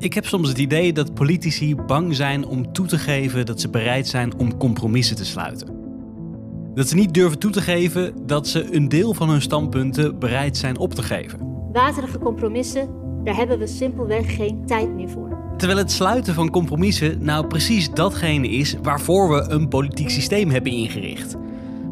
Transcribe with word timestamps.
Ik 0.00 0.14
heb 0.14 0.26
soms 0.26 0.48
het 0.48 0.58
idee 0.58 0.92
dat 0.92 1.14
politici 1.14 1.74
bang 1.74 2.14
zijn 2.14 2.46
om 2.46 2.72
toe 2.72 2.86
te 2.86 2.98
geven 2.98 3.46
dat 3.46 3.60
ze 3.60 3.68
bereid 3.68 4.08
zijn 4.08 4.38
om 4.38 4.56
compromissen 4.56 5.16
te 5.16 5.24
sluiten. 5.24 5.68
Dat 6.74 6.88
ze 6.88 6.94
niet 6.94 7.14
durven 7.14 7.38
toe 7.38 7.50
te 7.50 7.60
geven 7.60 8.12
dat 8.26 8.48
ze 8.48 8.74
een 8.74 8.88
deel 8.88 9.14
van 9.14 9.28
hun 9.28 9.42
standpunten 9.42 10.18
bereid 10.18 10.56
zijn 10.56 10.78
op 10.78 10.94
te 10.94 11.02
geven. 11.02 11.38
Waterige 11.72 12.18
compromissen, 12.18 12.88
daar 13.24 13.36
hebben 13.36 13.58
we 13.58 13.66
simpelweg 13.66 14.34
geen 14.36 14.66
tijd 14.66 14.94
meer 14.94 15.08
voor. 15.08 15.38
Terwijl 15.56 15.78
het 15.78 15.92
sluiten 15.92 16.34
van 16.34 16.50
compromissen 16.50 17.24
nou 17.24 17.46
precies 17.46 17.90
datgene 17.90 18.48
is 18.48 18.76
waarvoor 18.82 19.28
we 19.28 19.50
een 19.50 19.68
politiek 19.68 20.10
systeem 20.10 20.50
hebben 20.50 20.72
ingericht. 20.72 21.36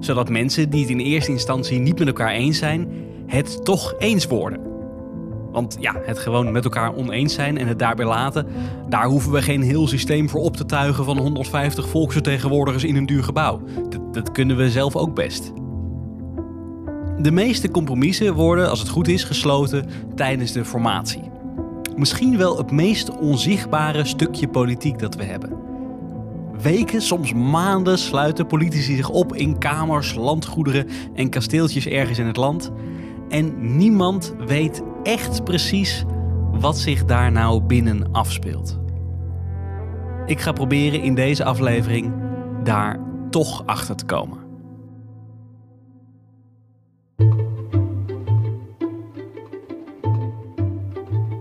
Zodat 0.00 0.29
mensen 0.29 0.70
die 0.70 0.80
het 0.80 0.90
in 0.90 0.98
eerste 0.98 1.30
instantie 1.30 1.79
niet 1.79 1.98
met 1.98 2.09
elkaar 2.09 2.32
eens 2.32 2.59
zijn, 2.59 2.88
het 3.27 3.64
toch 3.64 3.95
eens 3.98 4.27
worden. 4.27 4.68
Want 5.59 5.77
ja, 5.80 5.95
het 6.02 6.18
gewoon 6.18 6.52
met 6.52 6.64
elkaar 6.64 6.95
oneens 6.95 7.34
zijn 7.34 7.59
en 7.59 7.66
het 7.66 7.79
daarbij 7.79 8.06
laten, 8.06 8.46
daar 8.88 9.06
hoeven 9.06 9.32
we 9.32 9.42
geen 9.42 9.62
heel 9.62 9.88
systeem 9.88 10.28
voor 10.28 10.41
op 10.41 10.56
te 10.56 10.66
tuigen 10.66 11.05
van 11.05 11.19
150 11.19 11.88
volksvertegenwoordigers 11.88 12.84
in 12.84 12.96
een 12.96 13.06
duur 13.06 13.24
gebouw. 13.24 13.60
Dat, 13.88 14.14
dat 14.14 14.33
kunnen 14.33 14.56
we 14.56 14.70
zelf 14.70 14.97
ook 14.97 15.14
best. 15.14 15.52
De 17.19 17.30
meeste 17.30 17.70
compromissen 17.70 18.34
worden, 18.34 18.70
als 18.70 18.78
het 18.78 18.88
goed 18.88 19.09
is, 19.09 19.24
gesloten 19.24 19.86
tijdens 20.14 20.52
de 20.52 20.64
formatie. 20.64 21.30
Misschien 21.97 22.36
wel 22.36 22.56
het 22.56 22.70
meest 22.70 23.19
onzichtbare 23.19 24.05
stukje 24.05 24.48
politiek 24.48 24.98
dat 24.98 25.14
we 25.14 25.25
hebben. 25.25 25.52
Weken, 26.62 27.02
soms 27.02 27.34
maanden 27.34 27.98
sluiten 27.98 28.47
politici 28.47 28.97
zich 28.97 29.09
op 29.09 29.34
in 29.34 29.59
kamers, 29.59 30.14
landgoederen 30.14 30.88
en 31.14 31.30
kasteeltjes 31.30 31.86
ergens 31.86 32.19
in 32.19 32.27
het 32.27 32.36
land. 32.36 32.72
En 33.28 33.77
niemand 33.77 34.34
weet 34.47 34.83
echt 35.02 35.45
precies 35.45 36.05
wat 36.52 36.79
zich 36.79 37.05
daar 37.05 37.33
nou 37.33 37.62
binnen 37.62 38.12
afspeelt. 38.12 38.79
Ik 40.27 40.41
ga 40.41 40.52
proberen 40.52 41.02
in 41.02 41.15
deze 41.15 41.45
aflevering 41.45 42.12
daar 42.64 43.00
toch 43.31 43.67
achter 43.67 43.97
te 43.97 44.05
komen. 44.05 44.39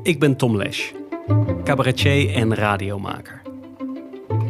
Ik 0.04 0.20
ben 0.20 0.36
Tom 0.36 0.58
Lesch, 0.58 0.92
cabaretier 1.64 2.34
en 2.34 2.56
radiomaker. 2.56 3.42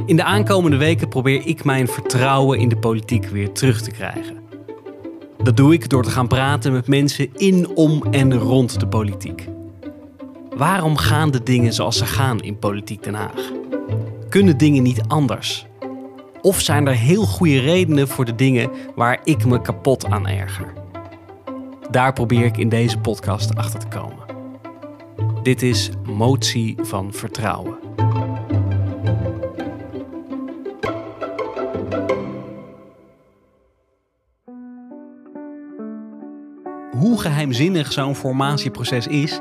In 0.06 0.16
de 0.16 0.24
aankomende 0.24 0.78
weken 0.78 1.08
probeer 1.08 1.46
ik 1.46 1.64
mijn 1.64 1.88
vertrouwen 1.88 2.60
in 2.60 2.70
de 2.70 2.78
politiek 2.78 3.26
weer 3.26 3.52
terug 3.52 3.82
te 3.82 3.92
krijgen. 3.92 4.47
Dat 5.48 5.58
doe 5.58 5.74
ik 5.74 5.90
door 5.90 6.04
te 6.04 6.10
gaan 6.10 6.28
praten 6.28 6.72
met 6.72 6.88
mensen 6.88 7.30
in, 7.34 7.68
om 7.68 8.04
en 8.12 8.38
rond 8.38 8.80
de 8.80 8.88
politiek. 8.88 9.48
Waarom 10.56 10.98
gaan 10.98 11.32
de 11.32 11.44
dingen 11.44 11.74
zoals 11.74 11.98
ze 11.98 12.06
gaan 12.06 12.40
in 12.40 12.60
Politiek 12.60 13.04
Den 13.04 13.14
Haag? 13.14 13.52
Kunnen 14.30 14.58
dingen 14.58 14.84
niet 14.84 15.02
anders? 15.08 15.66
Of 16.42 16.62
zijn 16.62 16.88
er 16.88 16.96
heel 16.96 17.26
goede 17.26 17.60
redenen 17.60 18.08
voor 18.08 18.26
de 18.26 18.36
dingen 18.36 18.72
waar 18.96 19.20
ik 19.24 19.46
me 19.46 19.62
kapot 19.62 20.06
aan 20.06 20.28
erger? 20.28 20.74
Daar 21.92 22.14
probeer 22.14 22.46
ik 22.46 22.58
in 22.58 22.70
deze 22.70 22.98
podcast 22.98 23.56
achter 23.56 23.80
te 23.80 23.88
komen. 23.88 24.26
Dit 25.44 25.62
is 25.62 25.90
Motie 26.04 26.76
van 26.82 27.14
Vertrouwen. 27.14 27.87
Hoe 37.08 37.22
geheimzinnig 37.22 37.92
zo'n 37.92 38.16
formatieproces 38.16 39.08
is, 39.08 39.40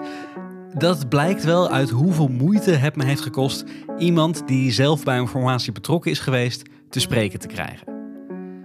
dat 0.75 1.09
blijkt 1.09 1.45
wel 1.45 1.71
uit 1.71 1.91
hoeveel 1.91 2.29
moeite 2.29 2.71
het 2.71 2.97
me 2.97 3.05
heeft 3.05 3.21
gekost 3.21 3.65
iemand 3.99 4.43
die 4.47 4.73
zelf 4.73 5.05
bij 5.05 5.19
een 5.19 5.29
formatie 5.29 5.73
betrokken 5.73 6.11
is 6.11 6.19
geweest 6.19 6.63
te 6.91 7.01
spreken 7.01 7.39
te 7.39 7.47
krijgen. 7.47 7.87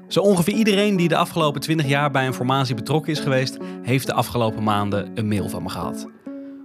Zo 0.07 0.19
ongeveer 0.19 0.53
iedereen 0.53 0.95
die 0.95 1.07
de 1.07 1.16
afgelopen 1.16 1.61
20 1.61 1.88
jaar 1.88 2.11
bij 2.11 2.28
een 2.28 2.34
formatie 2.34 2.75
betrokken 2.75 3.11
is 3.11 3.19
geweest, 3.19 3.57
heeft 3.81 4.06
de 4.06 4.13
afgelopen 4.13 4.63
maanden 4.63 5.11
een 5.13 5.28
mail 5.28 5.50
van 5.50 5.63
me 5.63 5.69
gehad. 5.69 6.07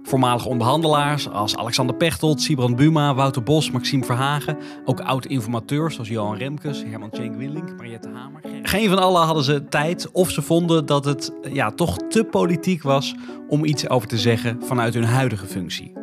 Voormalige 0.07 0.49
onderhandelaars 0.49 1.29
als 1.29 1.57
Alexander 1.57 1.95
Pechtold, 1.95 2.41
Sibrand 2.41 2.75
Buma, 2.75 3.15
Wouter 3.15 3.43
Bos, 3.43 3.71
Maxime 3.71 4.05
Verhagen. 4.05 4.57
Ook 4.85 4.99
oud-informateurs 4.99 5.93
zoals 5.93 6.09
Johan 6.09 6.37
Remkes, 6.37 6.83
Herman 6.83 7.09
Cenk 7.11 7.35
Willink, 7.35 7.77
Mariette 7.77 8.09
Hamer. 8.13 8.41
Geen 8.61 8.89
van 8.89 8.99
allen 8.99 9.21
hadden 9.21 9.43
ze 9.43 9.65
tijd 9.69 10.11
of 10.11 10.31
ze 10.31 10.41
vonden 10.41 10.85
dat 10.85 11.05
het 11.05 11.31
ja, 11.51 11.71
toch 11.71 11.97
te 11.97 12.23
politiek 12.23 12.83
was 12.83 13.15
om 13.47 13.65
iets 13.65 13.89
over 13.89 14.07
te 14.07 14.17
zeggen 14.17 14.59
vanuit 14.63 14.93
hun 14.93 15.03
huidige 15.03 15.45
functie. 15.45 15.93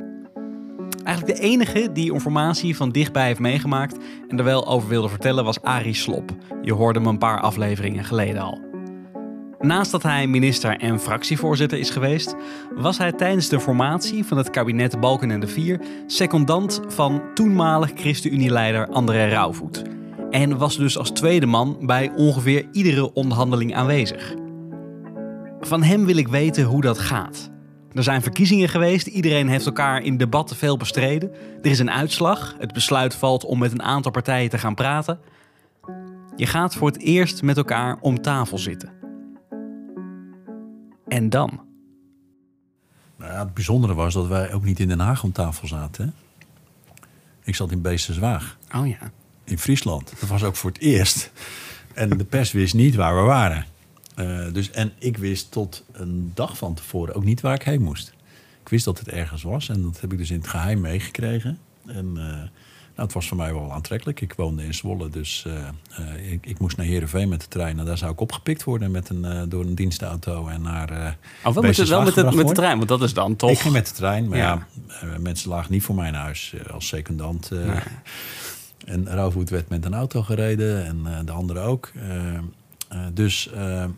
Eigenlijk 1.04 1.38
de 1.38 1.44
enige 1.44 1.92
die 1.92 2.12
informatie 2.12 2.76
van 2.76 2.90
dichtbij 2.90 3.26
heeft 3.26 3.40
meegemaakt 3.40 3.96
en 4.28 4.38
er 4.38 4.44
wel 4.44 4.66
over 4.66 4.88
wilde 4.88 5.08
vertellen 5.08 5.44
was 5.44 5.62
Arie 5.62 5.94
Slop. 5.94 6.30
Je 6.62 6.72
hoorde 6.72 6.98
hem 6.98 7.08
een 7.08 7.18
paar 7.18 7.40
afleveringen 7.40 8.04
geleden 8.04 8.42
al. 8.42 8.63
Naast 9.64 9.90
dat 9.90 10.02
hij 10.02 10.26
minister 10.26 10.76
en 10.76 11.00
fractievoorzitter 11.00 11.78
is 11.78 11.90
geweest, 11.90 12.34
was 12.74 12.98
hij 12.98 13.12
tijdens 13.12 13.48
de 13.48 13.60
formatie 13.60 14.24
van 14.24 14.36
het 14.36 14.50
kabinet 14.50 15.00
Balken 15.00 15.30
en 15.30 15.40
de 15.40 15.46
Vier 15.46 15.80
secondant 16.06 16.80
van 16.88 17.22
toenmalig 17.34 17.90
ChristenUnie-leider 17.94 18.88
André 18.88 19.28
Rauwvoet. 19.28 19.82
En 20.30 20.58
was 20.58 20.76
dus 20.76 20.98
als 20.98 21.10
tweede 21.10 21.46
man 21.46 21.78
bij 21.80 22.12
ongeveer 22.16 22.66
iedere 22.72 23.12
onderhandeling 23.12 23.74
aanwezig. 23.74 24.34
Van 25.60 25.82
hem 25.82 26.04
wil 26.06 26.16
ik 26.16 26.28
weten 26.28 26.64
hoe 26.64 26.80
dat 26.82 26.98
gaat. 26.98 27.50
Er 27.92 28.02
zijn 28.02 28.22
verkiezingen 28.22 28.68
geweest, 28.68 29.06
iedereen 29.06 29.48
heeft 29.48 29.66
elkaar 29.66 30.02
in 30.02 30.16
debatten 30.16 30.56
veel 30.56 30.76
bestreden. 30.76 31.30
Er 31.62 31.70
is 31.70 31.78
een 31.78 31.90
uitslag, 31.90 32.54
het 32.58 32.72
besluit 32.72 33.14
valt 33.14 33.44
om 33.44 33.58
met 33.58 33.72
een 33.72 33.82
aantal 33.82 34.12
partijen 34.12 34.50
te 34.50 34.58
gaan 34.58 34.74
praten. 34.74 35.18
Je 36.36 36.46
gaat 36.46 36.74
voor 36.74 36.88
het 36.88 37.00
eerst 37.00 37.42
met 37.42 37.56
elkaar 37.56 37.96
om 38.00 38.22
tafel 38.22 38.58
zitten. 38.58 39.03
En 41.08 41.30
dan? 41.30 41.60
Nou 43.16 43.32
ja, 43.32 43.38
het 43.38 43.54
bijzondere 43.54 43.94
was 43.94 44.14
dat 44.14 44.26
wij 44.26 44.52
ook 44.52 44.64
niet 44.64 44.80
in 44.80 44.88
Den 44.88 45.00
Haag 45.00 45.22
om 45.22 45.32
tafel 45.32 45.68
zaten. 45.68 46.04
Hè? 46.04 46.12
Ik 47.44 47.54
zat 47.54 47.70
in 47.70 47.80
Beesterswaag. 47.80 48.58
Oh 48.74 48.88
ja. 48.88 49.12
In 49.44 49.58
Friesland. 49.58 50.12
Dat 50.20 50.28
was 50.28 50.42
ook 50.42 50.56
voor 50.56 50.70
het 50.70 50.80
eerst. 50.80 51.32
En 51.94 52.08
de 52.18 52.24
pers 52.24 52.52
wist 52.52 52.74
niet 52.74 52.94
waar 52.94 53.16
we 53.16 53.22
waren. 53.22 53.66
Uh, 54.18 54.52
dus, 54.52 54.70
en 54.70 54.92
ik 54.98 55.16
wist 55.16 55.50
tot 55.50 55.84
een 55.92 56.32
dag 56.34 56.56
van 56.56 56.74
tevoren 56.74 57.14
ook 57.14 57.24
niet 57.24 57.40
waar 57.40 57.54
ik 57.54 57.62
heen 57.62 57.82
moest. 57.82 58.12
Ik 58.62 58.68
wist 58.68 58.84
dat 58.84 58.98
het 58.98 59.08
ergens 59.08 59.42
was 59.42 59.68
en 59.68 59.82
dat 59.82 60.00
heb 60.00 60.12
ik 60.12 60.18
dus 60.18 60.30
in 60.30 60.38
het 60.38 60.48
geheim 60.48 60.80
meegekregen. 60.80 61.58
En 61.86 62.14
uh, 62.16 62.42
nou, 62.94 63.06
het 63.06 63.12
was 63.12 63.28
voor 63.28 63.36
mij 63.36 63.52
wel 63.52 63.72
aantrekkelijk. 63.72 64.20
Ik 64.20 64.34
woonde 64.36 64.64
in 64.64 64.74
Zwolle, 64.74 65.08
dus 65.08 65.44
uh, 65.46 66.32
ik, 66.32 66.46
ik, 66.46 66.58
moest 66.58 66.76
naar 66.76 66.86
Heerenveen 66.86 67.28
met 67.28 67.40
de 67.40 67.48
trein. 67.48 67.78
En 67.78 67.84
daar 67.84 67.98
zou 67.98 68.12
ik 68.12 68.20
opgepikt 68.20 68.64
worden 68.64 68.90
met 68.90 69.08
een, 69.08 69.24
uh, 69.24 69.42
door 69.48 69.64
een 69.64 69.74
dienstauto 69.74 70.46
en 70.46 70.62
naar. 70.62 70.92
Uh, 70.92 71.08
oh, 71.44 71.54
wel 71.54 71.62
met, 71.62 71.88
wel 71.88 72.02
met, 72.02 72.14
de, 72.14 72.24
met 72.34 72.48
de 72.48 72.54
trein, 72.54 72.76
want 72.76 72.88
dat 72.88 73.02
is 73.02 73.14
dan 73.14 73.36
toch. 73.36 73.50
Ik 73.50 73.58
ging 73.58 73.74
met 73.74 73.86
de 73.86 73.94
trein, 73.94 74.28
maar 74.28 74.38
ja, 74.38 74.66
ja 75.00 75.18
mensen 75.18 75.50
lagen 75.50 75.72
niet 75.72 75.82
voor 75.82 75.94
mijn 75.94 76.14
huis 76.14 76.54
als 76.72 76.86
secondant. 76.86 77.50
Nee. 77.50 77.78
En 78.84 79.06
Rauwvoet 79.06 79.50
werd 79.50 79.68
met 79.68 79.84
een 79.84 79.94
auto 79.94 80.22
gereden 80.22 80.86
en 80.86 81.26
de 81.26 81.32
andere 81.32 81.60
ook. 81.60 81.92
dus 83.12 83.50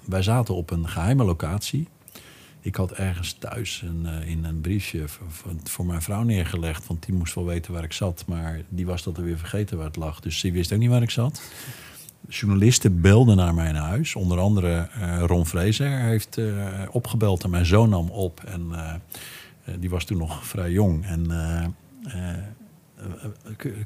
wij 0.04 0.22
zaten 0.22 0.54
op 0.54 0.70
een 0.70 0.88
geheime 0.88 1.24
locatie. 1.24 1.88
Ik 2.66 2.74
had 2.74 2.92
ergens 2.92 3.32
thuis 3.32 3.82
een, 3.82 4.02
uh, 4.06 4.28
in 4.28 4.44
een 4.44 4.60
briefje 4.60 5.04
voor, 5.62 5.86
mijn 5.86 6.02
vrouw 6.02 6.22
neergelegd. 6.22 6.86
Want 6.86 7.06
die 7.06 7.14
moest 7.14 7.34
wel 7.34 7.44
weten 7.44 7.72
waar 7.72 7.84
ik 7.84 7.92
zat. 7.92 8.24
Maar 8.26 8.60
die 8.68 8.86
was 8.86 9.02
dat 9.02 9.16
er 9.16 9.22
weer 9.22 9.38
vergeten 9.38 9.76
waar 9.76 9.86
het 9.86 9.96
lag. 9.96 10.20
Dus 10.20 10.40
die 10.40 10.52
wist 10.52 10.72
ook 10.72 10.78
niet 10.78 10.90
waar 10.90 11.02
ik 11.02 11.10
zat. 11.10 11.42
Journalisten 12.28 13.00
belden 13.00 13.36
naar 13.36 13.54
mijn 13.54 13.74
huis. 13.74 14.14
Onder 14.14 14.38
andere 14.38 14.88
uh, 14.98 15.22
Ron 15.26 15.46
Vrezer 15.46 16.00
heeft 16.00 16.38
uh, 16.38 16.64
opgebeld 16.90 17.44
en 17.44 17.50
mijn 17.50 17.66
zoon 17.66 17.88
nam 17.88 18.10
op. 18.10 18.40
En 18.44 18.72
die 19.78 19.90
was 19.90 20.04
toen 20.04 20.18
nog 20.18 20.46
vrij 20.46 20.70
jong. 20.70 21.06
En 21.06 21.26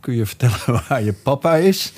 kun 0.01 0.15
je 0.15 0.27
vertellen 0.27 0.59
waar 0.89 1.03
je 1.03 1.13
papa 1.13 1.57
is? 1.57 1.93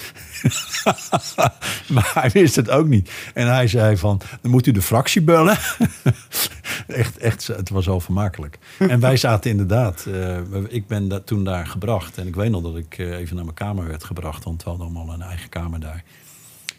maar 1.94 2.10
hij 2.14 2.30
wist 2.30 2.56
het 2.56 2.70
ook 2.70 2.86
niet. 2.86 3.10
En 3.34 3.46
hij 3.46 3.68
zei 3.68 3.96
van, 3.96 4.20
dan 4.40 4.50
moet 4.50 4.66
u 4.66 4.72
de 4.72 4.82
fractie 4.82 5.22
bellen. 5.22 5.58
echt, 6.92 7.18
echt, 7.18 7.46
het 7.46 7.68
was 7.68 7.88
al 7.88 8.00
vermakelijk. 8.00 8.58
En 8.78 9.00
wij 9.00 9.16
zaten 9.16 9.50
inderdaad, 9.50 10.04
uh, 10.08 10.38
ik 10.68 10.86
ben 10.86 11.08
da 11.08 11.20
toen 11.20 11.44
daar 11.44 11.66
gebracht. 11.66 12.18
En 12.18 12.26
ik 12.26 12.34
weet 12.34 12.50
nog 12.50 12.62
dat 12.62 12.76
ik 12.76 12.98
uh, 12.98 13.18
even 13.18 13.34
naar 13.34 13.44
mijn 13.44 13.56
kamer 13.56 13.86
werd 13.86 14.04
gebracht. 14.04 14.44
Want 14.44 14.62
we 14.62 14.68
hadden 14.68 14.86
allemaal 14.86 15.14
een 15.14 15.22
eigen 15.22 15.48
kamer 15.48 15.80
daar. 15.80 16.04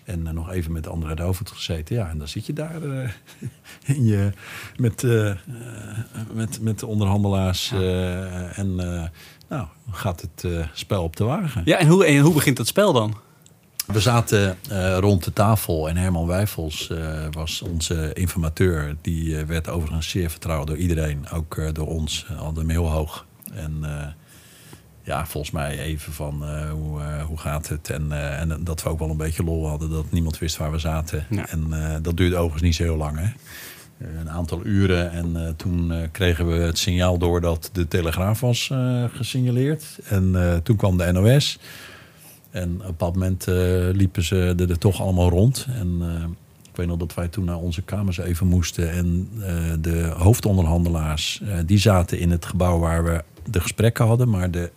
En 0.04 0.20
uh, 0.20 0.30
nog 0.30 0.52
even 0.52 0.72
met 0.72 0.84
de 0.84 0.90
andere 0.90 1.34
gezeten. 1.44 1.96
Ja, 1.96 2.10
en 2.10 2.18
dan 2.18 2.28
zit 2.28 2.46
je 2.46 2.54
daar 2.54 2.82
in 3.96 4.06
je, 4.06 4.32
met, 4.78 5.04
met, 6.34 6.62
met 6.62 6.80
de 6.80 6.86
onderhandelaars. 6.86 7.72
en 8.56 8.76
nou, 9.50 9.68
gaat 9.92 10.22
het 10.22 10.70
spel 10.74 11.04
op 11.04 11.16
de 11.16 11.24
wagen. 11.24 11.62
Ja, 11.66 11.78
en 11.78 11.88
hoe, 11.88 12.06
en 12.06 12.20
hoe 12.20 12.34
begint 12.34 12.58
het 12.58 12.68
spel 12.68 12.94
dan? 12.94 13.16
We 13.86 14.00
zaten 14.00 14.58
uh, 14.72 14.98
rond 14.98 15.24
de 15.24 15.34
tafel 15.34 15.90
en 15.90 15.98
Herman 15.98 16.28
Wijfels 16.28 16.90
uh, 16.92 17.26
was 17.32 17.62
onze 17.62 18.14
informateur. 18.14 18.96
Die 19.02 19.36
werd 19.46 19.70
overigens 19.70 20.10
zeer 20.10 20.30
vertrouwd 20.30 20.68
door 20.68 20.78
iedereen, 20.78 21.30
ook 21.30 21.76
door 21.76 21.88
ons, 21.88 22.26
al 22.38 22.54
de 22.54 22.64
heel 22.68 22.92
hoog. 22.92 23.26
En 23.54 23.84
ja, 25.04 25.26
volgens 25.26 25.54
mij 25.54 25.80
even 25.80 26.14
van 26.14 26.46
eh, 26.46 26.70
hoe, 26.72 27.02
eh, 27.02 27.24
hoe 27.24 27.38
gaat 27.38 27.68
het. 27.68 27.90
En, 27.90 28.12
eh, 28.12 28.40
en 28.40 28.64
dat 28.64 28.84
we 28.84 28.90
ook 28.90 29.00
wel 29.00 29.10
een 29.10 29.18
beetje 29.18 29.44
lol 29.44 29.68
hadden. 29.68 29.90
Dat 29.90 30.12
niemand 30.12 30.38
wist 30.38 30.58
waar 30.58 30.72
we 30.72 30.80
zaten. 30.80 31.26
Ja. 31.30 31.48
En 31.50 31.68
eh, 31.72 31.96
dat 32.02 32.18
duurde 32.18 32.36
overigens 32.36 32.64
niet 32.64 32.76
zo 32.76 32.84
heel 32.84 32.98
lang. 32.98 33.18
Hè? 33.18 33.26
Eh, 34.06 34.20
een 34.20 34.30
aantal 34.30 34.66
uren. 34.66 35.12
En 35.12 35.46
eh, 35.46 35.54
toen 35.58 35.92
eh, 35.92 35.98
kregen 36.12 36.48
we 36.48 36.54
het 36.54 36.78
signaal 36.78 37.18
door 37.18 37.42
dat 37.42 37.70
de 37.74 37.88
Telegraaf 37.88 38.40
was 38.40 38.70
eh, 38.72 39.04
gesignaleerd. 39.14 39.84
En 40.10 40.36
eh, 40.36 40.58
toen 40.58 40.76
kwam 40.76 40.98
de 40.98 41.12
NOS. 41.12 41.60
En 42.54 42.74
op 42.74 42.80
een 42.80 42.88
bepaald 42.88 43.14
moment 43.14 43.48
eh, 43.48 43.56
liepen 43.92 44.24
ze 44.24 44.56
er, 44.58 44.78
toch 44.78 45.02
allemaal 45.02 45.30
rond. 45.30 45.68
En 45.70 45.98
eh, 46.02 46.24
ik 46.70 46.76
weet 46.76 46.88
nog 46.88 46.98
dat 46.98 47.14
wij 47.14 47.28
toen 47.28 47.46
naar 47.46 47.58
onze 47.58 47.82
kamers 47.82 48.18
even 48.18 48.48
moesten. 48.48 48.92
En 48.92 49.30
eh, 49.42 49.74
de 49.80 50.14
hoofdonderhandelaars, 50.18 51.42
die 51.66 51.78
zaten 51.78 52.20
in 52.20 52.32
het 52.32 52.46
gebouw 52.46 52.80
waar 52.80 53.04
we 53.04 53.24
de 53.50 53.60
gesprekken 53.62 54.06
hadden. 54.06 54.30
Maar 54.30 54.52
de, 54.52 54.72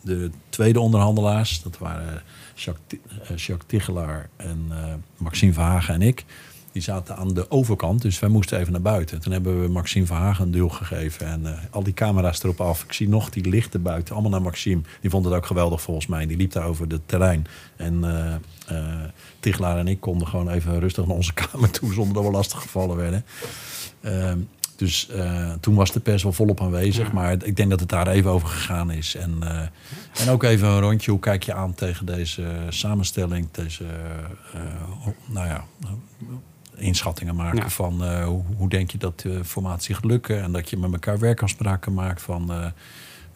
de 0.00 0.30
tweede 0.48 0.80
onderhandelaars, 0.80 1.62
dat 1.62 1.78
waren 1.78 2.22
Jacques, 2.54 3.00
Jacques 3.46 3.66
Tigelaar 3.66 4.28
en 4.36 4.72
Maxime 5.16 5.52
Verhagen 5.52 5.94
en 5.94 6.02
ik. 6.02 6.24
Die 6.72 6.82
zaten 6.82 7.16
aan 7.16 7.34
de 7.34 7.50
overkant, 7.50 8.02
dus 8.02 8.18
wij 8.18 8.28
moesten 8.28 8.58
even 8.58 8.72
naar 8.72 8.80
buiten. 8.80 9.20
Toen 9.20 9.32
hebben 9.32 9.62
we 9.62 9.68
Maxime 9.68 10.06
Verhagen 10.06 10.44
een 10.44 10.50
duw 10.50 10.68
gegeven 10.68 11.26
en 11.26 11.46
eh, 11.46 11.58
al 11.70 11.82
die 11.82 11.94
camera's 11.94 12.42
erop 12.42 12.60
af. 12.60 12.84
Ik 12.84 12.92
zie 12.92 13.08
nog 13.08 13.30
die 13.30 13.48
lichten 13.48 13.82
buiten, 13.82 14.14
allemaal 14.14 14.30
naar 14.30 14.42
Maxime. 14.42 14.82
Die 15.00 15.10
vond 15.10 15.24
het 15.24 15.34
ook 15.34 15.46
geweldig 15.46 15.80
volgens 15.82 16.06
mij. 16.06 16.26
Die 16.26 16.36
liep 16.36 16.52
daar 16.52 16.66
over 16.66 16.86
het 16.88 17.08
terrein. 17.08 17.46
En 17.76 18.04
eh, 18.66 18.76
Tigelaar 19.40 19.78
en 19.78 19.88
ik 19.88 20.00
konden 20.00 20.28
gewoon 20.28 20.50
even 20.50 20.80
rustig 20.80 21.06
naar 21.06 21.16
onze 21.16 21.32
kamer 21.50 21.70
toe 21.70 21.92
zonder 21.92 22.14
dat 22.14 22.24
we 22.24 22.30
lastig 22.30 22.60
gevallen 22.60 22.96
werden. 22.96 23.24
Ehm, 24.00 24.38
dus 24.76 25.10
toen 25.60 25.74
was 25.74 25.92
de 25.92 26.00
pers 26.00 26.22
wel 26.22 26.32
volop 26.32 26.60
aanwezig. 26.60 27.06
Ja. 27.06 27.12
Maar 27.12 27.44
ik 27.44 27.56
denk 27.56 27.70
dat 27.70 27.80
het 27.80 27.88
daar 27.88 28.06
even 28.06 28.30
over 28.30 28.48
gegaan 28.48 28.90
is. 28.90 29.14
En, 29.14 29.42
en 30.18 30.28
ook 30.28 30.42
even 30.42 30.68
een 30.68 30.80
rondje. 30.80 31.10
Hoe 31.10 31.20
kijk 31.20 31.42
je 31.42 31.54
aan 31.54 31.74
tegen 31.74 32.06
deze 32.06 32.44
samenstelling? 32.68 33.50
Deze, 33.50 33.84
nou 35.26 35.46
ja, 35.46 35.64
inschattingen 36.78 37.34
maken 37.36 37.58
Ja. 37.58 37.68
van 37.70 38.04
eh, 38.04 38.24
hoe, 38.24 38.42
hoe 38.56 38.68
denk 38.68 38.90
je 38.90 38.98
dat 38.98 39.20
de 39.20 39.44
formatie 39.44 39.94
gaat 39.94 40.04
lukken? 40.04 40.42
En 40.42 40.52
dat 40.52 40.70
je 40.70 40.76
met 40.76 40.92
elkaar 40.92 41.18
werkafspraken 41.18 41.94
maakt 41.94 42.22
van 42.22 42.52
eh, 42.52 42.66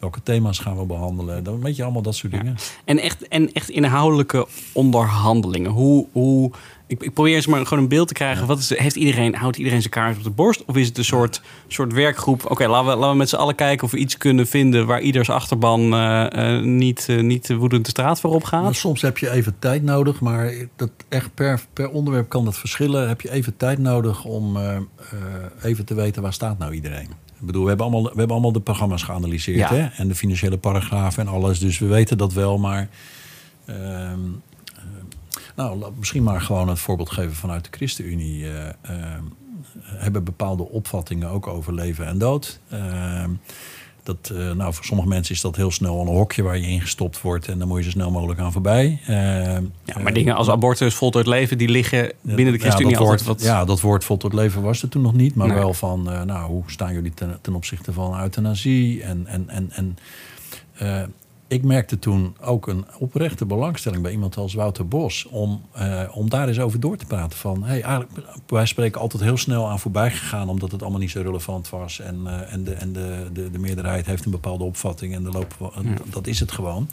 welke 0.03 0.23
thema's 0.23 0.59
gaan 0.59 0.77
we 0.77 0.85
behandelen. 0.85 1.43
Dan 1.43 1.61
weet 1.61 1.75
je 1.75 1.83
allemaal 1.83 2.01
dat 2.01 2.15
soort 2.15 2.33
Ja. 2.33 2.39
dingen. 2.39 2.55
En 2.85 2.99
echt, 2.99 3.27
en 3.27 3.53
echt 3.53 3.69
inhoudelijke 3.69 4.47
onderhandelingen. 4.73 5.71
Hoe, 5.71 6.07
hoe, 6.11 6.51
ik, 6.87 7.03
ik 7.03 7.13
probeer 7.13 7.35
eens 7.35 7.47
maar 7.47 7.65
gewoon 7.65 7.83
een 7.83 7.89
beeld 7.89 8.07
te 8.07 8.13
krijgen. 8.13 8.47
Wat 8.47 8.59
is, 8.59 8.77
heeft 8.77 8.95
iedereen, 8.95 9.35
houdt 9.35 9.57
iedereen 9.57 9.79
zijn 9.81 9.93
kaart 9.93 10.17
op 10.17 10.23
de 10.23 10.29
borst? 10.29 10.65
Of 10.65 10.75
is 10.75 10.87
het 10.87 10.97
een 10.97 11.05
soort, 11.05 11.41
soort 11.67 11.93
werkgroep? 11.93 12.51
Oké, 12.51 12.67
laten, 12.67 12.89
we, 12.89 12.95
laten 12.95 13.11
we 13.11 13.17
met 13.17 13.29
z'n 13.29 13.35
allen 13.35 13.55
kijken 13.55 13.85
of 13.85 13.91
we 13.91 13.97
iets 13.97 14.17
kunnen 14.17 14.47
vinden... 14.47 14.85
waar 14.85 15.01
ieders 15.01 15.29
achterban 15.29 15.93
eh, 15.93 16.55
eh, 16.57 16.63
niet, 16.63 17.05
eh, 17.09 17.21
niet 17.21 17.53
woedend 17.55 17.85
de 17.85 17.91
straat 17.91 18.19
voor 18.19 18.33
op 18.33 18.49
Nou, 18.51 18.63
gaat. 18.65 18.75
soms 18.75 19.01
heb 19.01 19.17
je 19.17 19.29
even 19.29 19.55
tijd 19.59 19.83
nodig, 19.83 20.19
maar 20.21 20.53
dat 20.75 20.91
echt 21.09 21.33
per, 21.33 21.61
per 21.73 21.89
onderwerp 21.89 22.29
kan 22.29 22.45
dat 22.45 22.57
verschillen. 22.57 23.07
Heb 23.07 23.21
je 23.21 23.31
even 23.31 23.57
tijd 23.57 23.79
nodig 23.79 24.25
om 24.25 24.57
even 25.61 25.85
te 25.85 25.93
weten 25.93 26.21
waar 26.21 26.33
staat 26.33 26.57
nou 26.57 26.73
iedereen. 26.73 27.22
Ik 27.43 27.49
bedoel, 27.49 27.61
we 27.63 27.67
hebben 27.69 27.85
allemaal, 27.87 28.03
we 28.11 28.17
hebben 28.17 28.31
allemaal 28.35 28.51
de 28.51 28.59
programma's 28.59 29.03
geanalyseerd 29.03 29.57
Ja. 29.57 29.73
hè? 29.73 29.87
en 29.97 30.07
de 30.07 30.15
financiële 30.15 30.57
paragrafen 30.57 31.27
en 31.27 31.33
alles. 31.33 31.59
Dus 31.59 31.79
we 31.79 31.85
weten 31.85 32.17
dat 32.17 32.33
wel, 32.33 32.57
maar 32.57 32.89
ehm, 33.65 34.19
eh, 34.75 34.83
nou, 35.55 35.91
misschien 35.97 36.23
maar 36.23 36.41
gewoon 36.41 36.69
een 36.69 36.77
voorbeeld 36.77 37.11
geven 37.11 37.35
vanuit 37.35 37.63
de 37.63 37.69
ChristenUnie. 37.77 38.47
ehm, 38.81 39.21
hebben 39.83 40.23
bepaalde 40.23 40.69
opvattingen 40.69 41.29
ook 41.29 41.47
over 41.47 41.73
leven 41.73 42.07
en 42.07 42.17
dood. 42.17 42.59
Dat, 44.03 44.31
eh, 44.35 44.51
nou, 44.51 44.73
voor 44.73 44.85
sommige 44.85 45.09
mensen 45.09 45.35
is 45.35 45.41
dat 45.41 45.55
heel 45.55 45.71
snel 45.71 46.01
een 46.01 46.07
hokje 46.07 46.43
waar 46.43 46.57
je 46.57 46.67
ingestopt 46.67 47.21
wordt 47.21 47.47
en 47.47 47.59
dan 47.59 47.67
moet 47.67 47.77
je 47.77 47.83
zo 47.83 47.89
snel 47.89 48.11
mogelijk 48.11 48.39
aan 48.39 48.51
voorbij. 48.51 48.99
Ehm, 49.07 49.63
Ja, 49.85 49.99
maar 50.01 50.13
dingen 50.13 50.35
als 50.35 50.49
abortus, 50.49 50.95
voltooid 50.95 51.27
leven... 51.27 51.57
die 51.57 51.69
liggen 51.69 52.11
binnen 52.21 52.45
de 52.45 52.51
ja, 52.51 52.57
ChristenUnie 52.59 52.97
dat 52.97 53.07
altijd 53.07 53.25
woord, 53.25 53.39
wat... 53.39 53.47
Ja, 53.47 53.65
dat 53.65 53.81
woord 53.81 54.03
voltooid 54.03 54.33
leven 54.33 54.61
was 54.61 54.81
er 54.81 54.89
toen 54.89 55.01
nog 55.01 55.13
niet. 55.13 55.35
Maar 55.35 55.47
Nee. 55.47 55.57
wel 55.57 55.73
van, 55.73 56.11
eh, 56.11 56.21
nou, 56.21 56.49
hoe 56.49 56.63
staan 56.65 56.93
jullie 56.93 57.13
ten, 57.13 57.37
ten 57.41 57.55
opzichte 57.55 57.93
van 57.93 58.19
euthanasie? 58.21 59.03
En, 59.03 59.27
en, 59.27 59.49
en, 59.49 59.71
en 59.71 59.97
eh, 60.73 61.01
ik 61.53 61.63
merkte 61.63 61.99
toen 61.99 62.35
ook 62.41 62.67
een 62.67 62.85
oprechte 62.99 63.45
belangstelling 63.45 64.01
bij 64.01 64.11
iemand 64.11 64.37
als 64.37 64.53
Wouter 64.53 64.87
Bos... 64.87 65.25
om, 65.25 65.61
eh, 65.71 66.01
om 66.11 66.29
daar 66.29 66.47
eens 66.47 66.59
over 66.59 66.79
door 66.79 66.97
te 66.97 67.05
praten. 67.05 67.37
Van, 67.37 67.63
hey, 67.63 67.81
eigenlijk, 67.81 68.11
wij 68.47 68.65
spreken 68.65 69.01
altijd 69.01 69.23
heel 69.23 69.37
snel 69.37 69.69
aan 69.69 69.79
voorbij 69.79 70.11
gegaan... 70.11 70.49
omdat 70.49 70.71
het 70.71 70.81
allemaal 70.81 70.99
niet 70.99 71.11
zo 71.11 71.21
relevant 71.21 71.69
was. 71.69 71.99
En, 71.99 72.19
eh, 72.25 72.53
en, 72.53 72.63
de, 72.63 72.73
en 72.73 72.93
de, 72.93 73.29
de, 73.33 73.51
de 73.51 73.59
meerderheid 73.59 74.05
heeft 74.05 74.25
een 74.25 74.31
bepaalde 74.31 74.63
opvatting 74.63 75.15
en 75.15 75.23
de 75.23 75.31
loop, 75.31 75.55
Ja. 75.59 75.93
dat 76.09 76.27
is 76.27 76.39
het 76.39 76.51
gewoon. 76.51 76.87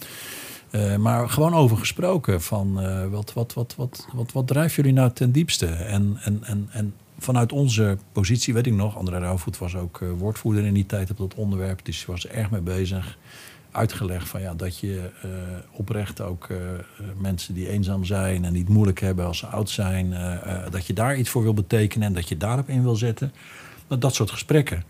Eh, 0.70 0.96
maar 0.96 1.28
gewoon 1.28 1.54
over 1.54 1.76
gesproken 1.76 2.42
van 2.42 2.80
eh, 2.80 3.06
wat, 3.06 3.32
wat, 3.32 3.54
wat, 3.54 3.74
wat, 3.76 4.06
wat, 4.12 4.32
wat 4.32 4.46
drijft 4.46 4.74
jullie 4.74 4.92
nou 4.92 5.12
ten 5.12 5.32
diepste? 5.32 5.66
En, 5.66 6.18
en, 6.22 6.44
en, 6.44 6.68
en 6.72 6.94
vanuit 7.18 7.52
onze 7.52 7.96
positie, 8.12 8.54
weet 8.54 8.66
ik 8.66 8.72
nog, 8.72 8.96
André 8.96 9.18
Rauwvoet 9.18 9.58
was 9.58 9.76
ook 9.76 10.00
eh, 10.00 10.08
woordvoerder 10.18 10.64
in 10.64 10.74
die 10.74 10.86
tijd 10.86 11.10
op 11.10 11.16
dat 11.16 11.34
onderwerp. 11.34 11.84
Dus 11.84 12.06
was 12.06 12.24
er 12.24 12.30
erg 12.30 12.50
mee 12.50 12.60
bezig. 12.60 13.18
Uitgelegd 13.72 14.28
van 14.28 14.40
ja, 14.40 14.54
dat 14.54 14.78
je 14.78 15.10
eh, 15.22 15.30
oprecht 15.72 16.20
ook 16.20 16.46
eh, 16.50 16.56
mensen 17.16 17.54
die 17.54 17.68
eenzaam 17.68 18.04
zijn 18.04 18.44
en 18.44 18.52
die 18.52 18.62
het 18.62 18.72
moeilijk 18.72 19.00
hebben 19.00 19.26
als 19.26 19.38
ze 19.38 19.46
oud 19.46 19.70
zijn, 19.70 20.12
eh, 20.12 20.62
dat 20.70 20.86
je 20.86 20.92
daar 20.92 21.16
iets 21.16 21.30
voor 21.30 21.42
wil 21.42 21.54
betekenen 21.54 22.06
en 22.06 22.14
dat 22.14 22.28
je 22.28 22.36
daarop 22.36 22.68
in 22.68 22.82
wil 22.82 22.96
zetten. 22.96 23.32
Nou, 23.88 24.00
dat 24.00 24.14
soort 24.14 24.30
gesprekken. 24.30 24.84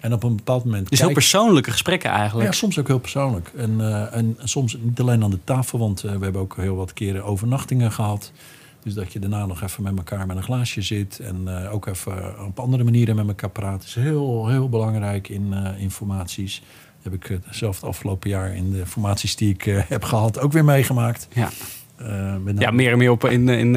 En 0.00 0.12
op 0.12 0.22
een 0.22 0.36
bepaald 0.36 0.64
moment. 0.64 0.88
Dus 0.88 0.98
heel 0.98 1.08
kijk- 1.08 1.18
persoonlijke 1.18 1.70
gesprekken 1.70 2.10
eigenlijk. 2.10 2.48
ja, 2.48 2.54
soms 2.54 2.78
ook 2.78 2.86
heel 2.86 2.98
persoonlijk. 2.98 3.52
En, 3.56 3.80
en 4.12 4.36
soms 4.44 4.76
niet 4.80 5.00
alleen 5.00 5.22
aan 5.22 5.30
de 5.30 5.44
tafel, 5.44 5.78
want 5.78 6.00
we 6.00 6.08
hebben 6.08 6.40
ook 6.40 6.56
heel 6.56 6.76
wat 6.76 6.92
keren 6.92 7.24
overnachtingen 7.24 7.92
gehad. 7.92 8.32
Dus 8.82 8.94
dat 8.94 9.12
je 9.12 9.18
daarna 9.18 9.46
nog 9.46 9.62
even 9.62 9.82
met 9.82 9.96
elkaar 9.96 10.26
met 10.26 10.36
een 10.36 10.42
glaasje 10.42 10.82
zit. 10.82 11.18
En 11.18 11.48
ook 11.68 11.86
even 11.86 12.46
op 12.46 12.58
andere 12.58 12.84
manieren 12.84 13.16
met 13.16 13.28
elkaar 13.28 13.50
praten. 13.50 13.88
is 13.88 13.94
heel, 13.94 14.48
heel 14.48 14.68
belangrijk 14.68 15.28
in 15.28 15.52
informaties. 15.78 16.62
Heb 17.02 17.12
ik 17.12 17.30
eh, 17.30 17.36
zelf 17.50 17.76
het 17.80 17.84
afgelopen 17.84 18.30
jaar 18.30 18.54
in 18.54 18.70
de 18.70 18.86
formaties 18.86 19.36
die 19.36 19.50
ik 19.54 19.66
eh, 19.66 19.82
heb 19.88 20.04
gehad 20.04 20.40
ook 20.40 20.52
weer 20.52 20.64
meegemaakt. 20.64 21.28
Ja. 21.32 21.48
Eh, 21.96 22.34
Ja, 22.58 22.70
meer 22.70 22.92
en 22.92 22.98
meer 22.98 23.10
op 23.10 23.24
in, 23.24 23.48
in 23.48 23.72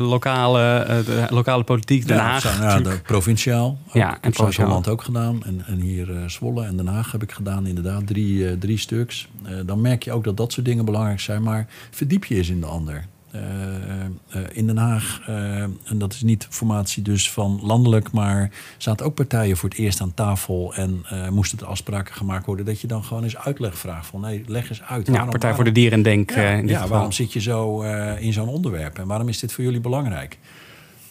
lokale, 0.00 0.84
de 1.04 1.26
lokale 1.30 1.62
politiek, 1.64 2.06
Den 2.06 2.16
Ja, 2.16 2.22
Haag. 2.22 2.42
ja, 2.58 2.64
natuurlijk. 2.64 2.96
de 2.96 3.02
provinciaal. 3.02 3.78
Ook. 3.86 3.94
Ja, 3.94 4.18
en. 4.20 4.32
Zuid-Holland 4.32 4.88
ook 4.88 5.02
gedaan. 5.02 5.42
En, 5.44 5.62
en 5.66 5.80
hier 5.80 6.08
Zwolle 6.26 6.64
en 6.64 6.76
Den 6.76 6.86
Haag 6.86 7.12
heb 7.12 7.22
ik 7.22 7.32
gedaan. 7.32 7.66
Inderdaad, 7.66 8.06
drie, 8.06 8.58
drie 8.58 8.78
stuks. 8.78 9.28
Dan 9.66 9.80
merk 9.80 10.02
je 10.02 10.12
ook 10.12 10.24
dat 10.24 10.36
dat 10.36 10.52
soort 10.52 10.66
dingen 10.66 10.84
belangrijk 10.84 11.20
zijn. 11.20 11.42
Maar 11.42 11.66
verdiep 11.90 12.24
je 12.24 12.34
eens 12.34 12.48
in 12.48 12.60
de 12.60 12.66
ander. 12.66 13.04
Eh, 13.38 14.04
eh, 14.42 14.48
in 14.52 14.66
Den 14.66 14.76
Haag, 14.76 15.20
eh, 15.26 15.62
en 15.62 15.98
dat 15.98 16.12
is 16.12 16.22
niet 16.22 16.46
formatie 16.50 17.02
dus 17.02 17.30
van 17.30 17.60
landelijk... 17.62 18.12
maar 18.12 18.50
zaten 18.76 19.06
ook 19.06 19.14
partijen 19.14 19.56
voor 19.56 19.68
het 19.68 19.78
eerst 19.78 20.00
aan 20.00 20.14
tafel... 20.14 20.74
en 20.74 21.04
moesten 21.30 21.58
er 21.58 21.66
afspraken 21.66 22.14
gemaakt 22.14 22.46
worden... 22.46 22.64
dat 22.64 22.80
je 22.80 22.86
dan 22.86 23.04
gewoon 23.04 23.22
eens 23.22 23.36
uitleg 23.36 23.78
vraagt 23.78 24.06
van... 24.06 24.20
nee, 24.20 24.44
leg 24.46 24.70
eens 24.70 24.82
uit. 24.82 25.06
ja, 25.06 25.12
Waarom- 25.12 25.30
Partij 25.30 25.54
voor 25.54 25.64
de 25.64 25.72
Dieren 25.72 26.02
Denk. 26.02 26.30
ja, 26.30 26.50
in 26.50 26.60
dit 26.60 26.70
ja 26.70 26.74
geval. 26.74 26.88
waarom 26.92 27.12
zit 27.12 27.32
je 27.32 27.40
zo 27.40 27.80
in 28.18 28.32
zo'n 28.32 28.48
onderwerp? 28.48 28.98
En 28.98 29.06
waarom 29.06 29.28
is 29.28 29.38
dit 29.38 29.52
voor 29.52 29.64
jullie 29.64 29.80
belangrijk? 29.80 30.38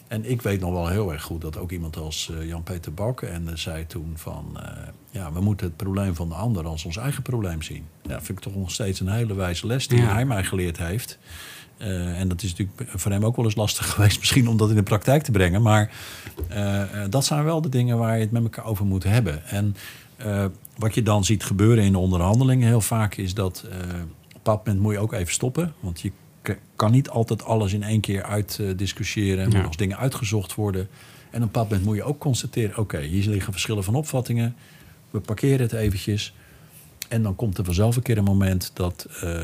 En 0.08 0.30
ik 0.30 0.42
weet 0.42 0.60
nog 0.60 0.72
wel 0.72 0.88
heel 0.88 1.12
erg 1.12 1.24
goed 1.24 1.42
dat 1.42 1.58
ook 1.58 1.72
iemand 1.72 1.98
als 1.98 2.32
Jan-Peter 2.44 2.94
Bakken... 2.94 3.32
en 3.32 3.58
zei 3.60 3.88
toen 3.88 4.14
van... 4.16 4.58
ja, 5.10 5.32
we 5.32 5.42
moeten 5.42 5.68
het 5.68 5.76
probleem 5.76 6.16
van 6.16 6.30
de 6.30 6.36
ander 6.36 6.66
als 6.66 6.86
ons 6.86 6.98
eigen 6.98 7.24
probleem 7.24 7.62
zien. 7.62 7.86
Ja, 8.02 8.22
vind 8.22 8.38
ik 8.38 8.44
toch 8.44 8.56
nog 8.56 8.72
steeds 8.72 9.00
een 9.00 9.10
hele 9.10 9.34
wijze 9.34 9.68
les 9.68 9.88
die 9.88 10.00
Ja. 10.00 10.14
hij 10.14 10.26
mij 10.26 10.44
geleerd 10.44 10.78
heeft. 10.78 11.18
Eh, 11.78 12.20
en 12.20 12.28
dat 12.28 12.44
is 12.44 12.50
natuurlijk 12.56 12.90
voor 12.96 13.12
hem 13.12 13.26
ook 13.26 13.36
wel 13.36 13.46
eens 13.46 13.56
lastig 13.56 13.90
geweest... 13.94 14.20
misschien 14.20 14.48
om 14.48 14.58
dat 14.58 14.70
in 14.70 14.76
de 14.76 14.84
praktijk 14.84 15.24
te 15.24 15.32
brengen. 15.32 15.62
Maar 15.62 15.92
eh, 16.48 16.82
eh, 16.82 17.12
dat 17.12 17.26
zijn 17.26 17.44
wel 17.44 17.62
de 17.62 17.70
dingen 17.70 17.98
waar 17.98 18.16
je 18.16 18.22
het 18.22 18.32
met 18.32 18.44
elkaar 18.44 18.66
over 18.66 18.86
moet 18.86 19.04
hebben. 19.04 19.46
En 19.46 19.76
wat 20.78 20.96
je 20.96 21.04
dan 21.04 21.26
ziet 21.26 21.44
gebeuren 21.44 21.84
in 21.84 21.92
de 21.92 21.98
onderhandelingen 21.98 22.68
heel 22.68 22.82
vaak... 22.82 23.16
is 23.16 23.34
dat 23.34 23.64
op 23.66 23.72
een 23.72 24.10
bepaald 24.34 24.66
moment 24.66 24.84
moet 24.84 24.94
je 24.94 25.00
ook 25.00 25.14
even 25.14 25.34
stoppen. 25.34 25.74
Want 25.80 26.02
je 26.02 26.12
kan 26.76 26.92
niet 26.92 27.10
altijd 27.10 27.44
alles 27.44 27.74
in 27.74 27.84
één 27.84 28.02
keer 28.02 28.24
uitdiscussiëren. 28.24 29.38
Er 29.38 29.44
moeten 29.44 29.58
Ja. 29.58 29.62
nog 29.62 29.68
eens 29.68 29.78
dingen 29.82 29.98
uitgezocht 29.98 30.56
worden. 30.56 30.82
En 30.82 30.88
op 31.28 31.34
een 31.34 31.40
bepaald 31.40 31.70
moment 31.70 31.86
moet 31.86 31.96
je 31.96 32.04
ook 32.04 32.20
constateren... 32.20 32.78
oké, 32.78 33.00
hier 33.00 33.30
liggen 33.30 33.52
verschillen 33.52 33.84
van 33.84 33.96
opvattingen. 33.96 34.56
We 35.10 35.20
parkeren 35.20 35.62
het 35.62 35.74
eventjes... 35.74 36.34
En 37.08 37.24
dan 37.24 37.36
komt 37.36 37.58
er 37.58 37.66
vanzelf 37.66 37.96
een 37.96 38.02
keer 38.02 38.18
een 38.18 38.24
moment 38.24 38.72
dat, 38.74 39.08
eh, 39.22 39.40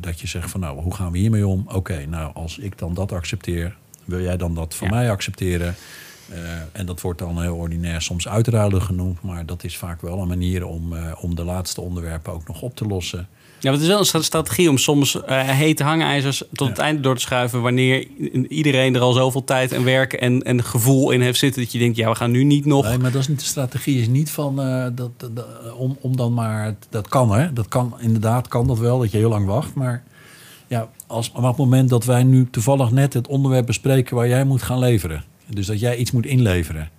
dat 0.00 0.20
je 0.20 0.26
zegt 0.26 0.50
van 0.50 0.60
nou, 0.60 0.80
hoe 0.80 0.94
gaan 0.94 1.12
we 1.12 1.18
hiermee 1.18 1.46
om? 1.46 1.64
Oké, 1.72 2.06
nou 2.06 2.34
als 2.34 2.58
ik 2.58 2.78
dan 2.78 2.94
dat 2.94 3.12
accepteer, 3.12 3.76
wil 4.04 4.20
jij 4.20 4.36
dan 4.36 4.54
dat 4.54 4.74
van 4.74 4.88
Ja. 4.88 4.94
mij 4.94 5.10
accepteren? 5.10 5.74
Eh, 6.30 6.38
en 6.72 6.86
dat 6.86 7.00
wordt 7.00 7.18
dan 7.18 7.42
heel 7.42 7.56
ordinair 7.56 8.02
soms 8.02 8.28
uitruilen 8.28 8.82
genoemd. 8.82 9.22
Maar 9.22 9.46
dat 9.46 9.64
is 9.64 9.76
vaak 9.76 10.00
wel 10.00 10.18
een 10.20 10.28
manier 10.28 10.64
om, 10.66 10.92
eh, 10.96 11.12
om 11.20 11.34
de 11.34 11.44
laatste 11.44 11.80
onderwerpen 11.80 12.32
ook 12.32 12.46
nog 12.48 12.62
op 12.62 12.76
te 12.76 12.86
lossen. 12.86 13.28
Ja, 13.64 13.72
het 13.72 13.80
is 13.80 13.86
wel 13.86 13.98
een 13.98 14.24
strategie 14.24 14.70
om 14.70 14.78
soms 14.78 15.14
uh, 15.14 15.22
hete 15.48 15.84
hangijzers 15.84 16.42
tot 16.52 16.68
het 16.68 16.78
einde 16.78 17.00
door 17.00 17.14
te 17.14 17.20
schuiven. 17.20 17.62
Wanneer 17.62 18.06
iedereen 18.48 18.94
er 18.94 19.00
al 19.00 19.12
zoveel 19.12 19.44
tijd 19.44 19.72
en 19.72 19.84
werk 19.84 20.12
en, 20.12 20.42
en 20.42 20.64
gevoel 20.64 21.10
in 21.10 21.20
heeft 21.20 21.38
zitten. 21.38 21.62
Dat 21.62 21.72
je 21.72 21.78
denkt, 21.78 21.96
ja, 21.96 22.08
we 22.08 22.14
gaan 22.14 22.30
nu 22.30 22.44
niet 22.44 22.64
nog. 22.64 22.84
Nee, 22.84 22.98
maar 22.98 23.12
dat 23.12 23.20
is 23.20 23.28
niet 23.28 23.38
de 23.38 23.44
strategie. 23.44 24.00
Is 24.00 24.08
niet 24.08 24.30
van 24.30 24.56
dat, 24.94 25.10
dat, 25.16 25.46
om, 25.76 25.96
om 26.00 26.16
dan 26.16 26.34
maar. 26.34 26.74
Dat 26.90 27.08
kan 27.08 27.32
hè. 27.32 27.52
Dat 27.52 27.68
kan 27.68 27.94
inderdaad, 28.00 28.48
kan 28.48 28.66
dat 28.66 28.78
wel, 28.78 28.98
dat 28.98 29.10
je 29.10 29.18
heel 29.18 29.28
lang 29.28 29.46
wacht. 29.46 29.74
Maar 29.74 30.02
ja, 30.66 30.88
als, 31.06 31.30
op 31.34 31.42
het 31.42 31.56
moment 31.56 31.88
dat 31.88 32.04
wij 32.04 32.22
nu 32.22 32.48
toevallig 32.50 32.90
net 32.90 33.14
het 33.14 33.26
onderwerp 33.26 33.66
bespreken 33.66 34.16
waar 34.16 34.28
jij 34.28 34.44
moet 34.44 34.62
gaan 34.62 34.78
leveren. 34.78 35.24
Dus 35.48 35.66
dat 35.66 35.80
jij 35.80 35.96
iets 35.96 36.10
moet 36.10 36.26
inleveren. 36.26 36.90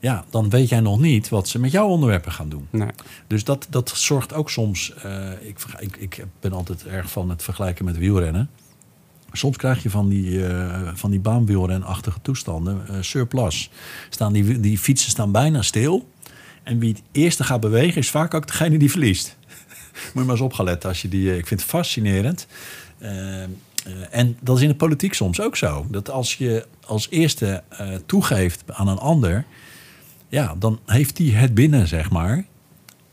Ja, 0.00 0.24
dan 0.30 0.50
weet 0.50 0.68
jij 0.68 0.80
nog 0.80 1.00
niet 1.00 1.28
wat 1.28 1.48
ze 1.48 1.58
met 1.58 1.70
jouw 1.70 1.88
onderwerpen 1.88 2.32
gaan 2.32 2.48
doen. 2.48 2.66
Nee. 2.70 2.90
Dus 3.26 3.44
dat, 3.44 3.66
dat 3.70 3.92
zorgt 3.94 4.34
ook 4.34 4.50
soms. 4.50 4.92
Uh, 5.04 5.30
ik, 5.40 5.58
ik, 5.78 5.96
ik 5.96 6.24
ben 6.40 6.52
altijd 6.52 6.86
erg 6.86 7.10
van 7.10 7.30
het 7.30 7.42
vergelijken 7.42 7.84
met 7.84 7.98
wielrennen. 7.98 8.50
Soms 9.32 9.56
krijg 9.56 9.82
je 9.82 9.90
van 9.90 10.08
die, 10.08 10.30
uh, 10.30 10.88
van 10.94 11.10
die 11.10 11.20
baanwielrenachtige 11.20 12.18
toestanden 12.22 12.86
uh, 12.90 12.96
surplus. 13.00 13.70
Staan 14.10 14.32
die, 14.32 14.60
die 14.60 14.78
fietsen 14.78 15.10
staan 15.10 15.32
bijna 15.32 15.62
stil. 15.62 16.08
En 16.62 16.78
wie 16.78 16.88
het 16.88 17.02
eerste 17.12 17.44
gaat 17.44 17.60
bewegen 17.60 18.00
is 18.00 18.10
vaak 18.10 18.34
ook 18.34 18.46
degene 18.46 18.78
die 18.78 18.90
verliest. 18.90 19.36
Moet 19.92 20.12
je 20.12 20.20
maar 20.20 20.30
eens 20.30 20.40
opgelet 20.40 20.84
als 20.84 21.02
je 21.02 21.08
die. 21.08 21.36
Ik 21.36 21.46
vind 21.46 21.60
het 21.60 21.68
fascinerend. 21.68 22.46
en 24.10 24.36
dat 24.40 24.56
is 24.56 24.62
in 24.62 24.68
de 24.68 24.74
politiek 24.74 25.14
soms 25.14 25.40
ook 25.40 25.56
zo. 25.56 25.86
Dat 25.90 26.10
als 26.10 26.34
je 26.34 26.66
als 26.86 27.06
eerste 27.10 27.62
toegeeft 28.06 28.62
aan 28.66 28.88
een 28.88 28.98
ander 28.98 29.44
ja, 30.28 30.54
dan 30.58 30.80
heeft 30.86 31.18
hij 31.18 31.26
het 31.26 31.54
binnen, 31.54 31.88
zeg 31.88 32.10
maar. 32.10 32.44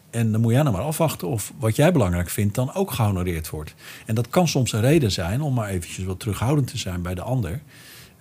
En 0.09 0.31
dan 0.31 0.41
moet 0.41 0.51
jij 0.51 0.61
nou 0.61 0.75
maar 0.75 0.85
afwachten 0.85 1.27
of 1.27 1.53
wat 1.59 1.75
jij 1.75 1.91
belangrijk 1.91 2.29
vindt 2.29 2.55
dan 2.55 2.73
ook 2.73 2.91
gehonoreerd 2.91 3.49
wordt. 3.49 3.75
En 4.05 4.15
dat 4.15 4.29
kan 4.29 4.47
soms 4.47 4.73
een 4.73 4.81
reden 4.81 5.11
zijn 5.11 5.41
om 5.41 5.53
maar 5.53 5.69
eventjes 5.69 6.05
wat 6.05 6.19
terughoudend 6.19 6.67
te 6.67 6.77
zijn 6.77 7.01
bij 7.01 7.15
de 7.15 7.21
ander. 7.21 7.61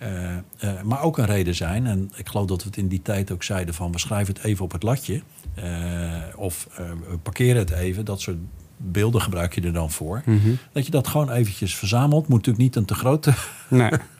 Uh, 0.03 0.37
uh, 0.65 0.83
maar 0.83 1.03
ook 1.03 1.19
een 1.19 1.27
reden 1.27 1.55
zijn, 1.55 1.87
en 1.87 2.11
ik 2.17 2.29
geloof 2.29 2.47
dat 2.47 2.63
we 2.63 2.69
het 2.69 2.77
in 2.77 2.89
die 2.89 3.03
tijd 3.03 3.33
ook 3.33 3.43
zeiden 3.43 3.75
van 3.75 3.93
we 3.93 3.99
schrijven 3.99 4.35
het 4.35 4.45
even 4.45 4.65
op 4.65 4.73
het 4.73 4.83
latje. 4.83 5.23
Uh, 5.59 6.23
of 6.37 6.69
we 7.09 7.19
parkeren 7.23 7.57
het 7.57 7.71
even, 7.71 8.05
dat 8.05 8.21
soort 8.21 8.37
beelden 8.77 9.21
gebruik 9.21 9.55
je 9.55 9.61
er 9.61 9.73
dan 9.73 9.91
voor. 9.91 10.23
Mm 10.25 10.41
-hmm. 10.41 10.59
Dat 10.73 10.85
je 10.85 10.91
dat 10.91 11.09
gewoon 11.09 11.31
eventjes 11.31 11.77
verzamelt. 11.77 12.29
Moet 12.29 12.37
natuurlijk 12.47 12.65
niet 12.65 12.77
een 12.77 12.85
te 12.85 12.95
grote 12.95 13.35
nee. 13.69 13.91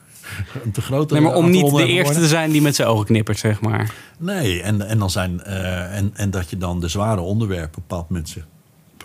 een 0.63 0.71
te 0.71 0.81
grote. 0.81 1.13
Nee, 1.13 1.23
maar 1.23 1.35
om 1.35 1.49
niet 1.49 1.75
de 1.75 1.85
eerste 1.85 2.13
te 2.13 2.27
zijn 2.27 2.51
die 2.51 2.61
met 2.61 2.75
zijn 2.75 2.87
ogen 2.87 3.05
knippert, 3.05 3.37
zeg 3.37 3.61
maar. 3.61 3.93
Nee, 4.19 4.61
en, 4.61 4.87
en, 4.87 4.99
dan 4.99 5.09
zijn, 5.09 5.41
uh, 5.47 5.97
en, 5.97 6.11
en 6.15 6.31
dat 6.31 6.49
je 6.49 6.57
dan 6.57 6.79
de 6.79 6.87
zware 6.87 7.21
onderwerpen 7.21 7.81
bepaalt 7.87 8.09
met 8.09 8.29
ze. 8.29 8.41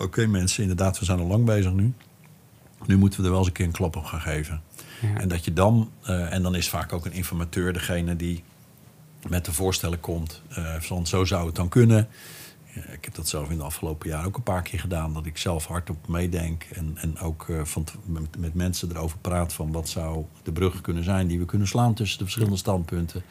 Oké, 0.01 0.27
mensen, 0.27 0.61
inderdaad, 0.61 0.99
we 0.99 1.05
zijn 1.05 1.19
al 1.19 1.27
lang 1.27 1.45
bezig 1.45 1.71
nu. 1.71 1.93
Nu 2.85 2.97
moeten 2.97 3.19
we 3.19 3.25
er 3.25 3.31
wel 3.31 3.39
eens 3.39 3.47
een 3.47 3.53
keer 3.53 3.65
een 3.65 3.71
klap 3.71 3.95
op 3.95 4.05
gaan 4.05 4.21
geven. 4.21 4.61
Ja. 5.01 5.19
En 5.19 5.27
dat 5.27 5.45
je 5.45 5.53
dan, 5.53 5.91
uh, 6.09 6.33
en 6.33 6.43
dan 6.43 6.55
is 6.55 6.69
vaak 6.69 6.93
ook 6.93 7.05
een 7.05 7.11
informateur 7.11 7.73
degene 7.73 8.15
die 8.15 8.43
met 9.27 9.45
de 9.45 9.53
voorstellen 9.53 9.99
komt. 9.99 10.41
Uh, 10.57 10.75
van 10.79 11.07
zo 11.07 11.25
zou 11.25 11.45
het 11.45 11.55
dan 11.55 11.69
kunnen. 11.69 12.07
Ik 12.73 13.05
heb 13.05 13.15
dat 13.15 13.27
zelf 13.27 13.49
in 13.49 13.57
de 13.57 13.63
afgelopen 13.63 14.09
jaar 14.09 14.25
ook 14.25 14.35
een 14.35 14.43
paar 14.43 14.61
keer 14.61 14.79
gedaan. 14.79 15.13
Dat 15.13 15.25
ik 15.25 15.37
zelf 15.37 15.65
hardop 15.65 16.07
meedenk. 16.07 16.67
En, 16.73 16.93
en 16.95 17.19
ook 17.19 17.45
uh, 17.49 17.61
van 17.63 17.85
met, 18.05 18.37
met, 18.37 18.53
mensen 18.53 18.89
erover 18.91 19.17
praat 19.17 19.53
van 19.53 19.71
wat 19.71 19.89
zou 19.89 20.25
de 20.43 20.51
brug 20.51 20.81
kunnen 20.81 21.03
zijn 21.03 21.27
die 21.27 21.39
we 21.39 21.45
kunnen 21.45 21.67
slaan 21.67 21.93
tussen 21.93 22.17
de 22.17 22.23
verschillende 22.23 22.57
standpunten. 22.57 23.23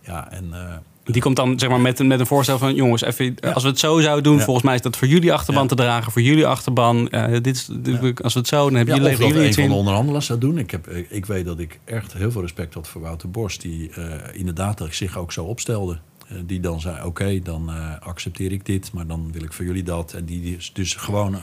Ja, 0.00 0.30
en, 0.30 0.44
uh, 0.52 0.76
die 1.04 1.22
komt 1.22 1.36
dan 1.36 1.58
zeg 1.58 1.68
maar 1.68 1.80
met, 1.80 2.02
met 2.02 2.20
een 2.20 2.26
voorstel 2.26 2.58
van 2.58 2.74
jongens, 2.74 3.02
even, 3.02 3.36
ja. 3.36 3.50
als 3.50 3.62
we 3.62 3.68
het 3.68 3.78
zo 3.78 4.00
zouden 4.00 4.24
doen, 4.24 4.36
ja. 4.36 4.44
volgens 4.44 4.64
mij 4.64 4.74
is 4.74 4.80
dat 4.80 4.96
voor 4.96 5.08
jullie 5.08 5.32
achterban 5.32 5.62
ja. 5.62 5.68
te 5.68 5.74
dragen, 5.74 6.12
voor 6.12 6.22
jullie 6.22 6.46
achterban. 6.46 7.08
Uh, 7.10 7.32
dit 7.32 7.46
is, 7.46 7.68
dit, 7.72 8.22
Als 8.22 8.32
we 8.32 8.38
het 8.38 8.48
zo, 8.48 8.64
dan 8.64 8.74
hebben 8.74 8.94
jullie, 8.94 9.12
of 9.12 9.18
dat 9.18 9.28
jullie 9.28 9.46
een 9.46 9.54
van 9.54 9.68
de 9.68 9.74
onderhandelaars 9.74 10.26
zou 10.26 10.38
doen. 10.38 10.58
Ik, 10.58 10.70
heb, 10.70 10.88
ik 10.88 11.26
weet 11.26 11.44
dat 11.44 11.58
ik 11.58 11.78
echt 11.84 12.12
heel 12.12 12.30
veel 12.30 12.40
respect 12.40 12.74
had 12.74 12.88
voor 12.88 13.00
Wouter 13.00 13.30
Bos, 13.30 13.58
die 13.58 13.90
inderdaad 14.32 14.82
zich 14.90 15.18
ook 15.18 15.32
zo 15.32 15.44
opstelde. 15.44 15.98
Die 16.44 16.60
dan 16.60 16.80
zei: 16.80 16.96
Oké, 16.96 17.06
okay, 17.06 17.42
dan 17.42 17.70
uh, 17.70 17.98
accepteer 18.00 18.52
ik 18.52 18.66
dit, 18.66 18.92
maar 18.92 19.06
dan 19.06 19.32
wil 19.32 19.42
ik 19.42 19.52
voor 19.52 19.64
jullie 19.64 19.82
dat. 19.82 20.12
En 20.12 20.24
die 20.24 20.58
dus 20.72 20.94
gewoon 20.94 21.36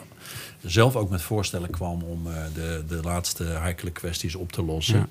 zelf 0.61 0.95
ook 0.95 1.09
met 1.09 1.21
voorstellen 1.21 1.69
kwam 1.69 2.01
om 2.01 2.27
uh, 2.27 2.33
de, 2.53 2.83
de 2.87 2.99
laatste 3.03 3.43
heikele 3.43 3.91
kwesties 3.91 4.35
op 4.35 4.51
te 4.51 4.63
lossen. 4.63 5.09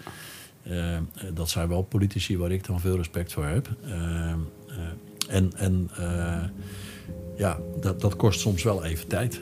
Ja. 0.63 0.99
Uh, 0.99 1.35
dat 1.35 1.51
zijn 1.51 1.69
wel 1.69 1.83
politici 1.83 2.39
waar 2.39 2.51
ik 2.51 2.67
dan 2.67 2.81
veel 2.81 2.97
respect 2.97 3.33
voor 3.33 3.45
heb. 3.45 3.69
en 5.29 5.53
en 5.57 5.91
ja, 7.37 7.59
dat, 7.81 8.01
dat 8.01 8.17
kost 8.17 8.41
soms 8.41 8.63
wel 8.63 8.85
even 8.85 9.09
tijd. 9.09 9.41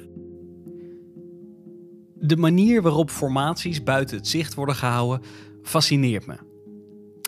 De 2.14 2.37
manier 2.37 2.83
waarop 2.83 3.11
formaties 3.11 3.83
buiten 3.83 4.17
het 4.17 4.29
zicht 4.29 4.55
worden 4.55 4.75
gehouden 4.75 5.26
fascineert 5.62 6.26
me. 6.26 6.37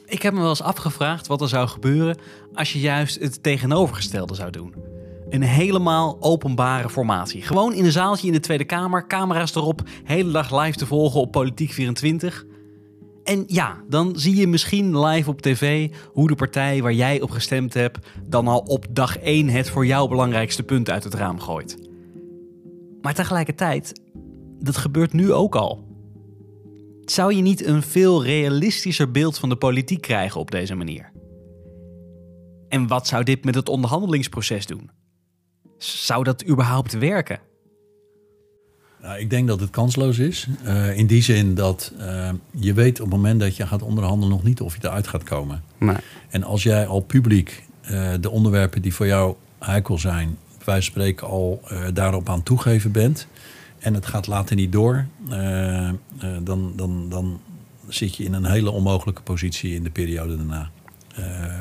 Ik 0.06 0.22
heb 0.22 0.32
me 0.32 0.40
wel 0.40 0.48
eens 0.48 0.62
afgevraagd 0.62 1.26
wat 1.26 1.40
er 1.40 1.48
zou 1.48 1.68
gebeuren 1.68 2.18
als 2.54 2.72
je 2.72 2.80
juist 2.80 3.20
het 3.20 3.42
tegenovergestelde 3.42 4.34
zou 4.34 4.50
doen. 4.50 4.74
Een 5.28 5.42
helemaal 5.42 6.16
openbare 6.20 6.90
formatie. 6.90 7.42
Gewoon 7.42 7.74
in 7.74 7.84
een 7.84 7.92
zaaltje 7.92 8.26
in 8.26 8.32
de 8.32 8.40
Tweede 8.40 8.64
Kamer, 8.64 9.06
camera's 9.06 9.54
erop, 9.54 9.82
hele 10.04 10.30
dag 10.30 10.62
live 10.62 10.78
te 10.78 10.86
volgen 10.86 11.20
op 11.20 11.32
Politiek 11.32 11.72
24. 11.72 12.44
En 13.24 13.44
ja, 13.46 13.82
dan 13.88 14.12
zie 14.16 14.36
je 14.36 14.46
misschien 14.46 15.00
live 15.00 15.30
op 15.30 15.42
tv 15.42 15.90
hoe 16.12 16.28
de 16.28 16.34
partij 16.34 16.82
waar 16.82 16.92
jij 16.92 17.20
op 17.20 17.30
gestemd 17.30 17.74
hebt 17.74 18.06
dan 18.28 18.48
al 18.48 18.58
op 18.58 18.86
dag 18.90 19.18
1 19.18 19.48
het 19.48 19.70
voor 19.70 19.86
jou 19.86 20.08
belangrijkste 20.08 20.62
punt 20.62 20.90
uit 20.90 21.04
het 21.04 21.14
raam 21.14 21.40
gooit. 21.40 21.88
Maar 23.00 23.14
tegelijkertijd, 23.14 24.00
dat 24.58 24.76
gebeurt 24.76 25.12
nu 25.12 25.32
ook 25.32 25.56
al. 25.56 25.85
Zou 27.06 27.34
je 27.34 27.42
niet 27.42 27.64
een 27.64 27.82
veel 27.82 28.24
realistischer 28.24 29.10
beeld 29.10 29.38
van 29.38 29.48
de 29.48 29.56
politiek 29.56 30.00
krijgen 30.00 30.40
op 30.40 30.50
deze 30.50 30.74
manier? 30.74 31.12
En 32.68 32.86
wat 32.86 33.06
zou 33.06 33.24
dit 33.24 33.44
met 33.44 33.54
het 33.54 33.68
onderhandelingsproces 33.68 34.66
doen? 34.66 34.90
Zou 35.78 36.24
dat 36.24 36.48
überhaupt 36.48 36.98
werken? 36.98 37.40
Nou, 39.02 39.18
ik 39.18 39.30
denk 39.30 39.48
dat 39.48 39.60
het 39.60 39.70
kansloos 39.70 40.18
is. 40.18 40.46
Uh, 40.64 40.98
in 40.98 41.06
die 41.06 41.22
zin 41.22 41.54
dat 41.54 41.92
uh, 41.98 42.30
je 42.50 42.72
weet 42.72 43.00
op 43.00 43.06
het 43.06 43.16
moment 43.16 43.40
dat 43.40 43.56
je 43.56 43.66
gaat 43.66 43.82
onderhandelen 43.82 44.28
nog 44.28 44.42
niet 44.42 44.60
of 44.60 44.74
je 44.74 44.80
eruit 44.82 45.06
gaat 45.06 45.22
komen. 45.22 45.62
Nee. 45.78 45.96
En 46.28 46.42
als 46.42 46.62
jij 46.62 46.86
al 46.86 47.00
publiek 47.00 47.64
uh, 47.90 48.12
de 48.20 48.30
onderwerpen 48.30 48.82
die 48.82 48.94
voor 48.94 49.06
jou 49.06 49.34
heikel 49.58 49.98
zijn, 49.98 50.38
wij 50.64 50.80
spreken 50.80 51.26
al 51.26 51.60
daarop 51.92 52.28
aan 52.28 52.42
toegeven 52.42 52.92
bent, 52.92 53.26
en 53.86 53.94
het 53.94 54.06
gaat 54.06 54.26
later 54.26 54.56
niet 54.56 54.72
door, 54.72 55.06
uh, 55.30 55.88
uh, 55.88 55.92
dan, 56.42 56.72
dan, 56.76 57.08
dan 57.08 57.40
zit 57.88 58.16
je 58.16 58.24
in 58.24 58.32
een 58.32 58.44
hele 58.44 58.70
onmogelijke 58.70 59.22
positie 59.22 59.74
in 59.74 59.82
de 59.82 59.90
periode 59.90 60.36
daarna. 60.36 60.70
Uh, 61.18 61.60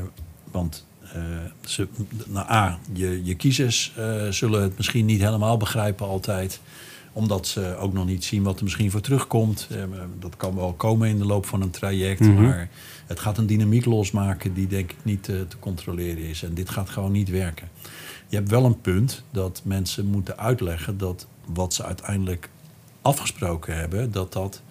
want 0.51 0.85
ze, 1.65 1.87
nou, 2.27 2.51
A, 2.51 2.79
je, 2.93 3.21
je 3.23 3.35
kiezers 3.35 3.93
zullen 4.29 4.61
het 4.61 4.77
misschien 4.77 5.05
niet 5.05 5.21
helemaal 5.21 5.57
begrijpen 5.57 6.07
altijd 6.07 6.59
omdat 7.13 7.47
ze 7.47 7.75
ook 7.79 7.93
nog 7.93 8.05
niet 8.05 8.23
zien 8.23 8.43
wat 8.43 8.57
er 8.57 8.63
misschien 8.63 8.91
voor 8.91 9.01
terugkomt. 9.01 9.67
dat 10.19 10.37
kan 10.37 10.55
wel 10.55 10.73
komen 10.73 11.09
in 11.09 11.17
de 11.17 11.25
loop 11.25 11.45
van 11.45 11.61
een 11.61 11.69
traject. 11.69 12.19
Mm 12.19 12.35
-hmm. 12.35 12.45
Maar 12.45 12.69
het 13.05 13.19
gaat 13.19 13.37
een 13.37 13.47
dynamiek 13.47 13.85
losmaken 13.85 14.53
die 14.53 14.67
denk 14.67 14.91
ik 14.91 14.97
niet 15.03 15.23
te 15.23 15.45
controleren 15.59 16.23
is. 16.23 16.43
En 16.43 16.53
dit 16.53 16.69
gaat 16.69 16.89
gewoon 16.89 17.11
niet 17.11 17.29
werken. 17.29 17.69
Je 18.27 18.35
hebt 18.35 18.49
wel 18.49 18.65
een 18.65 18.81
punt 18.81 19.23
dat 19.31 19.61
mensen 19.63 20.05
moeten 20.05 20.37
uitleggen 20.37 20.97
dat 20.97 21.27
wat 21.53 21.73
ze 21.73 21.83
uiteindelijk 21.83 22.49
afgesproken 23.01 23.77
hebben, 23.77 24.11
dat 24.11 24.33
dat 24.33 24.61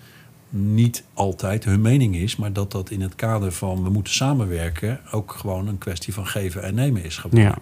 niet 0.49 1.05
altijd 1.15 1.65
hun 1.65 1.81
mening 1.81 2.17
is, 2.17 2.37
maar 2.37 2.53
dat 2.53 2.73
dat 2.73 2.91
in 2.91 3.01
het 3.01 3.15
kader 3.15 3.53
van 3.53 3.83
we 3.83 3.91
moeten 3.91 4.15
samenwerken 4.15 5.01
ook 5.11 5.33
gewoon 5.33 5.69
een 5.69 5.79
kwestie 5.79 6.15
van 6.15 6.27
geven 6.27 6.63
en 6.63 6.75
nemen 6.75 7.05
is 7.05 7.17
geworden. 7.17 7.49
Ja. 7.49 7.59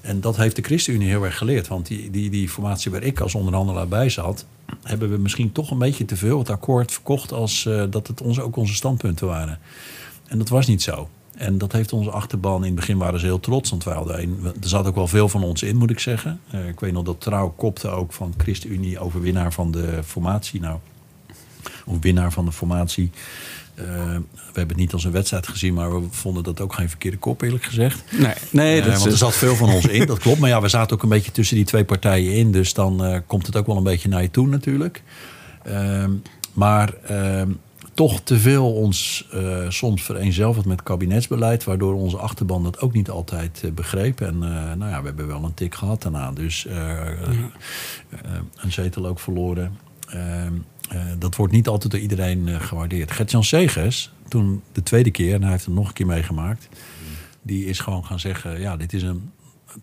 En 0.00 0.20
dat 0.20 0.36
heeft 0.36 0.56
de 0.56 0.62
ChristenUnie 0.62 1.08
heel 1.08 1.24
erg 1.24 1.38
geleerd. 1.38 1.68
Want 1.68 1.86
die, 1.86 2.10
die, 2.10 2.30
die 2.30 2.48
formatie 2.48 2.90
waar 2.90 3.02
ik 3.02 3.20
als 3.20 3.34
onderhandelaar 3.34 3.88
bij 3.88 4.08
zat, 4.08 4.46
hebben 4.82 5.10
we 5.10 5.16
misschien 5.16 5.52
toch 5.52 5.70
een 5.70 5.78
beetje 5.78 6.04
te 6.04 6.16
veel 6.16 6.38
het 6.38 6.50
akkoord 6.50 6.92
verkocht 6.92 7.32
als 7.32 7.64
uh, 7.64 7.84
dat 7.90 8.06
het 8.06 8.20
onze, 8.20 8.42
ook 8.42 8.56
onze 8.56 8.74
standpunten 8.74 9.26
waren. 9.26 9.58
En 10.26 10.38
dat 10.38 10.48
was 10.48 10.66
niet 10.66 10.82
zo. 10.82 11.08
En 11.38 11.58
dat 11.58 11.72
heeft 11.72 11.92
onze 11.92 12.10
achterban. 12.10 12.60
In 12.60 12.66
het 12.66 12.74
begin 12.74 12.98
waren 12.98 13.20
ze 13.20 13.26
heel 13.26 13.40
trots. 13.40 13.70
Want 13.70 13.84
wij 13.84 13.94
hadden 13.94 14.22
een, 14.22 14.38
er 14.62 14.68
zat 14.68 14.86
ook 14.86 14.94
wel 14.94 15.06
veel 15.06 15.28
van 15.28 15.42
ons 15.42 15.62
in, 15.62 15.76
moet 15.76 15.90
ik 15.90 15.98
zeggen. 15.98 16.40
Uh, 16.54 16.68
ik 16.68 16.80
weet 16.80 16.92
nog 16.92 17.04
dat 17.04 17.20
Trouw 17.20 17.54
kopte 17.56 17.88
ook 17.88 18.12
van 18.12 18.34
ChristenUnie 18.36 18.98
overwinnaar 18.98 19.52
van 19.52 19.70
de 19.70 20.00
formatie. 20.04 20.60
Nou, 20.60 20.78
of 21.84 21.96
winnaar 22.00 22.32
van 22.32 22.44
de 22.44 22.52
formatie. 22.52 23.10
Uh, 23.74 23.84
we 24.32 24.64
hebben 24.64 24.68
het 24.68 24.76
niet 24.76 24.92
als 24.92 25.04
een 25.04 25.12
wedstrijd 25.12 25.48
gezien, 25.48 25.74
maar 25.74 26.00
we 26.00 26.06
vonden 26.10 26.42
dat 26.42 26.60
ook 26.60 26.74
geen 26.74 26.88
verkeerde 26.88 27.16
kop, 27.16 27.42
eerlijk 27.42 27.64
gezegd. 27.64 28.02
Nee, 28.18 28.34
nee 28.50 28.80
uh, 28.80 28.86
want 28.86 29.04
er 29.04 29.16
zat 29.16 29.36
veel 29.36 29.56
van 29.56 29.68
ons 29.70 29.86
in, 29.86 30.06
dat 30.06 30.18
klopt. 30.18 30.38
Maar 30.38 30.48
ja, 30.48 30.60
we 30.60 30.68
zaten 30.68 30.96
ook 30.96 31.02
een 31.02 31.08
beetje 31.08 31.32
tussen 31.32 31.56
die 31.56 31.64
twee 31.64 31.84
partijen 31.84 32.32
in. 32.32 32.52
Dus 32.52 32.74
dan 32.74 33.22
komt 33.26 33.46
het 33.46 33.56
ook 33.56 33.66
wel 33.66 33.76
een 33.76 33.82
beetje 33.82 34.08
naar 34.08 34.22
je 34.22 34.30
toe, 34.30 34.46
natuurlijk. 34.46 35.02
Ehm, 35.62 36.12
maar 36.52 36.94
ehm, 37.06 37.50
toch 37.98 38.20
te 38.20 38.38
veel 38.38 38.72
ons 38.72 39.28
uh, 39.34 39.64
soms 39.68 40.02
vereenzelvigd 40.02 40.66
met 40.66 40.82
kabinetsbeleid, 40.82 41.64
waardoor 41.64 41.94
onze 41.94 42.16
achterban 42.16 42.62
dat 42.62 42.80
ook 42.80 42.92
niet 42.92 43.10
altijd 43.10 43.62
uh, 43.64 43.72
begreep. 43.72 44.20
En 44.20 44.34
uh, 44.34 44.72
nou 44.74 44.90
ja, 44.90 45.00
we 45.00 45.06
hebben 45.06 45.26
wel 45.26 45.44
een 45.44 45.54
tik 45.54 45.74
gehad 45.74 46.02
daarna. 46.02 46.32
Dus 46.32 46.66
een 48.56 48.72
zetel 48.72 49.06
ook 49.06 49.20
verloren. 49.20 49.78
Ehm, 50.08 50.52
dat 51.18 51.36
wordt 51.36 51.52
niet 51.52 51.68
altijd 51.68 51.92
door 51.92 52.00
iedereen 52.00 52.60
gewaardeerd. 52.60 53.10
Gert-Jan 53.10 53.44
Segers, 53.44 54.12
toen 54.28 54.62
de 54.72 54.82
tweede 54.82 55.10
keer, 55.10 55.34
en 55.34 55.42
hij 55.42 55.50
heeft 55.50 55.64
het 55.64 55.74
nog 55.74 55.88
een 55.88 55.94
keer 55.94 56.06
meegemaakt, 56.06 56.68
die 57.42 57.64
is 57.64 57.80
gewoon 57.80 58.04
gaan 58.04 58.20
zeggen: 58.20 58.60
ja, 58.60 58.76
dit 58.76 58.92
is 58.92 59.02
een 59.02 59.30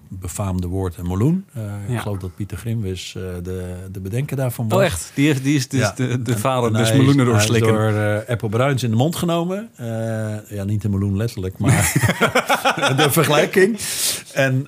befaamde 0.07 0.67
woord 0.67 0.97
een 0.97 1.07
meloen. 1.07 1.45
Uh, 1.57 1.95
Ik 1.95 1.99
geloof 1.99 2.17
dat 2.17 2.35
Pieter 2.35 2.57
Grimwis 2.57 3.13
uh, 3.17 3.23
de, 3.43 3.75
de 3.91 3.99
bedenker 3.99 4.37
daarvan 4.37 4.69
was. 4.69 4.77
Oh 4.79 4.85
echt? 4.85 5.11
Die, 5.15 5.27
heeft, 5.27 5.43
die 5.43 5.55
is 5.55 5.67
dus 5.67 5.79
ja. 5.79 5.93
de, 5.95 6.21
de 6.21 6.37
vader 6.37 6.73
des 6.73 6.91
meloenen 6.91 7.25
doorslikken. 7.25 7.73
door 7.73 7.91
uh, 7.91 8.17
Apple 8.27 8.49
Bruins 8.49 8.83
in 8.83 8.89
de 8.89 8.95
mond 8.95 9.15
genomen. 9.15 9.69
ja, 10.49 10.63
niet 10.63 10.81
de 10.81 10.89
meloen 10.89 11.17
letterlijk, 11.17 11.57
maar 11.57 11.91
de 12.97 13.07
vergelijking. 13.11 13.79
En 14.33 14.67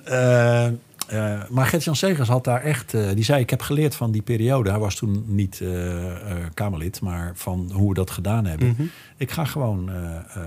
uh, 1.12 1.48
maar 1.48 1.66
Gert-Jan 1.66 1.96
Segers 1.96 2.28
had 2.28 2.44
daar 2.44 2.62
echt... 2.62 2.94
Uh, 2.94 3.10
die 3.14 3.24
zei, 3.24 3.40
ik 3.40 3.50
heb 3.50 3.60
geleerd 3.60 3.94
van 3.94 4.10
die 4.10 4.22
periode. 4.22 4.70
Hij 4.70 4.78
was 4.78 4.94
toen 4.94 5.24
niet 5.26 5.60
uh, 5.60 6.14
Kamerlid, 6.54 7.00
maar 7.00 7.32
van 7.34 7.70
hoe 7.72 7.88
we 7.88 7.94
dat 7.94 8.10
gedaan 8.10 8.44
hebben. 8.44 8.68
Mm 8.68 8.74
-hmm. 8.76 8.90
Ik 9.16 9.30
ga 9.30 9.44
gewoon 9.44 9.90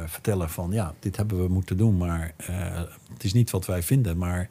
vertellen 0.06 0.50
van... 0.50 0.72
ja, 0.72 0.94
dit 1.00 1.18
hebben 1.18 1.44
we 1.44 1.48
moeten 1.48 1.78
doen, 1.78 1.98
maar 1.98 2.34
het 3.14 3.24
is 3.24 3.34
niet 3.34 3.52
wat 3.52 3.66
wij 3.66 3.84
vinden. 3.84 4.18
Maar 4.18 4.48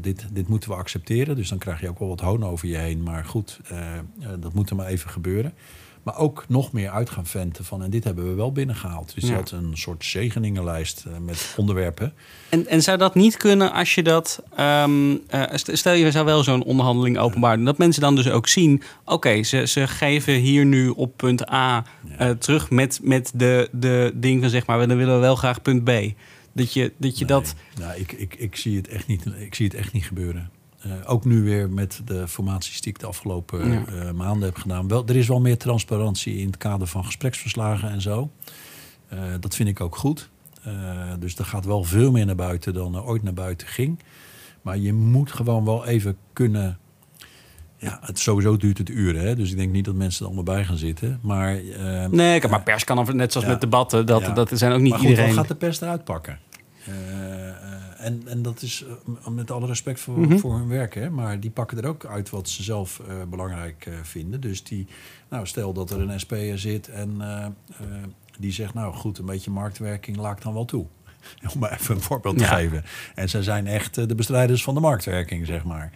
dit, 0.00 0.26
dit 0.32 0.48
moeten 0.48 0.70
we 0.70 0.76
accepteren. 0.76 1.36
Dus 1.36 1.48
dan 1.48 1.58
krijg 1.58 1.80
je 1.80 1.88
ook 1.88 1.98
wel 1.98 2.08
wat 2.08 2.20
hoon 2.20 2.44
over 2.44 2.68
je 2.68 2.76
heen. 2.76 3.02
Maar 3.02 3.24
goed, 3.24 3.60
dat 4.38 4.52
moet 4.52 4.70
er 4.70 4.76
maar 4.76 4.86
even 4.86 5.10
gebeuren. 5.10 5.52
Maar 6.02 6.16
ook 6.16 6.44
nog 6.48 6.72
meer 6.72 6.90
uit 6.90 7.10
gaan 7.10 7.26
venten 7.26 7.64
van... 7.64 7.82
en 7.82 7.90
dit 7.90 8.04
hebben 8.04 8.28
we 8.28 8.34
wel 8.34 8.52
binnengehaald. 8.52 9.14
Dus 9.14 9.24
ja. 9.24 9.30
je 9.30 9.34
had 9.34 9.50
een 9.50 9.76
soort 9.76 10.04
zegeningenlijst 10.04 11.04
uh, 11.08 11.16
met 11.18 11.54
onderwerpen. 11.56 12.12
En, 12.48 12.66
en 12.66 12.82
zou 12.82 12.98
dat 12.98 13.14
niet 13.14 13.36
kunnen 13.36 13.72
als 13.72 13.94
je 13.94 14.02
dat... 14.02 14.42
Um, 14.60 15.10
uh, 15.12 15.42
stel 15.52 15.92
je 15.92 16.10
zou 16.10 16.24
wel 16.24 16.42
zo'n 16.42 16.64
onderhandeling 16.64 17.18
openbaar 17.18 17.56
doen... 17.56 17.64
dat 17.64 17.78
mensen 17.78 18.02
dan 18.02 18.14
dus 18.14 18.30
ook 18.30 18.48
zien... 18.48 18.82
oké, 19.00 19.12
okay, 19.12 19.42
ze, 19.42 19.66
ze 19.66 19.86
geven 19.86 20.34
hier 20.34 20.64
nu 20.64 20.88
op 20.88 21.16
punt 21.16 21.50
A 21.50 21.84
ja. 22.18 22.28
uh, 22.28 22.30
terug 22.30 22.70
met, 22.70 23.00
met 23.02 23.32
de, 23.34 23.68
de 23.72 24.12
ding 24.14 24.40
van 24.40 24.50
zeg 24.50 24.66
maar... 24.66 24.88
dan 24.88 24.96
willen 24.96 25.14
we 25.14 25.20
wel 25.20 25.36
graag 25.36 25.62
punt 25.62 25.84
B. 25.84 25.90
Dat 26.52 26.72
je, 26.72 26.92
dat, 26.96 27.18
je 27.18 27.24
nee. 27.24 27.34
dat... 27.34 27.54
Nou, 27.78 28.00
ik, 28.00 28.12
ik, 28.12 28.34
ik, 28.34 28.56
zie 28.56 28.76
het 28.76 28.88
echt 28.88 29.06
niet, 29.06 29.26
ik 29.38 29.54
zie 29.54 29.66
het 29.66 29.74
echt 29.74 29.92
niet 29.92 30.04
gebeuren. 30.04 30.50
Uh, 30.86 30.92
ook 31.06 31.24
nu 31.24 31.42
weer 31.42 31.70
met 31.70 32.00
de 32.04 32.28
formaties 32.28 32.80
die 32.80 32.92
ik 32.92 32.98
de 32.98 33.06
afgelopen 33.06 33.72
ja. 33.72 33.84
uh, 33.92 34.10
maanden 34.10 34.48
heb 34.48 34.56
gedaan. 34.56 34.88
Wel, 34.88 35.06
er 35.06 35.16
is 35.16 35.28
wel 35.28 35.40
meer 35.40 35.58
transparantie 35.58 36.36
in 36.36 36.46
het 36.46 36.56
kader 36.56 36.86
van 36.86 37.04
gespreksverslagen 37.04 37.90
en 37.90 38.00
zo. 38.00 38.30
Uh, 39.12 39.20
dat 39.40 39.54
vind 39.54 39.68
ik 39.68 39.80
ook 39.80 39.96
goed. 39.96 40.30
dus 41.18 41.38
er 41.38 41.44
gaat 41.44 41.64
wel 41.64 41.84
veel 41.84 42.10
meer 42.10 42.26
naar 42.26 42.34
buiten 42.34 42.74
dan 42.74 42.94
er 42.94 43.04
ooit 43.04 43.22
naar 43.22 43.34
buiten 43.34 43.66
ging. 43.66 43.98
Maar 44.62 44.78
je 44.78 44.92
moet 44.92 45.32
gewoon 45.32 45.64
wel 45.64 45.86
even 45.86 46.16
kunnen. 46.32 46.78
Ja, 47.76 47.98
het 48.02 48.18
sowieso 48.18 48.56
duurt 48.56 48.78
het 48.78 48.88
uren. 48.88 49.26
Hè? 49.26 49.36
Dus 49.36 49.50
ik 49.50 49.56
denk 49.56 49.72
niet 49.72 49.84
dat 49.84 49.94
mensen 49.94 50.20
er 50.20 50.26
allemaal 50.26 50.54
bij 50.54 50.64
gaan 50.64 50.76
zitten. 50.76 51.18
Maar, 51.22 51.60
nee, 52.10 52.48
maar 52.48 52.62
pers 52.62 52.84
kan 52.84 53.16
net 53.16 53.32
zoals 53.32 53.46
ja, 53.46 53.52
met 53.52 53.60
debatten. 53.60 54.06
Dat, 54.06 54.20
ja. 54.20 54.32
dat 54.32 54.50
zijn 54.54 54.72
ook 54.72 54.80
niet 54.80 54.90
maar 54.90 55.00
goed, 55.00 55.08
iedereen. 55.08 55.34
gaat 55.34 55.48
de 55.48 55.54
pers 55.54 55.80
eruit 55.80 56.04
pakken? 56.04 56.38
En, 58.00 58.22
en 58.26 58.42
dat 58.42 58.62
is 58.62 58.84
uh, 59.08 59.26
met 59.26 59.50
alle 59.50 59.66
respect 59.66 60.00
voor, 60.00 60.18
mm 60.18 60.24
-hmm. 60.24 60.38
voor 60.38 60.54
hun 60.54 60.68
werk, 60.68 60.94
hè, 60.94 61.10
maar 61.10 61.40
die 61.40 61.50
pakken 61.50 61.78
er 61.78 61.88
ook 61.88 62.04
uit 62.04 62.30
wat 62.30 62.48
ze 62.48 62.62
zelf 62.62 63.00
uh, 63.08 63.14
belangrijk 63.30 63.86
uh, 63.86 63.94
vinden. 64.02 64.40
Dus 64.40 64.64
die, 64.64 64.86
nou, 65.28 65.46
stel 65.46 65.72
dat 65.72 65.90
er 65.90 66.00
een 66.00 66.20
SP'er 66.20 66.58
zit 66.58 66.88
en 66.88 67.22
die 68.38 68.52
zegt, 68.52 68.74
nou 68.74 68.94
goed, 68.94 69.18
een 69.18 69.24
beetje 69.24 69.50
marktwerking 69.50 70.16
laat 70.16 70.36
ik 70.36 70.42
dan 70.42 70.54
wel 70.54 70.64
toe. 70.64 70.86
Om 71.54 71.60
maar 71.60 71.72
even 71.72 71.94
een 71.94 72.00
voorbeeld 72.00 72.38
te 72.38 72.44
ja. 72.44 72.54
geven. 72.54 72.84
En 73.14 73.28
ze 73.28 73.42
zijn 73.42 73.66
echt 73.66 73.94
de 73.94 74.14
bestrijders 74.14 74.62
van 74.62 74.74
de 74.74 74.80
marktwerking, 74.80 75.46
zeg 75.46 75.64
maar. 75.64 75.92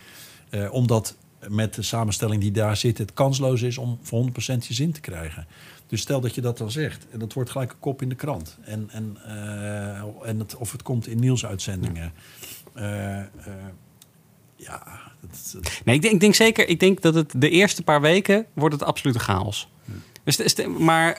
omdat 0.70 1.16
met 1.48 1.74
de 1.74 1.82
samenstelling 1.82 2.40
die 2.40 2.50
daar 2.50 2.76
zit, 2.76 2.98
het 2.98 3.12
kansloos 3.12 3.62
is 3.62 3.78
om 3.78 3.98
voor 4.02 4.24
100% 4.24 4.32
je 4.36 4.74
zin 4.74 4.92
te 4.92 5.00
krijgen. 5.00 5.46
Dus 5.94 6.02
stel 6.02 6.20
dat 6.20 6.34
je 6.34 6.40
dat 6.40 6.58
dan 6.58 6.70
zegt. 6.70 7.06
En 7.10 7.18
dat 7.18 7.32
wordt 7.32 7.50
gelijk 7.50 7.70
een 7.70 7.78
kop 7.78 8.02
in 8.02 8.08
de 8.08 8.14
krant. 8.14 8.58
En, 8.64 8.88
en, 8.92 9.16
uh, 9.26 10.28
en 10.28 10.38
het, 10.38 10.56
of 10.56 10.72
het 10.72 10.82
komt 10.82 11.06
in 11.06 11.18
nieuwsuitzendingen. 11.18 12.12
Uh, 12.76 12.84
uh, 12.84 13.22
ja. 14.56 14.82
Dat, 15.20 15.50
dat... 15.52 15.80
Nee, 15.84 15.94
ik 15.94 16.02
denk, 16.02 16.14
ik 16.14 16.20
denk 16.20 16.34
zeker. 16.34 16.68
Ik 16.68 16.80
denk 16.80 17.02
dat 17.02 17.14
het 17.14 17.32
de 17.36 17.50
eerste 17.50 17.82
paar 17.82 18.00
weken 18.00 18.46
wordt 18.52 18.74
het 18.74 18.84
absolute 18.84 19.18
chaos. 19.18 19.68
Hm. 19.84 20.84
Maar 20.84 21.18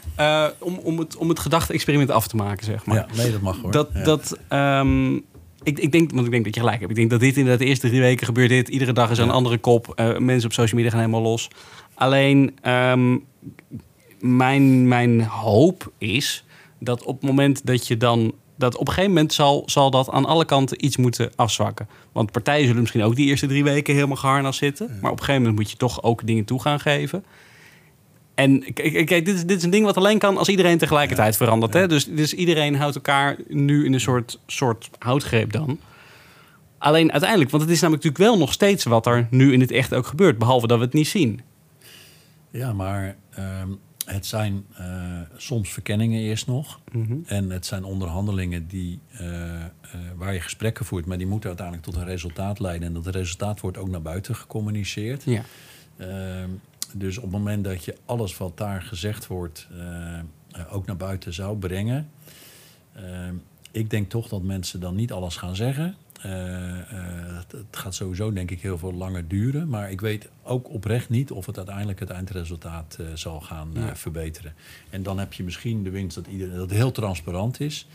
om, 0.60 0.78
om, 0.78 1.00
het, 1.00 1.16
om 1.16 1.30
het 1.30 1.40
gedachte-experiment 1.40 2.10
af 2.10 2.28
te 2.28 2.36
maken, 2.36 2.66
zeg 2.66 2.86
maar. 2.86 2.96
Ja, 2.96 3.08
nee, 3.16 3.32
dat 3.32 3.42
mag 3.42 3.62
hoor. 3.62 3.72
Dat, 3.72 3.90
ja. 3.94 4.04
dat, 4.04 4.40
um, 4.50 5.16
ik, 5.64 5.80
ik, 5.80 5.92
denk, 5.92 6.12
want 6.12 6.26
ik 6.26 6.32
denk 6.32 6.46
dat 6.46 6.54
je 6.54 6.60
gelijk 6.60 6.80
hebt. 6.80 6.92
Ik 6.92 6.98
denk 6.98 7.10
dat 7.10 7.20
dit 7.20 7.38
in 7.38 7.46
de 7.46 7.66
eerste 7.66 7.88
drie 7.88 8.02
weken 8.02 8.26
gebeurt 8.26 8.50
dit. 8.50 8.68
Iedere 8.70 8.94
dag 8.94 9.10
is 9.12 9.18
er 9.18 9.24
een 9.24 9.30
andere 9.30 9.58
kop. 9.58 9.94
mensen 10.20 10.46
op 10.46 10.54
social 10.54 10.76
media 10.76 10.90
gaan 10.90 11.00
helemaal 11.00 11.22
los. 11.22 11.48
Alleen... 11.94 12.58
Um, 12.64 13.26
mijn, 14.26 14.88
mijn 14.88 15.24
hoop 15.24 15.92
is 15.98 16.46
dat 16.80 17.04
op 17.04 17.16
het 17.22 17.30
moment 17.30 17.66
dat 17.66 17.88
je 17.88 17.98
dan. 17.98 18.34
Dat 18.58 18.78
op 18.78 18.88
een 18.88 18.94
gegeven 18.94 19.14
moment 19.14 19.34
zal, 19.34 19.64
zal 19.66 19.92
dat 19.92 20.10
aan 20.10 20.26
alle 20.26 20.46
kanten 20.46 20.86
iets 20.86 20.98
moeten 20.98 21.32
afzwakken. 21.36 21.88
Want 22.12 22.32
partijen 22.32 22.66
zullen 22.66 22.82
misschien 22.82 23.04
ook 23.04 23.16
die 23.16 23.28
eerste 23.28 23.48
drie 23.48 23.64
weken 23.64 23.94
helemaal 23.94 24.16
geharnast 24.16 24.60
zitten. 24.60 24.88
Maar 24.88 25.12
op 25.12 25.18
een 25.18 25.24
gegeven 25.24 25.42
moment 25.42 25.60
moet 25.60 25.72
je 25.72 25.78
toch 25.78 26.04
ook 26.04 26.28
dingen 26.28 26.46
toe 26.46 26.62
gaan 26.62 26.80
geven. 26.80 27.24
En 28.36 28.74
kijk, 28.74 29.26
dit, 29.26 29.36
is, 29.36 29.46
dit 29.46 29.58
is 29.58 29.64
een 29.64 29.70
ding 29.70 29.86
wat 29.86 29.98
alleen 29.98 30.18
kan 30.18 30.38
als 30.38 30.48
iedereen 30.48 30.78
tegelijkertijd 30.78 31.32
ja, 31.32 31.38
verandert. 31.38 31.74
Ja. 31.74 31.80
Hè? 31.80 31.88
Dus, 31.88 32.06
dus 32.06 32.34
iedereen 32.34 32.76
houdt 32.76 32.96
elkaar 32.96 33.38
nu 33.48 33.86
in 33.86 33.94
een 33.94 34.00
soort, 34.00 34.40
soort 34.48 34.90
houtgreep 35.00 35.52
dan. 35.52 35.80
Alleen 36.78 37.12
uiteindelijk, 37.12 37.52
want 37.52 37.64
het 37.64 37.72
is 37.72 37.82
namelijk 37.82 38.04
natuurlijk 38.04 38.32
wel 38.32 38.42
nog 38.46 38.54
steeds 38.54 38.84
wat 38.84 39.06
er 39.06 39.28
nu 39.30 39.54
in 39.54 39.62
het 39.62 39.72
echt 39.72 39.94
ook 39.94 40.06
gebeurt. 40.06 40.38
Behalve 40.38 40.68
dat 40.68 40.78
we 40.78 40.84
het 40.84 40.94
niet 40.94 41.08
zien. 41.08 41.42
Ja, 42.52 42.74
maar 42.74 43.16
um, 43.40 43.80
het 44.06 44.26
zijn 44.26 44.66
uh, 44.80 45.20
soms 45.36 45.70
verkenningen 45.74 46.20
eerst 46.20 46.48
nog. 46.48 46.80
Mm 46.92 47.06
-hmm. 47.06 47.24
En 47.26 47.50
het 47.50 47.66
zijn 47.66 47.84
onderhandelingen 47.84 48.68
die, 48.68 49.00
uh, 49.14 49.22
uh, 49.22 49.66
waar 50.16 50.34
je 50.34 50.42
gesprekken 50.42 50.86
voert. 50.86 51.06
Maar 51.06 51.18
die 51.18 51.28
moeten 51.28 51.50
uiteindelijk 51.50 51.88
tot 51.88 51.96
een 51.96 52.06
resultaat 52.06 52.60
leiden. 52.60 52.88
En 52.88 52.94
dat 52.94 53.06
resultaat 53.06 53.60
wordt 53.60 53.78
ook 53.78 53.90
naar 53.90 54.02
buiten 54.02 54.36
gecommuniceerd. 54.36 55.24
Ja. 55.24 55.42
Ehm, 55.98 56.50
dus 56.94 57.18
op 57.18 57.24
het 57.24 57.32
moment 57.32 57.64
dat 57.64 57.86
je 57.86 57.98
alles 58.06 58.38
wat 58.38 58.58
daar 58.58 58.82
gezegd 58.82 59.28
wordt... 59.28 59.68
ook 60.70 60.86
naar 60.86 60.98
buiten 60.98 61.34
zou 61.34 61.58
brengen... 61.58 62.10
ehm, 62.94 63.36
ik 63.72 63.90
denk 63.90 64.10
toch 64.10 64.28
dat 64.28 64.42
mensen 64.42 64.80
dan 64.80 64.96
niet 64.96 65.12
alles 65.12 65.36
gaan 65.36 65.56
zeggen... 65.56 65.96
Uh, 66.26 66.32
uh, 66.32 67.38
het, 67.38 67.52
het, 67.52 67.66
gaat 67.78 67.96
sowieso 67.96 68.34
denk 68.34 68.52
ik 68.52 68.62
heel 68.62 68.78
veel 68.78 68.94
langer 68.94 69.28
duren. 69.28 69.70
Maar 69.70 69.92
ik 69.92 70.02
weet 70.02 70.30
ook 70.44 70.70
oprecht 70.70 71.10
niet 71.10 71.32
of 71.32 71.46
het 71.46 71.58
uiteindelijk 71.58 72.00
het 72.00 72.10
eindresultaat 72.10 72.98
uh, 73.00 73.08
zal 73.14 73.42
gaan 73.42 73.70
ja. 73.74 73.96
verbeteren. 73.96 74.54
En 74.90 75.04
dan 75.04 75.20
heb 75.20 75.34
je 75.34 75.44
misschien 75.44 75.84
de 75.84 75.90
winst 75.90 76.16
dat, 76.16 76.28
iedereen, 76.28 76.54
dat 76.54 76.70
het 76.70 76.78
heel 76.78 76.92
transparant 76.92 77.60
is. 77.60 77.88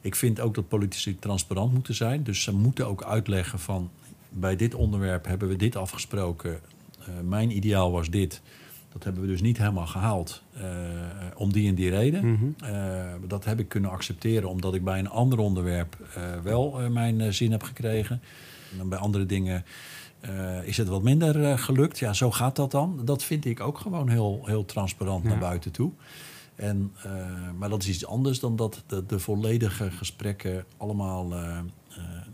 ik 0.00 0.14
vind 0.14 0.40
ook 0.40 0.54
dat 0.54 0.68
politici 0.68 1.18
transparant 1.18 1.72
moeten 1.72 1.94
zijn. 1.94 2.22
Dus 2.22 2.42
ze 2.42 2.54
moeten 2.54 2.86
ook 2.86 3.04
uitleggen 3.04 3.58
van... 3.58 3.90
bij 4.28 4.56
dit 4.56 4.74
onderwerp 4.74 5.24
hebben 5.24 5.48
we 5.48 5.56
dit 5.56 5.76
afgesproken. 5.76 6.60
mijn 7.22 7.56
ideaal 7.56 7.90
was 7.90 8.10
dit. 8.10 8.42
Dat 8.92 9.04
hebben 9.04 9.22
we 9.22 9.28
dus 9.28 9.40
niet 9.40 9.58
helemaal 9.58 9.86
gehaald 9.86 10.42
uh, 10.56 10.62
om 11.34 11.52
die 11.52 11.68
en 11.68 11.74
die 11.74 11.90
reden. 11.90 12.26
Mm 12.26 12.36
-hmm. 12.36 12.74
uh, 12.74 13.28
dat 13.28 13.44
heb 13.44 13.58
ik 13.58 13.68
kunnen 13.68 13.90
accepteren 13.90 14.48
omdat 14.48 14.74
ik 14.74 14.84
bij 14.84 14.98
een 14.98 15.08
ander 15.08 15.38
onderwerp 15.38 15.96
uh, 16.16 16.24
wel 16.42 16.90
mijn 16.90 17.34
zin 17.34 17.50
heb 17.50 17.62
gekregen. 17.62 18.22
En 18.70 18.78
dan 18.78 18.88
bij 18.88 18.98
andere 18.98 19.26
dingen 19.26 19.64
is 20.62 20.76
het 20.76 20.88
wat 20.88 21.02
minder 21.02 21.58
gelukt. 21.58 21.98
Ja, 21.98 22.12
zo 22.12 22.30
gaat 22.30 22.56
dat 22.56 22.70
dan. 22.70 23.00
Dat 23.04 23.24
vind 23.24 23.44
ik 23.44 23.60
ook 23.60 23.78
gewoon 23.78 24.08
heel, 24.08 24.42
heel 24.44 24.64
transparant 24.64 25.22
ja. 25.22 25.28
naar 25.28 25.38
buiten 25.38 25.70
toe. 25.70 25.90
En, 26.54 26.92
maar 27.58 27.68
dat 27.68 27.82
is 27.82 27.88
iets 27.88 28.06
anders 28.06 28.40
dan 28.40 28.56
dat 28.56 28.82
de, 28.86 29.06
de 29.06 29.18
volledige 29.18 29.90
gesprekken 29.90 30.64
allemaal. 30.76 31.32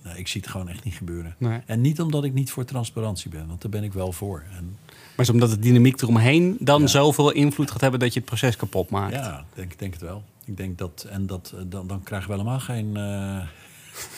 Nee, 0.09 0.19
ik 0.19 0.29
zie 0.29 0.41
het 0.41 0.51
gewoon 0.51 0.69
echt 0.69 0.85
niet 0.85 0.95
gebeuren. 0.95 1.35
Nee. 1.39 1.61
En 1.67 1.81
niet 1.81 2.01
omdat 2.01 2.25
ik 2.25 2.33
niet 2.33 2.51
voor 2.51 2.65
transparantie 2.65 3.31
ben, 3.31 3.47
want 3.47 3.63
daar 3.63 3.71
ben 3.71 3.85
ik 3.85 3.93
wel 3.93 4.13
voor. 4.13 4.45
En, 4.57 4.77
maar 4.89 5.27
is 5.27 5.31
omdat 5.31 5.51
de 5.51 5.59
dynamiek 5.59 6.03
eromheen 6.03 6.57
dan 6.61 6.81
ja. 6.81 6.87
zoveel 6.87 7.31
invloed 7.31 7.71
gaat 7.71 7.81
hebben 7.81 8.01
dat 8.01 8.13
je 8.13 8.19
het 8.19 8.29
proces 8.29 8.57
kapot 8.57 8.91
maakt. 8.91 9.15
Ja, 9.15 9.45
denk, 9.55 9.79
denk 9.79 9.93
het 9.93 10.03
wel. 10.03 10.23
Ik 10.45 10.57
denk 10.57 10.79
dat, 10.79 11.07
en 11.11 11.27
dat, 11.27 11.55
dan, 11.67 11.87
dan 11.87 12.03
krijgen 12.03 12.29
we 12.29 12.37
helemaal 12.37 12.61
geen, 12.61 12.95
uh, 12.97 13.41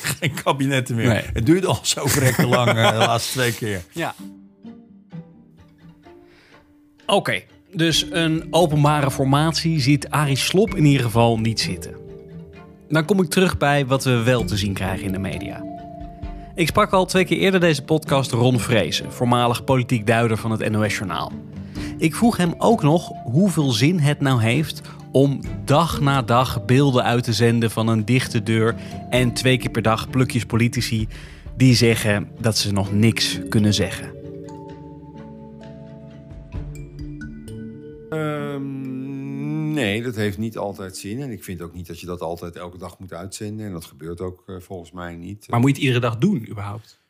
geen 0.19 0.35
kabinetten 0.43 0.97
meer. 0.97 1.09
Nee. 1.09 1.25
Het 1.33 1.47
duurde 1.47 1.67
al 1.67 1.79
zo 1.83 2.07
verrekte 2.07 2.47
lang, 2.47 2.69
uh, 2.77 2.91
de 2.91 2.97
laatste 2.97 3.33
twee 3.33 3.55
keer. 3.55 3.85
Ja. 3.93 4.15
Oké, 7.07 7.15
okay, 7.19 7.47
dus 7.73 8.07
een 8.11 8.47
openbare 8.51 9.11
formatie 9.11 9.81
ziet 9.81 10.09
Arie 10.09 10.37
Slop 10.37 10.75
in 10.75 10.85
ieder 10.85 11.03
geval 11.03 11.39
niet 11.39 11.61
zitten. 11.61 11.95
Dan 12.89 13.05
kom 13.05 13.23
ik 13.23 13.31
terug 13.31 13.59
bij 13.59 13.87
wat 13.87 14.05
we 14.05 14.23
wel 14.23 14.45
te 14.45 14.57
zien 14.57 14.73
krijgen 14.73 15.07
in 15.07 15.13
de 15.13 15.19
media. 15.19 15.70
Ik 16.61 16.67
sprak 16.67 16.93
al 16.93 17.07
twee 17.07 17.25
keer 17.25 17.39
eerder 17.39 17.61
deze 17.61 17.83
podcast 17.83 18.33
Ron 18.33 18.59
Vrezen, 18.59 19.13
voormalig 19.13 19.65
politiek 19.65 20.07
duider 20.07 20.37
van 20.37 20.51
het 20.51 20.71
NOS-journaal. 20.71 21.33
Ik 21.99 22.15
vroeg 22.15 22.37
hem 22.37 22.55
ook 22.59 22.83
nog 22.83 23.09
hoeveel 23.25 23.71
zin 23.71 23.99
het 23.99 24.21
nou 24.21 24.43
heeft 24.43 24.81
om 25.13 25.41
dag 25.65 26.01
na 26.01 26.23
dag 26.23 26.65
beelden 26.65 27.05
uit 27.05 27.25
te 27.25 27.33
zenden 27.33 27.71
van 27.71 27.89
een 27.89 28.05
dichte 28.05 28.43
deur 28.43 28.75
en 29.11 29.33
twee 29.33 29.59
keer 29.59 29.71
per 29.71 29.83
dag 29.83 30.11
plukjes 30.11 30.45
politici 30.45 31.09
die 31.57 31.75
zeggen 31.75 32.29
dat 32.41 32.57
ze 32.57 32.73
nog 32.73 32.93
niks 32.93 33.41
kunnen 33.49 33.75
zeggen. 33.75 34.11
Ehm, 38.11 39.00
nee, 39.81 40.03
dat 40.03 40.15
heeft 40.15 40.39
niet 40.39 40.57
altijd 40.57 40.97
zin. 40.97 41.21
En 41.21 41.31
ik 41.31 41.45
vind 41.45 41.63
ook 41.63 41.75
niet 41.75 41.87
dat 41.87 42.01
je 42.01 42.07
dat 42.07 42.21
altijd 42.21 42.57
elke 42.57 42.79
dag 42.79 42.99
moet 42.99 43.13
uitzenden. 43.13 43.67
En 43.67 43.73
dat 43.73 43.85
gebeurt 43.85 44.21
ook 44.21 44.43
eh, 44.47 44.57
volgens 44.59 44.91
mij 44.91 45.17
niet. 45.17 45.49
Maar 45.49 45.61
moet 45.61 45.69
je 45.69 45.75
het 45.75 45.85
iedere 45.85 46.01
dag 46.01 46.19
doen 46.19 46.49
überhaupt? 46.49 47.01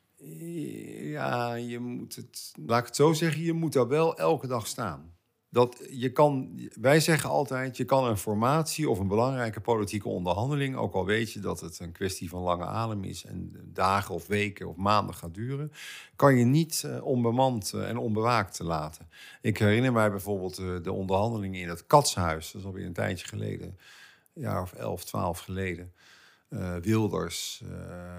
Ja, 1.00 1.54
je 1.54 1.78
moet 1.78 2.16
het, 2.16 2.52
laat 2.66 2.80
ik 2.80 2.86
het 2.86 2.96
zo 2.96 3.12
zeggen, 3.12 3.42
je 3.42 3.52
moet 3.52 3.72
daar 3.72 3.88
wel 3.88 4.18
elke 4.18 4.46
dag 4.46 4.66
staan. 4.66 5.12
Dat 5.52 5.82
je 5.90 6.12
kan, 6.12 6.60
wij 6.80 7.00
zeggen 7.00 7.30
altijd, 7.30 7.76
je 7.76 7.84
kan 7.84 8.04
een 8.04 8.16
formatie 8.16 8.90
of 8.90 8.98
een 8.98 9.08
belangrijke 9.08 9.60
politieke 9.60 10.08
onderhandeling, 10.08 10.76
ook 10.76 10.94
al 10.94 11.04
weet 11.04 11.32
je 11.32 11.40
dat 11.40 11.60
het 11.60 11.78
een 11.80 11.92
kwestie 11.92 12.28
van 12.28 12.40
lange 12.42 12.64
adem 12.64 13.04
is 13.04 13.24
en 13.24 13.52
dagen 13.64 14.14
of 14.14 14.26
weken 14.26 14.68
of 14.68 14.76
maanden 14.76 15.14
gaat 15.14 15.34
duren, 15.34 15.72
kan 16.16 16.34
je 16.36 16.44
niet 16.44 16.82
uh, 16.86 17.04
onbemand 17.04 17.72
uh, 17.74 17.88
en 17.88 17.96
onbewaakt 17.98 18.58
laten. 18.58 19.08
Ik 19.40 19.58
herinner 19.58 19.92
mij 19.92 20.10
bijvoorbeeld 20.10 20.58
uh, 20.58 20.82
de 20.82 20.92
onderhandelingen 20.92 21.60
in 21.60 21.68
het 21.68 21.86
Katshuis, 21.86 22.50
dat 22.50 22.60
is 22.60 22.66
alweer 22.66 22.86
een 22.86 22.92
tijdje 22.92 23.26
geleden, 23.26 23.66
een 24.34 24.42
jaar 24.42 24.62
of 24.62 24.72
elf, 24.72 25.04
twaalf 25.04 25.38
geleden. 25.38 25.92
Uh, 26.50 26.76
Wilders 26.76 27.62
uh, 27.64 27.70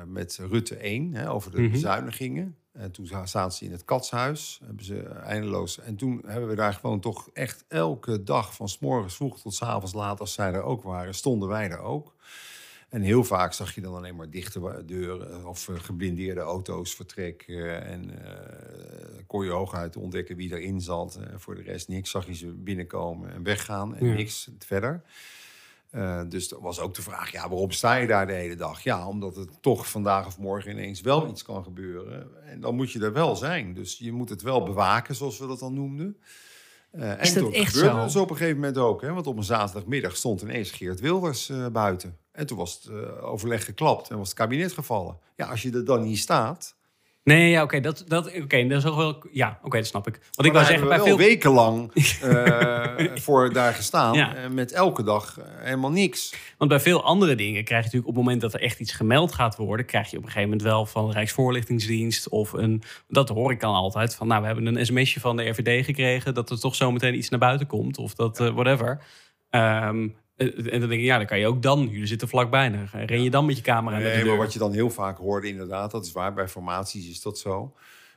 met 0.07 0.39
Rutte 0.49 0.75
1 0.75 1.13
hè, 1.13 1.31
over 1.31 1.51
de 1.51 1.61
Mhm. 1.61 1.71
bezuinigingen. 1.71 2.55
En 2.71 2.91
toen 2.91 3.05
za- 3.05 3.25
zaten 3.25 3.57
ze 3.57 3.65
in 3.65 3.71
het 3.71 3.85
katshuis, 3.85 4.59
hebben 4.65 4.85
ze 4.85 5.03
eindeloos. 5.03 5.79
En 5.79 5.95
toen 5.95 6.21
hebben 6.25 6.49
we 6.49 6.55
daar 6.55 6.73
gewoon 6.73 6.99
toch 6.99 7.29
echt 7.33 7.65
elke 7.67 8.23
dag, 8.23 8.55
van 8.55 8.69
s 8.69 8.79
morgens 8.79 9.15
vroeg 9.15 9.39
tot 9.39 9.53
s 9.53 9.61
avonds 9.61 9.93
laat, 9.93 10.19
als 10.19 10.33
zij 10.33 10.53
er 10.53 10.63
ook 10.63 10.83
waren, 10.83 11.13
stonden 11.15 11.49
wij 11.49 11.69
er 11.69 11.79
ook. 11.79 12.13
En 12.89 13.01
heel 13.01 13.23
vaak 13.23 13.53
zag 13.53 13.75
je 13.75 13.81
dan 13.81 13.95
alleen 13.95 14.15
maar 14.15 14.29
dichte 14.29 14.83
deuren 14.85 15.45
of 15.47 15.67
uh, 15.67 15.79
geblindeerde 15.79 16.39
auto's 16.41 16.95
vertrekken. 16.95 17.83
En 17.85 18.09
uh, 18.09 18.17
kon 19.27 19.43
je 19.45 19.51
hooguit 19.51 19.97
ontdekken 19.97 20.35
wie 20.35 20.51
erin 20.59 20.81
zat. 20.81 21.19
Uh, 21.21 21.25
voor 21.37 21.55
de 21.55 21.61
rest 21.61 21.87
niks. 21.87 22.09
Zag 22.11 22.25
je 22.27 22.33
ze 22.33 22.47
binnenkomen 22.47 23.31
en 23.33 23.43
weggaan 23.43 23.95
en 23.95 24.05
Ja. 24.07 24.13
niks 24.13 24.49
verder. 24.59 25.01
Uh, 25.91 26.21
dus 26.29 26.47
dat 26.47 26.59
was 26.59 26.79
ook 26.79 26.93
de 26.93 27.01
vraag, 27.01 27.31
ja, 27.31 27.49
waarom 27.49 27.71
sta 27.71 27.95
je 27.95 28.07
daar 28.07 28.27
de 28.27 28.33
hele 28.33 28.55
dag? 28.55 28.81
Ja, 28.81 29.07
omdat 29.07 29.35
het 29.35 29.61
toch 29.61 29.89
vandaag 29.89 30.27
of 30.27 30.37
morgen 30.37 30.71
ineens 30.71 31.01
wel 31.01 31.27
iets 31.27 31.43
kan 31.43 31.63
gebeuren. 31.63 32.45
En 32.45 32.59
dan 32.59 32.75
moet 32.75 32.91
je 32.91 32.99
er 32.99 33.13
wel 33.13 33.35
zijn. 33.35 33.73
Dus 33.73 33.97
je 33.97 34.11
moet 34.11 34.29
het 34.29 34.41
wel 34.41 34.63
bewaken, 34.63 35.15
zoals 35.15 35.37
we 35.37 35.47
dat 35.47 35.59
dan 35.59 35.73
noemden. 35.73 36.17
Uh, 36.91 37.21
Is 37.21 37.35
en 37.35 37.41
toen 37.41 37.53
gebeurde 37.53 37.99
zo? 37.99 38.03
dus 38.03 38.15
op 38.15 38.29
een 38.29 38.35
gegeven 38.35 38.59
moment 38.59 38.77
ook. 38.77 39.01
Hè, 39.01 39.13
want 39.13 39.27
op 39.27 39.37
een 39.37 39.43
zaterdagmiddag 39.43 40.15
stond 40.15 40.41
ineens 40.41 40.71
Geert 40.71 40.99
Wilders 40.99 41.49
uh, 41.49 41.67
buiten. 41.67 42.17
En 42.31 42.45
toen 42.45 42.57
was 42.57 42.73
het 42.73 43.21
overleg 43.21 43.65
geklapt 43.65 44.09
en 44.09 44.17
was 44.17 44.27
het 44.27 44.37
kabinet 44.37 44.73
gevallen. 44.73 45.17
Ja, 45.35 45.47
als 45.47 45.61
je 45.61 45.71
er 45.71 45.85
dan 45.85 46.03
niet 46.03 46.19
staat... 46.19 46.75
Nee, 47.23 47.49
ja, 47.49 47.63
oké, 47.63 47.79
dat, 47.79 48.03
dat, 48.07 48.41
oké, 48.41 48.67
dat 48.67 48.77
is 48.77 48.85
ook 48.85 48.95
wel, 48.95 49.23
ja, 49.31 49.59
oké, 49.63 49.77
dat 49.77 49.87
snap 49.87 50.07
ik. 50.07 50.19
Want 50.31 50.47
ik 50.47 50.53
wou 50.53 50.65
zeggen, 50.65 50.87
bij 50.87 50.97
wel 50.97 51.05
veel 51.05 51.17
wekenlang 51.17 51.91
uh, 52.23 53.15
voor 53.25 53.53
daar 53.53 53.73
gestaan 53.73 54.13
Ja. 54.13 54.35
ja. 54.41 54.49
met 54.49 54.71
elke 54.71 55.03
dag 55.03 55.39
uh, 55.39 55.45
helemaal 55.59 55.91
niks. 55.91 56.33
Want 56.57 56.69
bij 56.69 56.79
veel 56.79 57.03
andere 57.03 57.35
dingen 57.35 57.63
krijg 57.63 57.79
je 57.79 57.85
natuurlijk 57.85 58.07
op 58.07 58.15
het 58.15 58.23
moment 58.23 58.41
dat 58.41 58.53
er 58.53 58.61
echt 58.61 58.79
iets 58.79 58.91
gemeld 58.91 59.33
gaat 59.33 59.55
worden, 59.55 59.85
krijg 59.85 60.11
je 60.11 60.17
op 60.17 60.23
een 60.23 60.29
gegeven 60.29 60.49
moment 60.49 60.67
wel 60.67 60.85
van 60.85 61.07
de 61.07 61.13
Rijksvoorlichtingsdienst 61.13 62.29
of 62.29 62.53
een. 62.53 62.83
Dat 63.07 63.29
hoor 63.29 63.51
ik 63.51 63.59
dan 63.59 63.73
altijd 63.73 64.15
van. 64.15 64.27
Nou, 64.27 64.41
we 64.41 64.47
hebben 64.47 64.65
een 64.65 64.85
sms'je 64.85 65.19
van 65.19 65.37
de 65.37 65.49
RVD 65.49 65.85
gekregen 65.85 66.33
dat 66.33 66.49
er 66.49 66.59
toch 66.59 66.75
zometeen 66.75 67.15
iets 67.15 67.29
naar 67.29 67.39
buiten 67.39 67.67
komt 67.67 67.97
of 67.97 68.15
dat 68.15 68.39
uh, 68.39 68.49
whatever. 68.49 69.01
Um, 69.49 70.15
en 70.41 70.79
dan 70.79 70.89
denk 70.89 71.01
ik, 71.01 71.05
ja, 71.05 71.17
dan 71.17 71.25
kan 71.25 71.39
je 71.39 71.47
ook 71.47 71.61
dan, 71.61 71.87
jullie 71.87 72.07
zitten 72.07 72.27
vlakbij, 72.27 72.69
dan 72.69 72.87
ren 73.05 73.23
je 73.23 73.29
dan 73.29 73.45
met 73.45 73.57
je 73.57 73.63
camera 73.63 73.97
nee, 73.97 74.25
maar 74.25 74.37
wat 74.37 74.53
je 74.53 74.59
dan 74.59 74.73
heel 74.73 74.89
vaak 74.89 75.17
hoorde, 75.17 75.47
inderdaad, 75.47 75.91
dat 75.91 76.05
is 76.05 76.11
waar, 76.11 76.33
bij 76.33 76.47
formaties 76.47 77.09
is 77.09 77.21
dat 77.21 77.39
zo. 77.39 77.73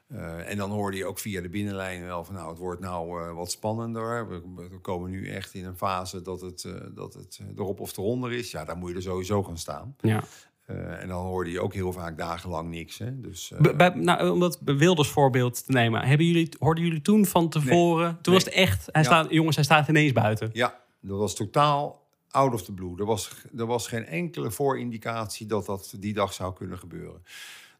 Uh, 0.08 0.50
en 0.50 0.56
dan 0.56 0.70
hoorde 0.70 0.96
je 0.96 1.06
ook 1.06 1.18
via 1.18 1.40
de 1.40 1.48
binnenlijn 1.48 2.04
wel 2.04 2.24
van, 2.24 2.34
nou, 2.34 2.48
het 2.48 2.58
wordt 2.58 2.80
nou 2.80 3.22
uh, 3.22 3.34
wat 3.34 3.50
spannender. 3.50 4.28
We, 4.28 4.42
we, 4.54 4.78
komen 4.80 5.10
nu 5.10 5.28
echt 5.28 5.54
in 5.54 5.64
een 5.64 5.76
fase 5.76 6.22
dat 6.22 6.40
het, 6.40 6.64
uh, 6.66 6.74
dat 6.94 7.14
het 7.14 7.40
erop 7.56 7.80
of 7.80 7.96
eronder 7.96 8.32
is. 8.32 8.50
Ja, 8.50 8.64
daar 8.64 8.76
moet 8.76 8.90
je 8.90 8.96
er 8.96 9.02
sowieso 9.02 9.42
gaan 9.42 9.58
staan. 9.58 9.96
Ja. 10.00 10.22
Uh, 10.70 11.02
en 11.02 11.08
dan 11.08 11.24
hoorde 11.24 11.50
je 11.50 11.60
ook 11.60 11.74
heel 11.74 11.92
vaak 11.92 12.18
dagenlang 12.18 12.70
niks. 12.70 12.98
Hè? 12.98 13.20
Dus, 13.20 13.52
uh... 13.52 13.76
bij, 13.76 13.88
nou, 13.88 14.30
om 14.30 14.40
dat 14.40 14.58
Wilders 14.64 15.08
voorbeeld 15.08 15.66
te 15.66 15.72
nemen, 15.72 16.02
hebben 16.02 16.26
jullie, 16.26 16.48
hoorden 16.58 16.84
jullie 16.84 17.02
toen 17.02 17.26
van 17.26 17.48
tevoren? 17.48 18.04
Nee. 18.04 18.20
Toen 18.20 18.32
nee. 18.32 18.44
was 18.44 18.44
het 18.44 18.54
echt, 18.54 18.88
hij 18.92 19.02
ja. 19.02 19.08
staat, 19.08 19.30
jongens, 19.30 19.56
hij 19.56 19.64
staat 19.64 19.88
ineens 19.88 20.12
buiten. 20.12 20.50
Ja, 20.52 20.80
dat 21.00 21.18
was 21.18 21.34
totaal 21.34 22.03
out 22.34 22.52
of 22.52 22.62
the 22.62 22.72
blue. 22.72 22.98
Er 22.98 23.04
was, 23.04 23.30
er 23.56 23.66
was 23.66 23.86
geen 23.86 24.06
enkele 24.06 24.50
voorindicatie 24.50 25.46
dat 25.46 25.66
dat 25.66 25.94
die 25.98 26.14
dag 26.14 26.32
zou 26.32 26.54
kunnen 26.54 26.78
gebeuren. 26.78 27.22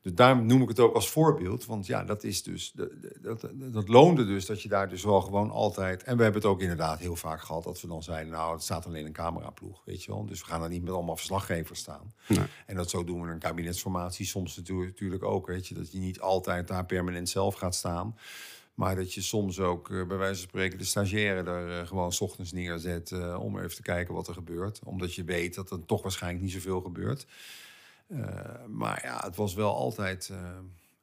Dus 0.05 0.14
daarom 0.14 0.47
noem 0.47 0.62
ik 0.62 0.69
het 0.69 0.81
ook 0.81 0.95
als 0.95 1.11
voorbeeld. 1.11 1.64
Want 1.67 1.87
ja, 1.87 2.05
dat 2.05 2.25
is 2.25 2.43
dus. 2.43 2.73
Dat, 2.73 2.90
dat, 3.21 3.51
dat 3.55 3.88
loonde 3.88 4.27
dus 4.27 4.47
dat 4.47 4.62
je 4.62 4.69
daar 4.69 4.88
dus 4.88 5.05
wel 5.05 5.21
gewoon 5.21 5.51
altijd. 5.51 6.03
En 6.03 6.17
we 6.17 6.23
hebben 6.23 6.43
het 6.43 6.51
ook 6.51 6.61
inderdaad 6.61 6.99
heel 6.99 7.17
vaak 7.17 7.40
gehad 7.40 7.64
dat 7.64 7.81
we 7.81 7.88
dan 7.88 8.03
zeiden: 8.03 8.33
Nou, 8.33 8.53
het 8.53 8.62
staat 8.62 8.87
alleen 8.87 9.07
een 9.07 9.12
cameraploeg. 9.12 9.83
Weet 9.85 10.05
je 10.05 10.11
wel. 10.11 10.27
Dus 10.27 10.40
we 10.40 10.47
gaan 10.47 10.62
er 10.62 10.69
niet 10.69 10.83
met 10.83 10.93
allemaal 10.93 11.17
verslaggevers 11.17 11.81
staan. 11.81 12.14
Nee. 12.27 12.45
En 12.67 12.77
dat 12.77 12.90
zo 12.90 13.05
doen 13.05 13.23
we 13.23 13.31
een 13.31 13.38
kabinetsformatie 13.38 14.27
soms 14.27 14.57
natuurlijk 14.57 15.23
ook. 15.23 15.47
Weet 15.47 15.67
je, 15.67 15.75
dat 15.75 15.93
je 15.93 15.99
niet 15.99 16.21
altijd 16.21 16.69
daar 16.69 16.87
permanent 16.87 17.29
zelf 17.29 17.55
gaat 17.55 17.75
staan. 17.75 18.17
Maar 18.75 18.97
dat 18.97 19.13
je 19.13 19.21
soms 19.21 19.61
ook, 19.61 19.89
uh, 19.89 20.07
bij 20.07 20.17
wijze 20.17 20.41
van 20.41 20.49
spreken, 20.49 20.79
de 20.79 20.85
stagiaire 20.85 21.51
er 21.51 21.81
uh, 21.81 21.87
gewoon 21.87 22.13
s 22.13 22.21
ochtends 22.21 22.53
neerzet. 22.53 23.11
Uh, 23.11 23.41
om 23.41 23.59
even 23.59 23.77
te 23.77 23.83
kijken 23.83 24.15
wat 24.15 24.29
er 24.29 24.35
gebeurt. 24.35 24.81
Omdat 24.85 25.15
je 25.15 25.25
weet 25.25 25.55
dat 25.55 25.71
er 25.71 25.85
toch 25.85 26.03
waarschijnlijk 26.03 26.43
niet 26.43 26.53
zoveel 26.53 26.81
gebeurt. 26.81 27.27
Maar 28.69 29.01
ja, 29.03 29.21
het 29.25 29.37
was 29.37 29.55
wel 29.55 29.75
altijd. 29.75 30.33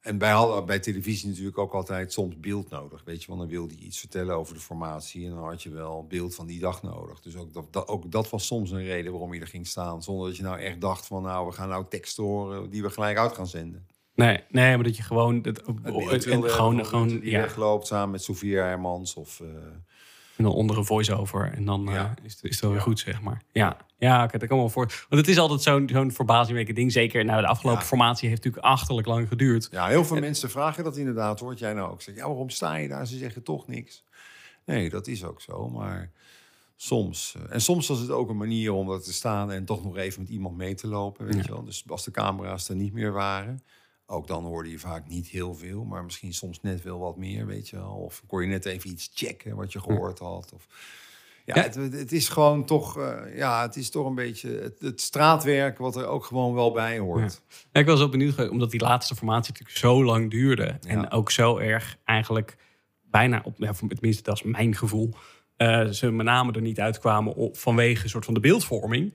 En 0.01 0.21
hadden 0.21 0.65
bij 0.65 0.79
televisie 0.79 1.29
natuurlijk 1.29 1.57
ook 1.57 1.73
altijd 1.73 2.13
soms 2.13 2.39
beeld 2.39 2.69
nodig. 2.69 3.03
Weet 3.03 3.21
je, 3.21 3.27
want 3.27 3.39
dan 3.39 3.49
wilde 3.49 3.77
je 3.77 3.85
iets 3.85 3.99
vertellen 3.99 4.35
over 4.35 4.53
de 4.53 4.59
formatie. 4.59 5.25
En 5.25 5.35
dan 5.35 5.43
had 5.43 5.63
je 5.63 5.69
wel 5.69 6.05
beeld 6.07 6.35
van 6.35 6.45
die 6.45 6.59
dag 6.59 6.83
nodig. 6.83 7.19
Dus 7.19 7.35
ook 7.35 7.53
dat, 7.53 7.73
dat, 7.73 7.87
ook 7.87 8.11
dat 8.11 8.29
was 8.29 8.45
soms 8.45 8.71
een 8.71 8.83
reden 8.83 9.11
waarom 9.11 9.33
je 9.33 9.39
er 9.39 9.47
ging 9.47 9.67
staan. 9.67 10.03
Zonder 10.03 10.27
dat 10.27 10.37
je 10.37 10.43
nou 10.43 10.59
echt 10.59 10.81
dacht 10.81 11.05
van 11.05 11.23
nou, 11.23 11.47
we 11.47 11.51
gaan 11.51 11.69
nou 11.69 11.85
teksten 11.89 12.23
horen 12.23 12.69
die 12.69 12.81
we 12.81 12.89
gelijk 12.89 13.17
uit 13.17 13.33
gaan 13.33 13.47
zenden. 13.47 13.87
Nee, 14.15 14.43
nee, 14.49 14.75
maar 14.75 14.83
dat 14.83 14.97
je 14.97 15.03
gewoon. 15.03 15.35
Het, 15.41 15.61
het 16.09 16.25
en 16.25 16.43
gewoon, 16.43 16.85
gewoon 16.85 17.07
die 17.07 17.29
ja. 17.29 17.41
wegloopt 17.41 17.87
samen 17.87 18.11
met 18.11 18.23
Sofia 18.23 18.63
Hermans 18.63 19.13
of. 19.13 19.39
Uh, 19.39 19.47
en 20.41 20.47
dan 20.47 20.55
onder 20.55 20.77
een 20.77 20.85
voice-over. 20.85 21.53
En 21.53 21.65
dan 21.65 21.81
ja. 21.89 22.13
uh, 22.19 22.25
is, 22.25 22.41
is 22.41 22.49
het 22.49 22.59
wel 22.59 22.71
weer 22.71 22.81
goed, 22.81 22.99
zeg 22.99 23.21
maar. 23.21 23.41
Ja, 23.51 23.77
ja 23.97 24.23
oké, 24.23 24.37
dat 24.37 24.47
kan 24.47 24.57
wel 24.57 24.69
voor. 24.69 25.05
Want 25.09 25.21
het 25.21 25.27
is 25.27 25.37
altijd 25.37 25.61
zo'n 25.61 25.89
zo'n 25.91 26.11
verbazingwekkend 26.11 26.77
ding. 26.77 26.91
Zeker, 26.91 27.25
nou, 27.25 27.41
de 27.41 27.47
afgelopen 27.47 27.81
ja. 27.81 27.87
formatie 27.87 28.29
heeft 28.29 28.43
natuurlijk 28.43 28.73
achterlijk 28.73 29.07
lang 29.07 29.27
geduurd. 29.27 29.67
Ja, 29.71 29.87
heel 29.87 30.05
veel 30.05 30.15
en, 30.15 30.21
mensen 30.21 30.49
vragen 30.49 30.83
dat 30.83 30.97
inderdaad, 30.97 31.39
hoort 31.39 31.59
jij 31.59 31.73
nou 31.73 31.91
ook. 31.91 32.01
Zeg, 32.01 32.15
ja, 32.15 32.27
waarom 32.27 32.49
sta 32.49 32.75
je 32.75 32.87
daar? 32.87 33.07
Ze 33.07 33.17
zeggen 33.17 33.43
toch 33.43 33.67
niks. 33.67 34.03
Nee, 34.65 34.89
dat 34.89 35.07
is 35.07 35.23
ook 35.23 35.41
zo, 35.41 35.69
maar 35.69 36.11
soms. 36.75 37.35
Uh, 37.37 37.53
en 37.53 37.61
soms 37.61 37.87
was 37.87 37.99
het 37.99 38.11
ook 38.11 38.29
een 38.29 38.37
manier 38.37 38.71
om 38.71 38.91
er 38.91 39.01
te 39.01 39.13
staan 39.13 39.51
en 39.51 39.65
toch 39.65 39.83
nog 39.83 39.97
even 39.97 40.21
met 40.21 40.31
iemand 40.31 40.57
mee 40.57 40.75
te 40.75 40.87
lopen, 40.87 41.25
weet 41.25 41.35
ja. 41.35 41.41
je 41.41 41.51
wel. 41.51 41.63
Dus 41.63 41.83
als 41.87 42.03
de 42.03 42.11
camera's 42.11 42.69
er 42.69 42.75
niet 42.75 42.93
meer 42.93 43.11
waren, 43.11 43.63
ook 44.11 44.27
dan 44.27 44.43
hoorde 44.43 44.69
je 44.69 44.79
vaak 44.79 45.07
niet 45.07 45.27
heel 45.27 45.55
veel, 45.55 45.83
maar 45.83 46.03
misschien 46.03 46.33
soms 46.33 46.61
net 46.61 46.83
wel 46.83 46.99
wat 46.99 47.17
meer, 47.17 47.45
weet 47.45 47.69
je 47.69 47.75
wel. 47.75 47.91
Of 47.91 48.23
kon 48.27 48.41
je 48.41 48.47
net 48.47 48.65
even 48.65 48.89
iets 48.89 49.11
checken 49.13 49.55
wat 49.55 49.71
je 49.71 49.79
gehoord 49.79 50.19
had. 50.19 50.51
Of, 50.53 50.67
ja, 51.45 51.55
ja. 51.55 51.61
Het, 51.61 51.75
het, 51.75 52.11
is 52.11 52.29
gewoon 52.29 52.65
toch, 52.65 52.97
uh, 52.97 53.19
ja, 53.35 53.61
het 53.61 53.75
is 53.75 53.89
toch 53.89 54.05
een 54.05 54.15
beetje 54.15 54.49
het, 54.49 54.79
het, 54.79 55.01
straatwerk 55.01 55.77
wat 55.77 55.95
er 55.95 56.05
ook 56.05 56.25
gewoon 56.25 56.53
wel 56.53 56.71
bij 56.71 56.99
hoort. 56.99 57.41
Ja. 57.49 57.57
Ja, 57.71 57.79
ik 57.79 57.85
was 57.85 58.01
ook 58.01 58.11
benieuwd, 58.11 58.49
omdat 58.49 58.71
die 58.71 58.81
laatste 58.81 59.15
formatie 59.15 59.51
natuurlijk 59.51 59.79
zo 59.79 60.03
lang 60.03 60.31
duurde. 60.31 60.77
En 60.87 61.11
ook 61.11 61.31
zo 61.31 61.57
erg 61.57 61.97
eigenlijk 62.03 62.57
bijna, 63.01 63.41
op, 63.43 63.55
ja, 63.57 63.73
tenminste 63.73 64.23
dat 64.23 64.35
is 64.35 64.43
mijn 64.43 64.75
gevoel, 64.75 65.13
uh, 65.57 65.87
ze 65.87 66.11
met 66.11 66.25
name 66.25 66.51
er 66.51 66.61
niet 66.61 66.79
uitkwamen 66.79 67.35
op, 67.35 67.57
vanwege 67.57 68.03
een 68.03 68.09
soort 68.09 68.25
van 68.25 68.33
de 68.33 68.39
beeldvorming 68.39 69.13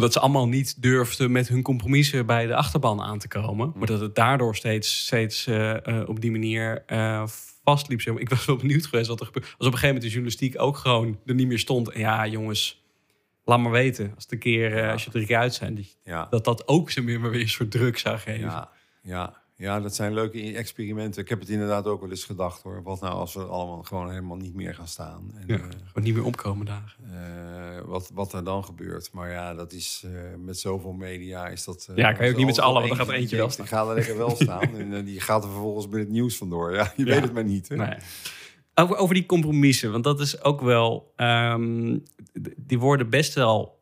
dat 0.00 0.12
ze 0.12 0.20
allemaal 0.20 0.48
niet 0.48 0.82
durfden 0.82 1.32
met 1.32 1.48
hun 1.48 1.62
compromissen 1.62 2.26
bij 2.26 2.46
de 2.46 2.54
achterban 2.54 3.00
aan 3.00 3.18
te 3.18 3.28
komen. 3.28 3.72
Maar 3.76 3.86
dat 3.86 4.00
het 4.00 4.14
daardoor 4.14 4.56
steeds, 4.56 5.00
steeds 5.00 5.46
uh, 5.46 5.74
uh, 5.86 6.08
op 6.08 6.20
die 6.20 6.30
manier 6.30 6.84
uh, 6.86 7.26
vastliep. 7.64 8.00
Ik 8.00 8.28
was 8.28 8.44
wel 8.44 8.56
benieuwd 8.56 8.86
geweest 8.86 9.08
wat 9.08 9.20
er 9.20 9.26
gebeurde. 9.26 9.48
Als 9.48 9.66
op 9.66 9.72
een 9.72 9.78
gegeven 9.78 9.86
moment 9.86 10.04
de 10.04 10.10
journalistiek 10.10 10.60
ook 10.60 10.76
gewoon 10.76 11.18
er 11.26 11.34
niet 11.34 11.46
meer 11.46 11.58
stond. 11.58 11.90
En 11.90 12.00
ja, 12.00 12.26
jongens, 12.26 12.84
laat 13.44 13.60
maar 13.60 13.72
weten. 13.72 14.12
Als, 14.14 14.26
de 14.26 14.38
keer, 14.38 14.76
ja. 14.76 14.92
als 14.92 15.00
je 15.00 15.06
er 15.06 15.12
drie 15.12 15.26
keer 15.26 15.36
uit 15.36 15.54
zijn, 15.54 15.74
die, 15.74 15.96
ja. 16.04 16.26
dat 16.30 16.44
dat 16.44 16.68
ook 16.68 16.90
zo 16.90 17.02
meer 17.02 17.20
maar 17.20 17.30
weer 17.30 17.40
een 17.40 17.48
soort 17.48 17.70
druk 17.70 17.98
zou 17.98 18.18
geven. 18.18 18.40
Ja, 18.40 18.70
ja. 19.02 19.39
Ja, 19.60 19.80
dat 19.80 19.94
zijn 19.94 20.14
leuke 20.14 20.56
experimenten. 20.56 21.22
Ik 21.22 21.28
heb 21.28 21.40
het 21.40 21.48
inderdaad 21.48 21.86
ook 21.86 22.00
wel 22.00 22.10
eens 22.10 22.24
gedacht 22.24 22.62
hoor. 22.62 22.82
Wat 22.82 23.00
nou 23.00 23.14
als 23.14 23.34
we 23.34 23.42
allemaal 23.42 23.82
gewoon 23.82 24.10
helemaal 24.10 24.36
niet 24.36 24.54
meer 24.54 24.74
gaan 24.74 24.88
staan? 24.88 25.32
En, 25.34 25.44
ja, 25.46 25.54
uh, 25.54 25.60
gewoon 25.62 26.02
niet 26.02 26.14
meer 26.14 26.24
opkomen 26.24 26.66
dagen. 26.66 27.04
Uh, 27.12 27.80
wat, 27.84 28.10
wat 28.14 28.32
er 28.32 28.44
dan 28.44 28.64
gebeurt. 28.64 29.10
Maar 29.12 29.30
ja, 29.30 29.54
dat 29.54 29.72
is 29.72 30.02
uh, 30.06 30.10
met 30.38 30.58
zoveel 30.58 30.92
media 30.92 31.48
is 31.48 31.64
dat... 31.64 31.88
ja, 31.94 32.12
kan 32.12 32.24
je 32.24 32.30
ook 32.30 32.36
niet 32.36 32.46
met 32.46 32.54
z'n 32.54 32.60
allen, 32.60 32.74
want 32.74 32.88
dan 32.88 32.96
gaat 32.96 33.08
er 33.08 33.14
eentje 33.14 33.36
wel 33.36 33.50
staan. 33.50 33.64
Die 33.64 33.74
gaat 33.74 33.88
er 33.88 33.94
lekker 33.94 34.16
wel 34.16 34.36
staan. 34.46 34.74
en 34.74 35.04
die 35.04 35.20
gaat 35.20 35.44
er 35.44 35.50
vervolgens 35.50 35.88
met 35.88 36.00
het 36.00 36.08
nieuws 36.08 36.36
vandoor. 36.36 36.74
Ja, 36.74 36.92
je 36.96 37.04
ja. 37.04 37.12
weet 37.12 37.22
het 37.22 37.32
maar 37.32 37.44
niet. 37.44 37.68
Hè? 37.68 37.76
Nee. 37.76 37.96
Over, 38.74 38.96
over 38.96 39.14
die 39.14 39.26
compromissen, 39.26 39.92
want 39.92 40.04
dat 40.04 40.20
is 40.20 40.42
ook 40.42 40.60
wel. 40.60 41.12
ehm, 41.16 41.98
die 42.56 42.78
worden 42.78 43.10
best 43.10 43.34
wel 43.34 43.80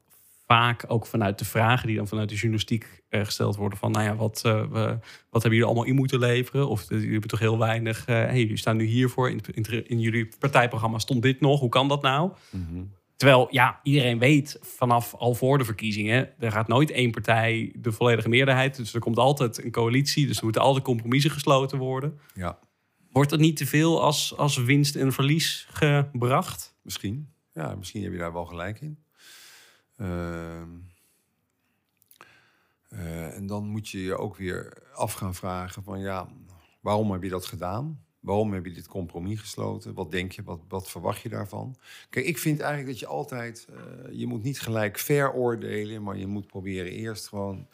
vaak 0.49 0.85
ook 0.87 1.07
vanuit 1.07 1.39
de 1.39 1.45
vragen 1.45 1.87
die 1.87 1.97
dan 1.97 2.09
vanuit 2.09 2.29
de 2.29 2.35
journalistiek 2.35 2.85
eh, 2.85 2.91
gesteld 3.11 3.57
worden: 3.57 3.79
van 3.79 3.91
nou 3.91 4.05
ja, 4.05 4.17
wat, 4.17 4.43
eh, 4.45 4.53
we, 4.53 4.99
wat 5.31 5.43
hebben 5.43 5.51
jullie 5.51 5.65
allemaal 5.65 5.85
in 5.85 5.95
moeten 5.95 6.19
leveren? 6.19 6.69
Of 6.69 6.83
eh, 6.83 6.89
jullie 6.89 7.11
hebben 7.11 7.29
toch 7.31 7.39
heel 7.39 7.59
weinig. 7.59 8.05
eh 8.07 8.15
hey, 8.15 8.41
jullie 8.41 8.57
staan 8.57 8.77
nu 8.77 8.85
hiervoor. 8.85 9.31
In, 9.31 9.41
in, 9.55 9.89
in 9.89 10.01
jullie 10.01 10.29
partijprogramma 10.39 10.99
stond 10.99 11.23
dit 11.23 11.41
nog. 11.41 11.61
Hoe 11.61 11.69
kan 11.69 11.89
dat 11.89 12.03
nou? 12.03 12.31
Terwijl, 13.17 13.49
ja, 13.51 13.81
iedereen 13.83 14.19
weet 14.19 14.59
vanaf 14.61 15.15
al 15.15 15.35
voor 15.35 15.59
de 15.59 15.65
verkiezingen... 15.65 16.31
er 16.39 16.53
gaat 16.53 16.69
nooit 16.69 16.91
één 16.91 17.11
partij 17.11 17.73
de 17.77 17.93
volledige 17.93 18.29
meerderheid. 18.29 18.77
Dus 18.77 18.95
er 18.95 19.01
komt 19.01 19.19
altijd 19.19 19.65
een 19.65 19.71
coalitie. 19.71 20.27
Dus 20.27 20.39
er 20.39 20.45
moeten 20.45 20.63
altijd 20.63 20.85
compromissen 20.85 21.31
gesloten 21.31 21.79
worden. 21.79 22.19
Ja, 22.35 22.59
Wordt 23.13 23.31
het 23.31 23.41
niet 23.41 23.57
te 23.57 23.67
veel 23.67 24.03
als, 24.03 24.37
als 24.37 24.57
winst 24.57 24.97
en 24.97 25.13
verlies 25.13 25.67
gebracht? 25.71 26.77
misschien. 26.83 27.29
Ja, 27.55 27.75
misschien 27.75 28.03
heb 28.03 28.13
je 28.13 28.19
daar 28.19 28.33
wel 28.33 28.45
gelijk 28.45 28.81
in. 28.81 28.99
Ehm, 29.97 30.69
eh, 32.89 33.37
en 33.37 33.47
dan 33.47 33.67
moet 33.67 33.89
je 33.89 34.03
je 34.03 34.17
ook 34.17 34.37
weer 34.37 34.83
af 34.95 35.13
gaan 35.13 35.35
vragen 35.35 35.83
van 35.83 36.01
ja, 36.01 36.29
waarom 36.81 37.13
heb 37.13 37.23
je 37.23 37.29
dat 37.29 37.45
gedaan? 37.45 38.03
Waarom 38.21 38.53
heb 38.53 38.65
je 38.65 38.73
dit 38.73 38.89
compromis 38.89 39.41
gesloten? 39.41 39.95
Wat 39.95 40.11
denk 40.11 40.33
je? 40.33 40.43
Wat, 40.43 40.61
wat 40.69 40.91
verwacht 40.91 41.21
je 41.21 41.29
daarvan? 41.29 41.77
Kijk, 42.11 42.27
ik 42.27 42.39
vind 42.39 42.61
eigenlijk 42.61 42.91
dat 42.91 43.01
je 43.01 43.07
altijd, 43.07 43.69
eh, 43.71 44.19
je 44.19 44.27
moet 44.27 44.43
niet 44.43 44.61
gelijk 44.61 44.99
veroordelen, 44.99 46.03
maar 46.03 46.17
je 46.17 46.27
moet 46.27 46.47
proberen 46.47 46.93
eerst 46.93 47.29
gewoon 47.29 47.67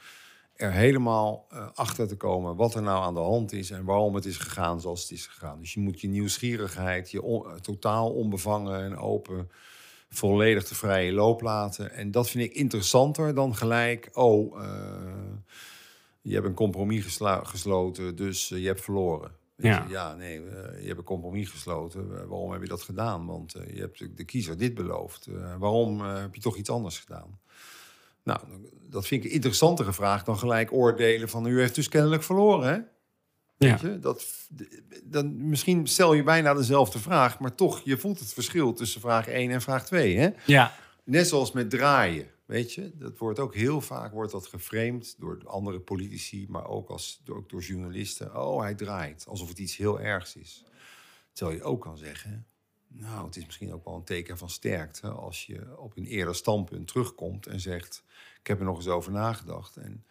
er 0.54 0.72
helemaal 0.72 1.46
eh, 1.50 1.68
achter 1.74 2.08
te 2.08 2.16
komen 2.16 2.56
wat 2.56 2.74
er 2.74 2.82
nou 2.82 3.04
aan 3.04 3.14
de 3.14 3.20
hand 3.20 3.52
is 3.52 3.70
en 3.70 3.84
waarom 3.84 4.14
het 4.14 4.24
is 4.24 4.36
gegaan 4.36 4.80
zoals 4.80 5.02
het 5.02 5.10
is 5.10 5.26
gegaan. 5.26 5.60
Dus 5.60 5.74
je 5.74 5.80
moet 5.80 6.00
je 6.00 6.08
nieuwsgierigheid, 6.08 7.10
je 7.10 7.58
totaal 7.60 8.12
onbevangen 8.12 8.82
en 8.82 8.96
open, 8.96 9.50
volledig 10.14 10.68
de 10.68 10.74
vrije 10.74 11.12
loop 11.12 11.40
laten. 11.40 11.92
En 11.92 12.10
dat 12.10 12.30
vind 12.30 12.44
ik 12.44 12.54
interessanter 12.56 13.34
dan 13.34 13.56
gelijk, 13.56 14.10
oh, 14.12 14.60
je 16.22 16.34
hebt 16.34 16.46
een 16.46 16.54
compromis 16.54 17.18
gesloten, 17.42 18.16
dus 18.16 18.48
je 18.48 18.66
hebt 18.66 18.80
verloren. 18.80 19.30
Ja. 19.56 19.86
ja, 19.88 20.14
nee, 20.14 20.40
je 20.80 20.84
hebt 20.86 20.98
een 20.98 21.04
compromis 21.04 21.48
gesloten. 21.50 22.08
Waarom 22.28 22.52
heb 22.52 22.62
je 22.62 22.68
dat 22.68 22.82
gedaan? 22.82 23.26
Want 23.26 23.54
eh, 23.54 23.74
je 23.74 23.80
hebt 23.80 23.98
de- 23.98 24.14
de 24.14 24.24
kiezer 24.24 24.56
dit 24.56 24.74
beloofd. 24.74 25.26
Eh, 25.26 25.54
waarom 25.58 26.00
eh, 26.00 26.20
heb 26.20 26.34
je 26.34 26.40
toch 26.40 26.56
iets 26.56 26.70
anders 26.70 26.98
gedaan? 26.98 27.38
Nou, 28.22 28.40
dat 28.90 29.06
vind 29.06 29.24
ik 29.24 29.28
een 29.28 29.34
interessantere 29.34 29.92
vraag 29.92 30.24
dan 30.24 30.38
gelijk 30.38 30.72
oordelen 30.72 31.28
van 31.28 31.46
u 31.46 31.60
heeft 31.60 31.74
dus 31.74 31.88
kennelijk 31.88 32.22
verloren, 32.22 32.68
hè? 32.74 32.78
Ja. 33.56 33.70
Weet 33.70 33.80
je? 33.80 33.98
Dat, 33.98 34.26
dan, 35.04 35.48
misschien 35.48 35.86
stel 35.86 36.14
je 36.14 36.22
bijna 36.22 36.54
dezelfde 36.54 36.98
vraag, 36.98 37.38
maar 37.38 37.54
toch, 37.54 37.80
je 37.84 37.98
voelt 37.98 38.18
het 38.18 38.32
verschil 38.32 38.72
tussen 38.72 39.00
vraag 39.00 39.28
1 39.28 39.50
en 39.50 39.62
vraag 39.62 39.86
2, 39.86 40.18
hè? 40.18 40.30
Ja, 40.46 40.74
Net 41.04 41.28
zoals 41.28 41.52
met 41.52 41.70
draaien, 41.70 42.30
weet 42.44 42.72
je? 42.72 42.92
Dat 42.94 43.18
wordt 43.18 43.38
ook 43.38 43.54
heel 43.54 43.80
vaak 43.80 44.12
wordt 44.12 44.32
dat 44.32 44.46
geframed 44.46 45.14
door 45.18 45.42
andere 45.44 45.80
politici, 45.80 46.46
maar 46.48 46.66
ook, 46.66 46.88
als, 46.88 47.20
door, 47.24 47.36
ook 47.36 47.50
door 47.50 47.60
journalisten. 47.60 48.36
Oh, 48.42 48.60
hij 48.60 48.74
draait, 48.74 49.26
alsof 49.28 49.48
het 49.48 49.58
iets 49.58 49.76
heel 49.76 50.00
ergs 50.00 50.36
is. 50.36 50.64
Terwijl 51.32 51.56
je 51.56 51.64
ook 51.64 51.80
kan 51.80 51.96
zeggen, 51.96 52.46
nou, 52.88 53.26
het 53.26 53.36
is 53.36 53.46
misschien 53.46 53.72
ook 53.72 53.84
wel 53.84 53.94
een 53.94 54.04
teken 54.04 54.38
van 54.38 54.50
sterkte 54.50 55.08
als 55.08 55.46
je 55.46 55.78
op 55.78 55.96
een 55.96 56.06
eerder 56.06 56.34
standpunt 56.34 56.86
terugkomt 56.88 57.46
en 57.46 57.60
zegt, 57.60 58.04
ik 58.40 58.46
heb 58.46 58.58
er 58.58 58.64
nog 58.64 58.76
eens 58.76 58.88
over 58.88 59.12
nagedacht 59.12 59.76
en 59.76 60.04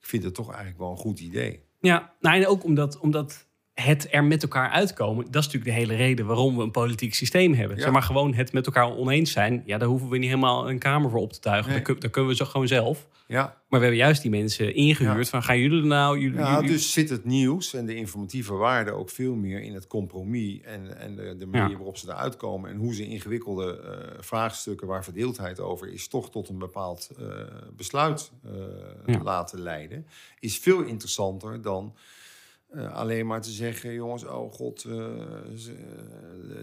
ik 0.00 0.06
vind 0.06 0.24
het 0.24 0.34
toch 0.34 0.48
eigenlijk 0.48 0.78
wel 0.78 0.90
een 0.90 0.96
goed 0.96 1.20
idee. 1.20 1.64
Ja. 1.84 2.14
Nou, 2.20 2.46
ook 2.46 2.64
omdat, 2.64 2.98
omdat 2.98 3.46
het 3.74 4.08
er 4.10 4.24
met 4.24 4.42
elkaar 4.42 4.70
uitkomen... 4.70 5.24
dat 5.24 5.34
is 5.42 5.52
natuurlijk 5.52 5.76
de 5.76 5.80
hele 5.82 5.94
reden 5.96 6.26
waarom 6.26 6.56
we 6.56 6.62
een 6.62 6.70
politiek 6.70 7.14
systeem 7.14 7.54
hebben. 7.54 7.76
Ja. 7.76 7.82
Zeg 7.82 7.92
maar 7.92 8.02
gewoon 8.02 8.34
het 8.34 8.52
met 8.52 8.66
elkaar 8.66 8.96
oneens 8.96 9.32
zijn... 9.32 9.62
ja, 9.66 9.78
daar 9.78 9.88
hoeven 9.88 10.08
we 10.08 10.18
niet 10.18 10.28
helemaal 10.28 10.70
een 10.70 10.78
kamer 10.78 11.10
voor 11.10 11.20
op 11.20 11.32
te 11.32 11.40
tuigen. 11.40 11.72
Nee. 11.72 11.82
Dat 11.98 12.10
kunnen 12.10 12.30
we 12.30 12.36
zo 12.36 12.44
gewoon 12.44 12.68
zelf. 12.68 13.08
Ja, 13.26 13.42
Maar 13.42 13.80
we 13.80 13.86
hebben 13.86 13.96
juist 13.96 14.22
die 14.22 14.30
mensen 14.30 14.74
ingehuurd 14.74 15.24
Ja. 15.24 15.30
van... 15.30 15.42
gaan 15.42 15.58
jullie 15.58 15.80
er 15.80 15.86
nou... 15.86 16.18
Jullie, 16.18 16.38
Ja, 16.38 16.54
jullie- 16.54 16.70
dus 16.70 16.92
zit 16.92 17.08
het 17.10 17.24
nieuws 17.24 17.74
en 17.74 17.86
de 17.86 17.94
informatieve 17.94 18.54
waarde 18.54 18.90
ook 18.92 19.10
veel 19.10 19.34
meer 19.34 19.60
in 19.60 19.74
het 19.74 19.86
compromis 19.86 20.60
en, 20.60 20.98
en 20.98 21.16
de, 21.16 21.36
de 21.38 21.46
manier 21.46 21.76
waarop 21.76 21.96
ze 21.96 22.08
eruit 22.08 22.36
komen 22.36 22.70
en 22.70 22.76
hoe 22.76 22.94
ze 22.94 23.06
ingewikkelde 23.06 23.80
eh, 23.80 24.22
vraagstukken 24.22 24.86
waar 24.86 25.04
verdeeldheid 25.04 25.60
over 25.60 25.92
is, 25.92 26.08
toch 26.08 26.30
tot 26.30 26.48
een 26.48 26.58
bepaald 26.58 27.10
eh, 27.18 27.26
besluit 27.76 28.30
eh, 29.06 29.22
laten 29.22 29.60
leiden, 29.60 30.06
is 30.40 30.58
veel 30.58 30.82
interessanter 30.82 31.62
dan 31.62 31.94
eh, 32.74 32.94
alleen 32.94 33.26
maar 33.26 33.40
te 33.40 33.50
zeggen, 33.50 33.92
jongens, 33.92 34.24
oh 34.24 34.52
god, 34.52 34.84
eh, 34.84 34.94
eh, 34.94 35.06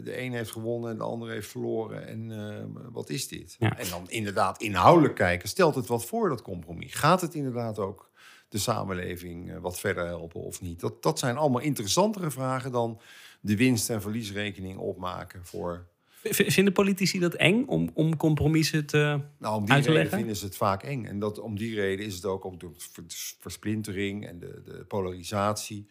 de 0.03 0.21
een 0.21 0.33
heeft 0.33 0.51
gewonnen 0.51 0.91
en 0.91 0.97
de 0.97 1.03
ander 1.03 1.29
heeft 1.29 1.47
verloren 1.47 2.07
en 2.07 2.91
wat 2.91 3.09
is 3.09 3.27
dit? 3.27 3.55
Ja. 3.59 3.77
En 3.77 3.89
dan 3.89 4.09
inderdaad 4.09 4.61
inhoudelijk 4.61 5.15
kijken, 5.15 5.49
stelt 5.49 5.75
het 5.75 5.87
wat 5.87 6.05
voor 6.05 6.29
dat 6.29 6.41
compromis? 6.41 6.93
Gaat 6.93 7.21
het 7.21 7.33
inderdaad 7.33 7.79
ook 7.79 8.09
de 8.49 8.57
samenleving 8.57 9.59
wat 9.59 9.79
verder 9.79 10.05
helpen 10.05 10.41
of 10.41 10.61
niet? 10.61 10.79
Dat, 10.79 11.03
dat 11.03 11.19
zijn 11.19 11.37
allemaal 11.37 11.61
interessantere 11.61 12.31
vragen 12.31 12.71
dan 12.71 12.99
de 13.41 13.57
winst- 13.57 13.89
en 13.89 14.01
verliesrekening 14.01 14.77
opmaken 14.77 15.45
voor... 15.45 15.87
Vinden 16.23 16.73
politici 16.73 17.19
dat 17.19 17.33
eng 17.33 17.65
om, 17.65 17.89
om 17.93 18.17
compromissen 18.17 18.85
te... 18.85 19.19
Nou, 19.37 19.55
om 19.55 19.65
die 19.65 19.73
Uit 19.73 19.83
te 19.83 19.87
reden 19.87 19.93
leggen? 19.93 20.17
vinden 20.17 20.35
ze 20.35 20.45
het 20.45 20.55
vaak 20.55 20.83
eng. 20.83 21.05
En 21.05 21.19
dat, 21.19 21.39
om 21.39 21.57
die 21.57 21.75
reden 21.75 22.05
is 22.05 22.15
het 22.15 22.25
ook 22.25 22.43
op 22.43 22.59
de 22.59 22.69
vers- 22.75 23.37
versplintering 23.39 24.27
en 24.27 24.39
de, 24.39 24.61
de 24.65 24.85
polarisatie... 24.87 25.87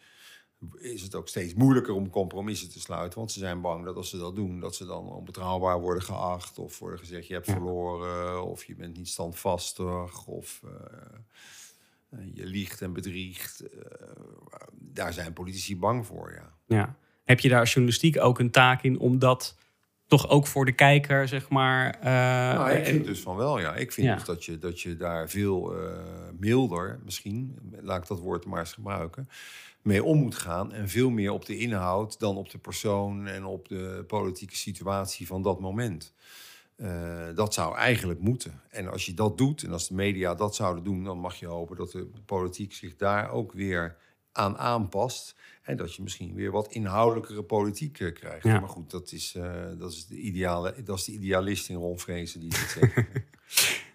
is 0.77 1.01
het 1.01 1.15
ook 1.15 1.27
steeds 1.27 1.53
moeilijker 1.53 1.93
om 1.93 2.09
compromissen 2.09 2.69
te 2.69 2.79
sluiten. 2.79 3.19
Want 3.19 3.31
ze 3.31 3.39
zijn 3.39 3.61
bang 3.61 3.85
dat 3.85 3.95
als 3.95 4.09
ze 4.09 4.17
dat 4.17 4.35
doen... 4.35 4.59
dat 4.59 4.75
ze 4.75 4.85
dan 4.85 5.09
onbetrouwbaar 5.09 5.81
worden 5.81 6.03
geacht... 6.03 6.59
of 6.59 6.79
worden 6.79 6.99
gezegd 6.99 7.27
je 7.27 7.33
hebt 7.33 7.51
verloren... 7.51 8.45
of 8.45 8.63
je 8.63 8.75
bent 8.75 8.97
niet 8.97 9.07
standvastig... 9.07 10.27
of 10.27 10.61
eh, 10.63 10.69
eh, 12.09 12.19
je 12.33 12.45
liegt 12.45 12.81
en 12.81 12.93
bedriegt. 12.93 13.61
Eh, 13.61 14.07
daar 14.71 15.13
zijn 15.13 15.33
politici 15.33 15.77
bang 15.77 16.05
voor, 16.05 16.33
ja. 16.33 16.53
Ja. 16.65 16.95
Heb 17.23 17.39
je 17.39 17.49
daar 17.49 17.59
als 17.59 17.73
journalistiek 17.73 18.19
ook 18.19 18.39
een 18.39 18.51
taak 18.51 18.83
in 18.83 18.99
om 18.99 19.19
dat 19.19 19.57
toch 20.11 20.29
ook 20.29 20.47
voor 20.47 20.65
de 20.65 20.71
kijker, 20.71 21.27
zeg 21.27 21.49
maar... 21.49 21.95
eh, 21.99 22.03
Nou, 22.57 22.69
ik 22.71 22.85
vind 22.85 23.05
dus 23.05 23.19
van 23.19 23.35
wel, 23.35 23.59
ja. 23.59 23.75
Ik 23.75 23.91
vind 23.91 24.07
Ja. 24.07 24.15
dus 24.15 24.23
dat 24.23 24.45
je, 24.45 24.57
dat 24.57 24.81
je 24.81 24.95
daar 24.95 25.29
veel 25.29 25.73
eh, 25.75 25.91
milder, 26.39 26.99
misschien, 27.03 27.57
laat 27.81 28.01
ik 28.01 28.07
dat 28.07 28.19
woord 28.19 28.45
maar 28.45 28.59
eens 28.59 28.73
gebruiken, 28.73 29.29
mee 29.81 30.03
om 30.03 30.17
moet 30.17 30.35
gaan. 30.35 30.73
En 30.73 30.89
veel 30.89 31.09
meer 31.09 31.31
op 31.31 31.45
de 31.45 31.57
inhoud 31.57 32.19
dan 32.19 32.37
op 32.37 32.49
de 32.49 32.57
persoon 32.57 33.27
en 33.27 33.45
op 33.45 33.67
de 33.67 34.03
politieke 34.07 34.55
situatie 34.55 35.27
van 35.27 35.41
dat 35.41 35.59
moment. 35.59 36.13
Eh, 36.75 37.25
dat 37.35 37.53
zou 37.53 37.75
eigenlijk 37.75 38.19
moeten. 38.19 38.61
En 38.69 38.91
als 38.91 39.05
je 39.05 39.13
dat 39.13 39.37
doet, 39.37 39.63
en 39.63 39.71
als 39.71 39.87
de 39.87 39.93
media 39.93 40.35
dat 40.35 40.55
zouden 40.55 40.83
doen, 40.83 41.03
dan 41.03 41.17
mag 41.17 41.35
je 41.35 41.45
hopen 41.45 41.75
dat 41.77 41.91
de 41.91 42.07
politiek 42.25 42.73
zich 42.73 42.95
daar 42.95 43.31
ook 43.31 43.53
weer 43.53 43.95
aan 44.31 44.57
aanpast. 44.57 45.35
En 45.61 45.77
dat 45.77 45.95
je 45.95 46.01
misschien 46.03 46.33
weer 46.33 46.51
wat 46.51 46.73
inhoudelijkere 46.73 47.43
politiek 47.43 47.99
eh, 47.99 48.13
krijgt. 48.13 48.43
Ja. 48.43 48.59
Maar 48.59 48.69
goed, 48.69 48.91
dat 48.91 49.11
is, 49.11 49.35
eh, 49.35 49.53
dat, 49.77 49.91
is 49.91 50.05
de 50.07 50.17
ideale, 50.17 50.75
dat 50.83 50.97
is 50.97 51.03
de 51.03 51.11
idealist 51.11 51.69
in 51.69 51.75
Ron 51.75 51.99
Vrezen 51.99 52.39
die 52.39 52.49
dit 52.49 52.77
zegt. 52.79 52.93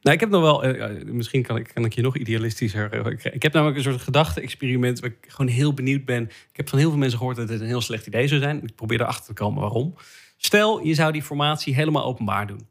Nou, 0.02 0.18
ik 0.18 0.24
heb 0.24 0.30
nog 0.30 0.42
wel, 0.42 0.64
eh, 0.64 1.04
misschien 1.04 1.42
kan 1.42 1.56
ik, 1.56 1.70
kan 1.74 1.84
ik 1.84 1.92
je 1.92 2.02
nog 2.02 2.16
idealistischer. 2.16 3.06
ik, 3.06 3.24
ik 3.24 3.42
heb 3.42 3.52
namelijk 3.52 3.76
een 3.78 3.82
soort 3.82 4.00
gedachte-experiment 4.00 5.00
waar 5.00 5.10
ik 5.10 5.26
gewoon 5.28 5.50
heel 5.50 5.74
benieuwd 5.74 6.04
ben. 6.04 6.22
Ik 6.22 6.56
heb 6.56 6.68
van 6.68 6.78
heel 6.78 6.88
veel 6.88 6.98
mensen 6.98 7.18
gehoord 7.18 7.36
dat 7.36 7.48
het 7.48 7.60
een 7.60 7.66
heel 7.66 7.80
slecht 7.80 8.06
idee 8.06 8.28
zou 8.28 8.40
zijn. 8.40 8.62
Ik 8.62 8.74
probeer 8.74 9.00
erachter 9.00 9.26
te 9.26 9.32
komen 9.32 9.60
waarom. 9.60 9.94
Stel, 10.36 10.84
je 10.84 10.94
zou 10.94 11.12
die 11.12 11.22
formatie 11.22 11.74
helemaal 11.74 12.04
openbaar 12.04 12.46
doen. 12.46 12.66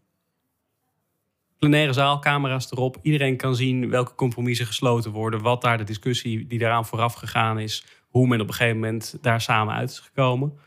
Plenaire 1.60 1.94
zaal, 1.94 2.20
camera's 2.20 2.72
erop. 2.72 2.98
Iedereen 3.02 3.38
kan 3.38 3.56
zien 3.56 3.90
welke 3.90 4.16
compromissen 4.16 4.66
gesloten 4.66 5.12
worden. 5.12 5.42
Wat 5.42 5.62
daar 5.62 5.78
de 5.78 5.84
discussie 5.84 6.48
die 6.48 6.60
daaraan 6.60 6.86
vooraf 6.86 7.14
gegaan 7.14 7.60
is. 7.60 7.86
Hoe 8.10 8.28
men 8.28 8.42
op 8.42 8.48
een 8.48 8.54
gegeven 8.54 8.80
moment 8.80 9.18
daar 9.22 9.42
samen 9.42 9.74
uit 9.74 9.90
is 9.90 10.00
gekomen. 10.00 10.58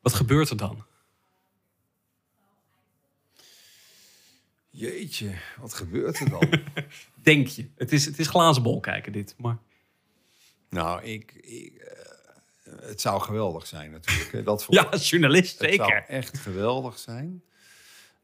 Wat 0.00 0.14
gebeurt 0.14 0.50
er 0.50 0.56
dan? 0.56 0.84
Jeetje, 4.70 5.30
wat 5.60 5.74
gebeurt 5.74 6.20
er 6.20 6.30
dan? 6.30 6.48
Denk 7.22 7.46
je? 7.46 7.70
Het 7.76 7.92
is, 7.92 8.04
het 8.04 8.18
is 8.18 8.26
glazen 8.26 8.62
bol 8.62 8.80
kijken 8.80 9.12
dit. 9.12 9.34
Maar 9.38 9.58
nou, 10.70 11.02
ik, 11.02 11.32
ik, 11.32 11.74
eh, 11.74 12.72
het 12.88 13.00
zou 13.00 13.20
geweldig 13.20 13.66
zijn 13.66 13.90
natuurlijk. 13.90 14.32
Hè. 14.32 14.42
Dat 14.42 14.62
voor, 14.64 14.74
ja, 14.74 14.82
als 14.82 15.10
journalist 15.10 15.58
Het 15.58 15.74
zou 15.74 15.88
zeker. 15.88 16.04
echt 16.08 16.38
geweldig 16.38 16.98
zijn. 16.98 17.42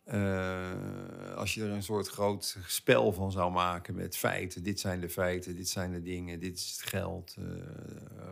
Eh, 0.05 1.35
als 1.35 1.55
je 1.55 1.63
er 1.63 1.71
een 1.71 1.83
soort 1.83 2.09
groot 2.09 2.57
spel 2.67 3.13
van 3.13 3.33
zou 3.33 3.53
maken 3.53 3.95
met 3.95 4.17
feiten. 4.17 4.63
Dit 4.63 4.81
zijn 4.81 5.01
de 5.01 5.09
feiten, 5.09 5.57
dit 5.57 5.69
zijn 5.69 5.93
de 5.93 6.03
dingen, 6.03 6.41
dit 6.41 6.59
is 6.59 6.71
het 6.71 6.89
geld. 6.89 7.37
eh 7.39 7.45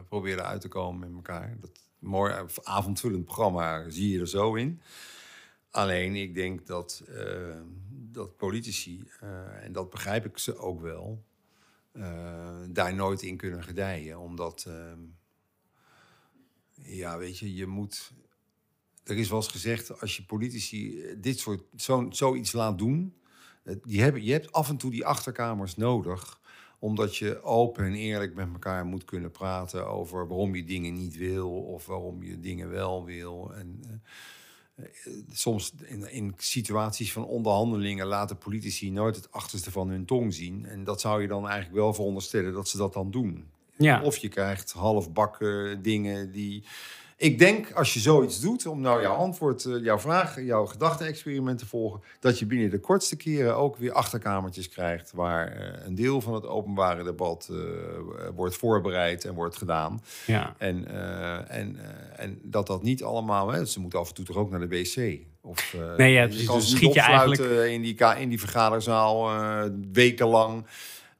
probeer 0.09 0.39
eruit 0.39 0.61
te 0.61 0.69
komen 0.69 1.01
met 1.01 1.15
elkaar. 1.15 1.57
Dat 1.61 1.71
mooi 1.99 2.35
avondvullend 2.63 3.25
programma 3.25 3.91
zie 3.91 4.13
je 4.13 4.21
er 4.21 4.29
zo 4.29 4.55
in. 4.55 4.81
Alleen 5.71 6.17
ik 6.17 6.35
denk 6.35 6.67
dat, 6.67 7.03
eh, 7.09 7.61
dat 7.91 8.37
politici, 8.37 9.09
eh, 9.21 9.65
en 9.65 9.73
dat 9.73 9.91
begrijp 9.91 10.25
ik 10.25 10.39
ze 10.39 10.57
ook 10.57 10.81
wel, 10.81 11.25
eh, 11.93 12.61
daar 12.69 12.95
nooit 12.95 13.23
in 13.23 13.37
kunnen 13.37 13.63
gedijen. 13.63 14.19
Omdat, 14.19 14.65
eh, 14.69 14.93
ja, 16.75 17.19
weet 17.19 17.39
je, 17.39 17.55
je 17.55 17.67
moet 17.67 18.13
er 19.05 19.19
is 19.19 19.29
wel 19.29 19.39
eens 19.39 19.49
gezegd, 19.49 20.01
als 20.01 20.17
je 20.17 20.25
politici 20.25 21.01
eh, 21.01 21.17
dit 21.19 21.39
soort 21.39 21.63
zo, 21.77 22.07
zoiets 22.11 22.53
laat 22.53 22.79
doen, 22.79 23.15
eh, 23.63 23.75
die 23.83 24.01
hebben, 24.01 24.25
je 24.25 24.33
hebt 24.33 24.53
af 24.53 24.69
en 24.69 24.77
toe 24.77 24.91
die 24.91 25.07
achterkamers 25.07 25.77
nodig 25.77 26.41
omdat 26.79 27.17
je 27.17 27.43
open 27.43 27.85
en 27.85 27.95
eerlijk 27.95 28.35
met 28.35 28.49
elkaar 28.53 28.85
moet 28.85 29.05
kunnen 29.05 29.31
praten 29.31 29.89
over 29.89 30.29
waarom 30.29 30.55
je 30.55 30.65
dingen 30.65 30.95
niet 30.95 31.17
wil 31.17 31.51
of 31.51 31.87
waarom 31.87 32.23
je 32.23 32.41
dingen 32.41 32.71
wel 32.71 33.05
wil. 33.05 33.53
En 33.55 34.03
eh, 34.75 34.85
soms 35.31 35.73
in, 35.85 36.11
in 36.11 36.35
situaties 36.37 37.13
van 37.13 37.25
onderhandelingen 37.25 38.07
laten 38.07 38.39
politici 38.39 38.91
nooit 38.91 39.17
het 39.17 39.33
achterste 39.33 39.71
van 39.71 39.89
hun 39.89 40.05
tong 40.05 40.35
zien. 40.35 40.67
En 40.67 40.85
dat 40.85 41.01
zou 41.01 41.23
je 41.23 41.29
dan 41.29 41.49
eigenlijk 41.49 41.75
wel 41.75 41.95
veronderstellen 41.95 42.53
dat 42.53 42.69
ze 42.69 42.77
dat 42.77 42.93
dan 42.93 43.11
doen. 43.11 43.45
Ja. 43.77 44.03
Of 44.03 44.17
je 44.17 44.29
krijgt 44.29 44.73
halfbakken 44.73 45.83
dingen 45.83 46.33
die. 46.33 46.65
Ik 47.23 47.39
denk 47.39 47.73
als 47.73 47.95
je 47.95 48.01
zoiets 48.01 48.41
doet, 48.41 48.67
om 48.67 48.81
nou 48.81 49.03
jouw 49.03 49.15
antwoord, 49.15 49.65
eh, 49.65 49.83
jouw 49.83 49.99
vraag, 49.99 50.41
jouw 50.41 50.67
gedachte-experiment 50.67 51.59
te 51.59 51.67
volgen, 51.67 52.01
dat 52.21 52.39
je 52.39 52.47
binnen 52.47 52.71
de 52.71 52.81
kortste 52.81 53.17
keren 53.17 53.57
ook 53.57 53.77
weer 53.77 53.93
achterkamertjes 53.93 54.69
krijgt 54.69 55.13
waar 55.15 55.49
eh, 55.49 55.87
een 55.87 55.95
deel 55.95 56.21
van 56.21 56.35
het 56.35 56.47
openbare 56.47 57.05
debat 57.05 57.49
eh, 57.51 57.57
wordt 58.35 58.57
voorbereid 58.57 59.25
en 59.25 59.35
wordt 59.35 59.57
gedaan. 59.57 60.03
Ja. 60.27 60.55
En, 60.59 60.87
en, 61.49 61.77
en 62.17 62.39
dat 62.43 62.67
dat 62.67 62.83
niet 62.83 63.03
allemaal, 63.03 63.53
hè, 63.53 63.67
ze 63.67 63.81
moeten 63.81 63.99
af 63.99 64.09
en 64.09 64.15
toe 64.15 64.25
toch 64.25 64.37
ook 64.37 64.51
naar 64.51 64.69
de 64.69 64.69
wc. 64.69 65.19
Of, 65.41 65.77
Nee, 65.97 66.13
ja, 66.13 66.23
je 66.23 66.29
Dus 66.29 66.49
niet 66.49 66.63
schiet 66.63 66.81
je 66.81 67.01
opsluiten 67.01 67.73
in 67.73 67.83
die, 67.83 67.97
in 68.19 68.29
die 68.29 68.41
vergaderzaal 68.41 69.31
wekenlang 69.93 70.65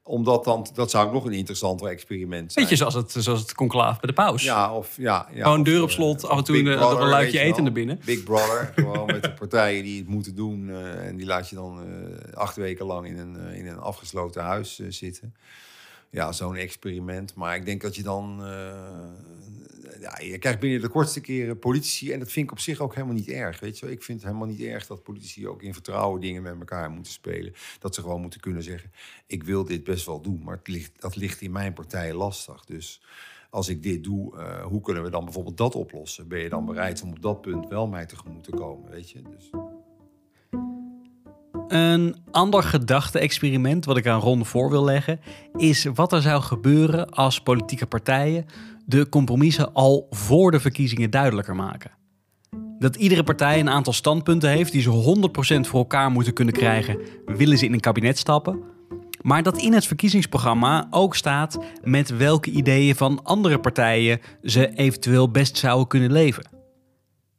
omdat 0.03 0.43
dan, 0.43 0.67
dat 0.73 0.89
zou 0.89 1.07
ook 1.07 1.13
nog 1.13 1.25
een 1.25 1.33
interessanter 1.33 1.87
experiment 1.87 2.51
zijn. 2.53 2.65
Beetje 2.65 2.79
zoals 2.79 2.93
het, 2.93 3.23
zoals 3.23 3.39
het 3.39 3.53
conclave 3.53 3.99
bij 3.99 4.09
de 4.09 4.15
paus. 4.15 4.43
Ja, 4.43 4.75
of 4.75 4.97
ja. 4.97 5.27
ja 5.33 5.43
Gewoon 5.43 5.63
deur 5.63 5.81
op 5.81 5.87
eh, 5.87 5.93
slot, 5.93 6.25
af 6.27 6.37
en 6.37 6.43
toe 6.43 6.57
een, 6.57 6.65
een 6.65 6.77
Brother, 6.77 7.07
luikje 7.07 7.39
eten 7.39 7.63
naar 7.63 7.71
binnen. 7.71 7.99
Big 8.05 8.23
Brother, 8.23 8.71
gewoon 8.75 9.05
met 9.05 9.23
de 9.23 9.33
partijen 9.33 9.83
die 9.83 9.97
het 9.99 10.07
moeten 10.07 10.35
doen. 10.35 10.69
eh, 10.69 11.07
en 11.07 11.15
die 11.17 11.25
laat 11.25 11.49
je 11.49 11.55
dan 11.55 11.79
eh, 11.81 12.33
acht 12.33 12.55
weken 12.55 12.85
lang 12.85 13.07
in 13.07 13.17
een, 13.17 13.53
in 13.53 13.67
een 13.67 13.79
afgesloten 13.79 14.43
huis 14.43 14.81
zitten. 14.89 15.33
Ja, 16.09 16.31
zo'n 16.31 16.55
experiment. 16.55 17.35
Maar 17.35 17.55
ik 17.55 17.65
denk 17.65 17.81
dat 17.81 17.95
je 17.95 18.03
dan... 18.03 18.43
ja, 20.03 20.19
je 20.19 20.37
krijgt 20.37 20.59
binnen 20.59 20.81
de 20.81 20.87
kortste 20.87 21.21
keren 21.21 21.59
politici... 21.59 22.11
en 22.11 22.19
dat 22.19 22.31
vind 22.31 22.45
ik 22.45 22.51
op 22.51 22.59
zich 22.59 22.79
ook 22.79 22.93
helemaal 22.93 23.15
niet 23.15 23.29
erg, 23.29 23.59
weet 23.59 23.79
je 23.79 23.85
wel. 23.85 23.95
Ik 23.95 24.03
vind 24.03 24.17
het 24.17 24.27
helemaal 24.27 24.47
niet 24.47 24.61
erg 24.61 24.87
dat 24.87 25.03
politici 25.03 25.47
ook 25.47 25.61
in 25.61 25.73
vertrouwen 25.73 26.21
dingen 26.21 26.41
met 26.41 26.59
elkaar 26.59 26.89
moeten 26.89 27.11
spelen. 27.11 27.53
Dat 27.79 27.95
ze 27.95 28.01
gewoon 28.01 28.21
moeten 28.21 28.39
kunnen 28.39 28.63
zeggen... 28.63 28.91
ik 29.27 29.43
wil 29.43 29.63
dit 29.63 29.83
best 29.83 30.05
wel 30.05 30.21
doen, 30.21 30.41
maar 30.43 30.57
het 30.57 30.67
ligt, 30.67 31.01
dat 31.01 31.15
ligt 31.15 31.41
in 31.41 31.51
mijn 31.51 31.73
partij 31.73 32.13
lastig. 32.13 32.65
Dus 32.65 33.01
als 33.49 33.69
ik 33.69 33.83
dit 33.83 34.03
doe, 34.03 34.37
eh, 34.37 34.65
hoe 34.65 34.81
kunnen 34.81 35.03
we 35.03 35.09
dan 35.09 35.23
bijvoorbeeld 35.23 35.57
dat 35.57 35.75
oplossen? 35.75 36.27
Ben 36.27 36.39
je 36.39 36.49
dan 36.49 36.65
bereid 36.65 37.01
om 37.01 37.09
op 37.09 37.21
dat 37.21 37.41
punt 37.41 37.67
wel 37.67 37.87
mij 37.87 38.05
tegemoet 38.05 38.43
te 38.43 38.51
komen, 38.51 38.91
weet 38.91 39.09
je? 39.09 39.21
Dus... 39.21 39.49
Een 41.73 42.15
ander 42.31 42.63
gedachte-experiment 42.63 43.85
wat 43.85 43.97
ik 43.97 44.07
aan 44.07 44.19
Ron 44.19 44.45
voor 44.45 44.69
wil 44.69 44.83
leggen, 44.83 45.19
is 45.55 45.85
wat 45.93 46.13
er 46.13 46.21
zou 46.21 46.41
gebeuren 46.41 47.09
als 47.09 47.41
politieke 47.41 47.85
partijen 47.85 48.45
de 48.85 49.09
compromissen 49.09 49.73
al 49.73 50.07
voor 50.09 50.51
de 50.51 50.59
verkiezingen 50.59 51.09
duidelijker 51.09 51.55
maken. 51.55 51.91
Dat 52.79 52.95
iedere 52.95 53.23
partij 53.23 53.59
een 53.59 53.69
aantal 53.69 53.93
standpunten 53.93 54.49
heeft 54.49 54.71
die 54.71 54.81
ze 54.81 54.89
100% 55.59 55.67
voor 55.67 55.79
elkaar 55.79 56.11
moeten 56.11 56.33
kunnen 56.33 56.53
krijgen, 56.53 56.97
willen 57.25 57.57
ze 57.57 57.65
in 57.65 57.73
een 57.73 57.79
kabinet 57.79 58.17
stappen. 58.17 58.63
Maar 59.21 59.43
dat 59.43 59.57
in 59.57 59.73
het 59.73 59.85
verkiezingsprogramma 59.85 60.87
ook 60.89 61.15
staat 61.15 61.59
met 61.83 62.17
welke 62.17 62.51
ideeën 62.51 62.95
van 62.95 63.23
andere 63.23 63.59
partijen 63.59 64.19
ze 64.43 64.73
eventueel 64.73 65.31
best 65.31 65.57
zouden 65.57 65.87
kunnen 65.87 66.11
leven. 66.11 66.49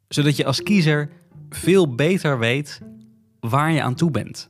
Zodat 0.07 0.35
je 0.35 0.45
als 0.45 0.63
kiezer 0.63 1.09
veel 1.49 1.95
beter 1.95 2.39
weet 2.39 2.81
waar 3.49 3.71
je 3.71 3.81
aan 3.81 3.95
toe 3.95 4.11
bent. 4.11 4.49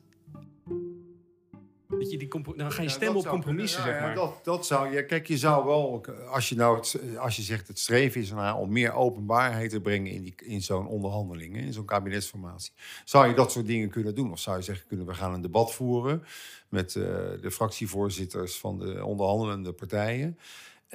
Dat 1.87 2.11
je 2.11 2.17
die 2.17 2.55
dan 2.55 2.71
ga 2.71 2.81
je 2.81 2.89
stemmen 2.89 3.19
op 3.19 3.27
compromissen, 3.27 3.83
kunnen. 3.83 4.01
zeg 4.01 4.09
Ja, 4.09 4.15
maar. 4.15 4.25
ja, 4.25 4.33
dat, 4.33 4.45
dat 4.45 4.65
zou 4.65 4.95
je. 4.95 5.05
Kijk, 5.05 5.27
je 5.27 5.37
zou 5.37 5.65
wel, 5.65 6.05
als 6.29 6.49
je 6.49 6.55
nou, 6.55 6.77
het, 6.77 7.17
als 7.17 7.35
je 7.35 7.41
zegt 7.41 7.67
het 7.67 7.79
streven 7.79 8.21
is 8.21 8.31
naar 8.31 8.57
om 8.57 8.71
meer 8.71 8.93
openbaarheid 8.93 9.69
te 9.69 9.81
brengen 9.81 10.11
in, 10.11 10.21
die, 10.21 10.35
in 10.43 10.61
zo'n 10.61 10.87
onderhandelingen, 10.87 11.63
in 11.63 11.73
zo'n 11.73 11.85
kabinetsformatie, 11.85 12.71
zou 13.05 13.27
je 13.27 13.33
dat 13.33 13.51
soort 13.51 13.65
dingen 13.65 13.89
kunnen 13.89 14.15
doen? 14.15 14.31
Of 14.31 14.39
zou 14.39 14.57
je 14.57 14.63
zeggen, 14.63 14.87
kunnen 14.87 15.05
we 15.05 15.13
gaan 15.13 15.33
een 15.33 15.41
debat 15.41 15.73
voeren 15.73 16.23
met 16.69 16.95
eh, 16.95 17.03
de 17.41 17.51
fractievoorzitters 17.51 18.57
van 18.57 18.79
de 18.79 19.05
onderhandelende 19.05 19.73
partijen? 19.73 20.37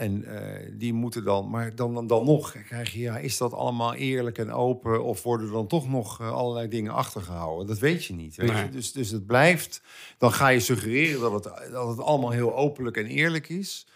En 0.00 0.24
eh, 0.24 0.68
die 0.72 0.92
moeten 0.92 1.24
dan, 1.24 1.50
maar 1.50 1.74
dan, 1.74 1.94
dan, 1.94 2.06
dan 2.06 2.24
nog 2.24 2.56
krijg 2.66 2.92
je, 2.92 3.00
ja, 3.00 3.18
is 3.18 3.36
dat 3.38 3.52
allemaal 3.52 3.94
eerlijk 3.94 4.38
en 4.38 4.50
open? 4.52 5.04
Of 5.04 5.22
worden 5.22 5.46
er 5.46 5.52
dan 5.52 5.66
toch 5.66 5.88
nog 5.88 6.20
eh, 6.20 6.32
allerlei 6.32 6.68
dingen 6.68 6.92
achtergehouden? 6.92 7.66
Dat 7.66 7.78
weet 7.78 8.04
je 8.04 8.14
niet. 8.14 8.36
Weet 8.36 8.52
Nee. 8.52 8.64
je? 8.64 8.68
Dus, 8.70 8.92
dus 8.92 9.10
het 9.10 9.26
blijft, 9.26 9.82
dan 10.18 10.32
ga 10.32 10.48
je 10.48 10.60
suggereren 10.60 11.20
dat 11.20 11.32
het, 11.32 11.70
dat 11.72 11.88
het 11.88 12.00
allemaal 12.00 12.30
heel 12.30 12.56
openlijk 12.56 12.96
en 12.96 13.06
eerlijk 13.06 13.48
is. 13.48 13.86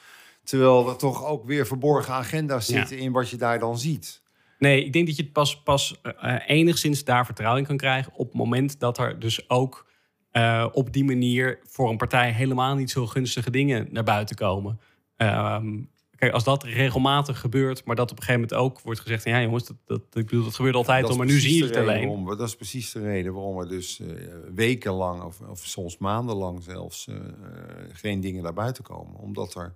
Terwijl 0.43 0.89
er 0.89 0.97
toch 0.97 1.25
ook 1.25 1.45
weer 1.45 1.67
verborgen 1.67 2.15
agenda's 2.15 2.67
Ja. 2.67 2.77
zitten 2.79 2.99
in 2.99 3.13
wat 3.13 3.31
je 3.31 3.37
daar 3.37 3.59
dan 3.59 3.79
ziet. 3.79 4.23
Nee, 4.59 4.85
ik 4.85 4.93
denk 4.93 5.07
dat 5.07 5.17
je 5.17 5.23
het 5.23 5.33
pas, 5.33 5.63
pas 5.63 6.01
eh, 6.03 6.37
enigszins 6.47 7.05
daar 7.05 7.25
vertrouwen 7.25 7.61
in 7.61 7.67
kan 7.67 7.77
krijgen 7.77 8.13
op 8.15 8.27
het 8.27 8.35
moment 8.37 8.81
dat 8.81 8.99
er 8.99 9.19
dus 9.19 9.51
ook 9.51 9.87
op 10.73 10.93
die 10.93 11.05
manier 11.05 11.59
voor 11.63 11.91
een 11.91 11.97
partij 11.97 12.33
helemaal 12.33 12.75
niet 12.75 12.91
zo 12.91 13.07
gunstige 13.07 13.51
dingen 13.51 13.89
naar 13.91 14.05
buiten 14.05 14.37
komen. 14.37 14.81
Ehm, 15.17 15.83
kijk, 16.25 16.35
als 16.35 16.45
dat 16.45 16.63
regelmatig 16.63 17.41
gebeurt, 17.41 17.85
maar 17.85 17.97
dat 17.97 18.11
op 18.11 18.17
een 18.19 18.25
gegeven 18.25 18.49
moment 18.49 18.61
ook 18.61 18.81
wordt 18.81 19.01
gezegd: 19.01 19.25
ja, 19.25 19.41
jongens, 19.43 19.65
dat, 19.67 19.77
dat, 19.87 20.01
ik 20.01 20.25
bedoel, 20.27 20.45
dat 20.45 20.55
gebeurt 20.55 20.75
altijd 20.75 21.01
Dat 21.01 21.11
al, 21.11 21.17
is 21.17 21.23
maar 21.25 21.33
nu 21.35 21.41
zie 21.41 21.57
je 21.57 21.65
het 21.65 21.77
alleen. 21.77 21.87
waarom 22.07 22.25
we- 22.27 22.37
dat 22.37 22.49
is 22.49 22.57
precies 22.57 22.93
de 22.93 23.01
reden 23.01 23.33
waarom 23.35 23.59
er 23.59 23.69
dus 23.69 24.01
eh, 24.01 24.07
wekenlang 24.55 25.23
of, 25.23 25.41
of 25.41 25.59
soms 25.65 25.99
maandenlang 25.99 26.63
zelfs 26.63 27.07
eh, 27.09 27.15
eh, 27.17 27.23
geen 27.93 28.21
dingen 28.21 28.43
naar 28.43 28.53
buiten 28.55 28.85
komen. 28.85 29.21
Omdat 29.21 29.55
er 29.55 29.75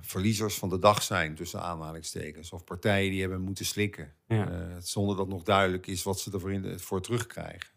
verliezers 0.00 0.54
van 0.54 0.68
de 0.68 0.78
dag 0.78 1.02
zijn, 1.02 1.34
tussen 1.34 1.62
aanhalingstekens. 1.62 2.52
Of 2.52 2.64
partijen 2.64 3.10
die 3.10 3.20
hebben 3.20 3.40
moeten 3.40 3.64
slikken. 3.64 4.12
Ja. 4.28 4.48
zonder 4.80 5.16
dat 5.16 5.28
nog 5.28 5.42
duidelijk 5.42 5.86
is 5.86 6.02
wat 6.02 6.20
ze 6.20 6.30
ervoor 6.32 6.52
in 6.52 6.78
voor 6.80 7.00
terugkrijgen. 7.02 7.68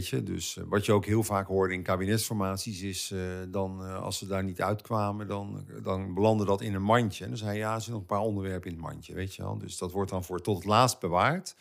Dus 0.00 0.56
eh, 0.56 0.64
wat 0.66 0.86
je 0.86 0.92
ook 0.92 1.06
heel 1.06 1.22
vaak 1.22 1.46
hoorde 1.46 1.74
in 1.74 1.82
kabinetsformaties 1.82 2.82
is 2.82 3.10
eh, 3.10 3.20
dan 3.48 3.84
eh, 3.84 4.02
als 4.02 4.18
ze 4.18 4.26
daar 4.26 4.44
niet 4.44 4.62
uitkwamen, 4.62 5.26
dan, 5.26 5.66
dan 5.82 6.14
belandde 6.14 6.44
dat 6.44 6.60
in 6.60 6.74
een 6.74 6.82
mandje. 6.82 7.24
En 7.24 7.30
dan 7.30 7.38
zei 7.38 7.52
je, 7.52 7.58
ja, 7.58 7.74
er 7.74 7.80
zijn 7.80 7.92
nog 7.92 8.00
een 8.00 8.06
paar 8.06 8.20
onderwerpen 8.20 8.70
in 8.70 8.76
het 8.76 8.86
mandje, 8.86 9.14
weet 9.14 9.34
je 9.34 9.42
wel. 9.42 9.58
Dus 9.58 9.78
dat 9.78 9.92
wordt 9.92 10.10
dan 10.10 10.24
voor 10.24 10.40
tot 10.40 10.56
het 10.56 10.64
laatst 10.64 11.00
bewaard. 11.00 11.56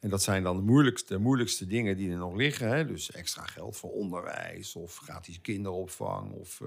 En 0.00 0.08
dat 0.08 0.22
zijn 0.22 0.42
dan 0.42 0.56
de 0.56 0.62
moeilijkste, 0.62 1.18
moeilijkste 1.18 1.66
dingen 1.66 1.96
die 1.96 2.10
er 2.10 2.16
nog 2.16 2.34
liggen. 2.34 2.68
Hè? 2.68 2.86
Dus 2.86 3.10
extra 3.10 3.46
geld 3.46 3.76
voor 3.76 3.90
onderwijs 3.90 4.76
of 4.76 4.96
gratis 4.96 5.40
kinderopvang 5.40 6.32
of 6.32 6.60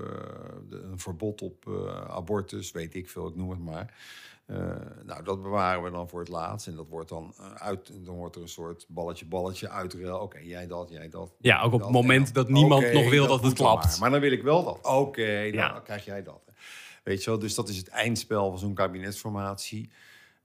een 0.70 1.00
verbod 1.00 1.42
op 1.42 1.70
abortus, 2.10 2.72
weet 2.72 2.96
ik 2.96 3.10
veel, 3.10 3.28
ik 3.28 3.36
noem 3.36 3.50
het 3.50 3.64
maar. 3.64 3.94
Eh, 4.46 4.58
nou, 5.04 5.24
dat 5.24 5.42
bewaren 5.42 5.84
we 5.84 5.92
dan 5.92 6.10
voor 6.10 6.20
het 6.20 6.30
laatst. 6.30 6.68
En 6.68 6.76
dat 6.76 6.88
wordt 6.90 7.10
dan 7.10 7.34
eh, 7.40 7.54
uit, 7.54 8.06
dan 8.06 8.16
wordt 8.16 8.36
er 8.36 8.42
een 8.42 8.48
soort 8.50 8.86
balletje, 8.90 9.26
balletje 9.26 9.70
uitruil. 9.70 10.20
Oké, 10.20 10.40
jij 10.40 10.68
dat, 10.68 10.90
jij 10.90 11.10
dat. 11.10 11.36
Ja, 11.40 11.58
ook 11.62 11.66
op 11.66 11.72
dat. 11.72 11.82
het 11.82 11.92
moment 11.92 12.28
En 12.28 12.34
dat 12.34 12.50
niemand 12.50 12.92
nog 12.94 13.10
wil 13.10 13.28
dat, 13.28 13.44
het 13.44 13.54
klapt. 13.54 13.86
Maar. 13.86 14.00
maar 14.00 14.10
dan 14.10 14.20
wil 14.20 14.32
ik 14.32 14.44
wel 14.44 14.64
dat. 14.64 14.86
Oké, 14.86 15.42
dan 15.44 15.54
Ja. 15.54 15.80
krijg 15.80 16.06
jij 16.06 16.24
dat. 16.24 16.42
Weet 17.04 17.24
je 17.24 17.30
wel, 17.30 17.40
dus 17.40 17.56
dat 17.56 17.70
is 17.70 17.78
het 17.78 17.88
eindspel 17.88 18.50
van 18.50 18.60
zo'n 18.60 18.74
kabinetsformatie. 18.74 19.90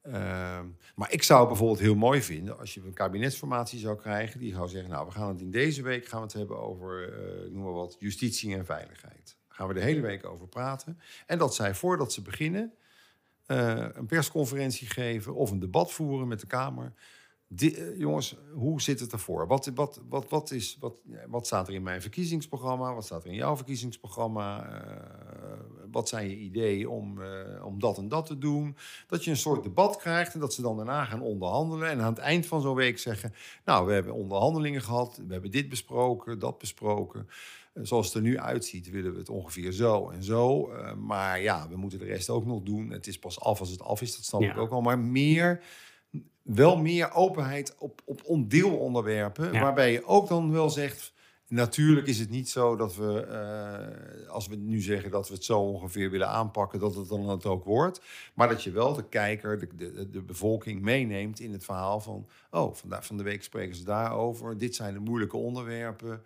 Ehm, 0.02 0.66
maar 0.94 1.12
ik 1.12 1.22
zou 1.22 1.38
het 1.40 1.48
bijvoorbeeld 1.48 1.80
heel 1.80 1.94
mooi 1.94 2.22
vinden 2.22 2.58
als 2.58 2.74
je 2.74 2.80
een 2.84 2.92
kabinetsformatie 2.92 3.78
zou 3.78 3.96
krijgen. 3.96 4.40
Die 4.40 4.52
zou 4.54 4.68
zeggen, 4.68 4.90
nou, 4.90 5.06
we 5.06 5.12
gaan 5.12 5.28
het 5.28 5.40
in 5.40 5.50
deze 5.50 5.82
week 5.82 6.06
gaan 6.06 6.18
we 6.18 6.24
het 6.24 6.34
hebben 6.34 6.58
over, 6.58 7.12
eh, 7.12 7.50
noem 7.50 7.62
maar 7.62 7.72
wat, 7.72 7.96
justitie 7.98 8.54
en 8.56 8.64
veiligheid. 8.64 9.36
Daar 9.48 9.56
gaan 9.56 9.68
we 9.68 9.74
de 9.74 9.80
hele 9.80 10.00
week 10.00 10.26
over 10.26 10.48
praten. 10.48 11.00
En 11.26 11.38
dat 11.38 11.54
zij 11.54 11.74
voordat 11.74 12.12
ze 12.12 12.22
beginnen 12.22 12.72
eh, 13.50 13.84
een 13.92 14.06
persconferentie 14.06 14.88
geven 14.88 15.34
of 15.34 15.50
een 15.50 15.58
debat 15.58 15.92
voeren 15.92 16.28
met 16.28 16.40
de 16.40 16.46
Kamer. 16.46 16.92
Eh, 17.56 17.98
jongens, 17.98 18.36
hoe 18.52 18.82
zit 18.82 19.00
het 19.00 19.12
ervoor? 19.12 19.46
Wat, 19.46 19.70
wat, 19.74 20.00
wat, 20.08 20.28
wat, 20.28 20.50
is, 20.50 20.76
wat, 20.80 21.00
wat 21.28 21.46
staat 21.46 21.68
er 21.68 21.74
in 21.74 21.82
mijn 21.82 22.00
verkiezingsprogramma? 22.00 22.94
Wat 22.94 23.04
staat 23.04 23.24
er 23.24 23.30
in 23.30 23.36
jouw 23.36 23.56
verkiezingsprogramma? 23.56 24.64
Eh, 24.64 25.58
wat 25.90 26.08
zijn 26.08 26.28
je 26.28 26.36
ideeën 26.36 26.88
om, 26.88 27.20
om 27.62 27.80
dat 27.80 27.98
en 27.98 28.08
dat 28.08 28.26
te 28.26 28.38
doen? 28.38 28.76
Dat 29.06 29.24
je 29.24 29.30
een 29.30 29.36
soort 29.36 29.62
debat 29.62 29.96
krijgt 29.96 30.34
en 30.34 30.40
dat 30.40 30.54
ze 30.54 30.62
dan 30.62 30.76
daarna 30.76 31.04
gaan 31.04 31.22
onderhandelen. 31.22 31.88
En 31.88 32.00
aan 32.00 32.12
het 32.12 32.22
eind 32.22 32.46
van 32.46 32.60
zo'n 32.60 32.74
week 32.74 32.98
zeggen... 32.98 33.34
nou, 33.64 33.86
we 33.86 33.92
hebben 33.92 34.14
onderhandelingen 34.14 34.82
gehad, 34.82 35.20
we 35.26 35.32
hebben 35.32 35.50
dit 35.50 35.68
besproken, 35.68 36.38
dat 36.38 36.58
besproken. 36.58 37.28
Zoals 37.74 38.06
het 38.06 38.14
er 38.14 38.22
nu 38.22 38.38
uitziet, 38.38 38.90
willen 38.90 39.12
we 39.12 39.18
het 39.18 39.28
ongeveer 39.28 39.72
zo 39.72 40.08
en 40.08 40.22
zo. 40.22 40.70
Eh, 40.70 40.94
maar 40.94 41.40
ja, 41.40 41.68
we 41.68 41.76
moeten 41.76 41.98
de 41.98 42.04
rest 42.04 42.30
ook 42.30 42.46
nog 42.46 42.62
doen. 42.62 42.90
Het 42.90 43.06
is 43.06 43.18
pas 43.18 43.40
af 43.40 43.60
als 43.60 43.70
het 43.70 43.82
af 43.82 44.02
is, 44.02 44.16
dat 44.16 44.24
snap 44.24 44.40
Ja. 44.40 44.50
ik 44.50 44.58
ook 44.58 44.70
al. 44.70 44.80
Maar 44.80 44.98
meer, 44.98 45.62
wel 46.42 46.76
meer 46.76 47.12
openheid 47.12 47.74
op, 47.78 48.02
op 48.04 48.20
on- 48.24 48.48
deelonderwerpen. 48.48 49.52
Ja. 49.52 49.60
Waarbij 49.60 49.92
je 49.92 50.06
ook 50.06 50.28
dan 50.28 50.52
wel 50.52 50.70
zegt... 50.70 51.12
Natuurlijk 51.46 52.06
is 52.06 52.18
het 52.18 52.30
niet 52.30 52.48
zo 52.48 52.76
dat 52.76 52.96
we, 52.96 53.20
eh, 53.20 54.30
als 54.30 54.46
we 54.46 54.56
nu 54.56 54.80
zeggen 54.80 55.10
dat 55.10 55.28
we 55.28 55.34
het 55.34 55.44
zo 55.44 55.60
ongeveer 55.60 56.10
willen 56.10 56.28
aanpakken, 56.28 56.78
dat 56.78 56.94
het 56.94 57.08
dan 57.08 57.28
het 57.28 57.46
ook 57.46 57.64
wordt. 57.64 58.00
Maar 58.34 58.48
dat 58.48 58.62
je 58.62 58.70
wel 58.70 58.94
de 58.94 59.08
kijker, 59.08 59.58
de, 59.58 59.68
de, 59.76 60.10
de 60.10 60.22
bevolking 60.22 60.80
meeneemt 60.82 61.40
in 61.40 61.52
het 61.52 61.64
verhaal 61.64 62.00
van, 62.00 62.26
oh, 62.50 62.74
vandaag 62.74 63.06
van 63.06 63.16
de 63.16 63.22
week 63.22 63.42
spreken 63.42 63.76
ze 63.76 63.84
daarover. 63.84 64.58
Dit 64.58 64.74
zijn 64.74 64.94
de 64.94 65.00
moeilijke 65.00 65.36
onderwerpen. 65.36 66.22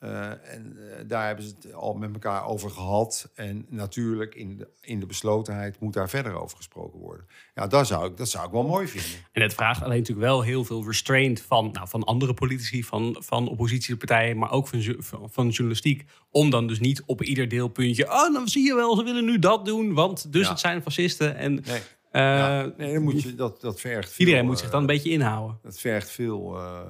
Uh, 0.00 0.30
en 0.52 0.76
uh, 0.76 0.94
daar 1.06 1.26
hebben 1.26 1.44
ze 1.44 1.54
het 1.54 1.74
al 1.74 1.94
met 1.94 2.12
elkaar 2.12 2.46
over 2.46 2.70
gehad. 2.70 3.30
En 3.34 3.66
natuurlijk, 3.68 4.34
in 4.34 4.56
de, 4.56 4.68
in 4.80 5.00
de 5.00 5.06
beslotenheid 5.06 5.80
moet 5.80 5.92
daar 5.92 6.08
verder 6.08 6.40
over 6.40 6.56
gesproken 6.56 6.98
worden. 6.98 7.26
Ja, 7.54 7.66
dat 7.66 7.86
zou 7.86 8.10
ik, 8.10 8.16
dat 8.16 8.28
zou 8.28 8.46
ik 8.46 8.52
wel 8.52 8.62
mooi 8.62 8.86
vinden. 8.86 9.10
En 9.32 9.42
het 9.42 9.54
vraagt 9.54 9.82
alleen 9.82 9.98
natuurlijk 9.98 10.26
wel 10.26 10.42
heel 10.42 10.64
veel 10.64 10.84
restraint 10.86 11.40
van, 11.40 11.70
nou, 11.72 11.88
van 11.88 12.04
andere 12.04 12.34
politici, 12.34 12.84
van, 12.84 13.16
van 13.18 13.48
oppositiepartijen, 13.48 14.38
maar 14.38 14.50
ook 14.50 14.68
van, 14.68 14.96
van, 14.98 15.30
van 15.30 15.48
journalistiek. 15.48 16.04
Om 16.30 16.50
dan 16.50 16.66
dus 16.66 16.80
niet 16.80 17.02
op 17.06 17.22
ieder 17.22 17.48
deelpuntje. 17.48 18.04
Oh, 18.06 18.32
dan 18.32 18.48
zie 18.48 18.64
je 18.64 18.74
wel, 18.74 18.96
ze 18.96 19.02
willen 19.02 19.24
nu 19.24 19.38
dat 19.38 19.64
doen, 19.64 19.94
want 19.94 20.32
dus 20.32 20.44
Ja. 20.44 20.50
het 20.50 20.60
zijn 20.60 20.82
fascisten. 20.82 21.36
En 21.36 21.54
Nee, 21.54 21.80
eh, 22.10 22.22
ja, 22.22 22.72
nee 22.76 22.92
dan 22.94 23.02
moet 23.02 23.22
je, 23.22 23.34
dat, 23.34 23.60
dat 23.60 23.80
vergt 23.80 24.12
veel, 24.12 24.26
iedereen 24.26 24.46
moet 24.46 24.58
zich 24.58 24.70
dan 24.70 24.82
een 24.82 24.88
eh, 24.88 24.94
beetje 24.94 25.10
inhouden. 25.10 25.58
Dat 25.62 25.78
vergt 25.78 26.10
veel, 26.10 26.56
eh, 26.58 26.80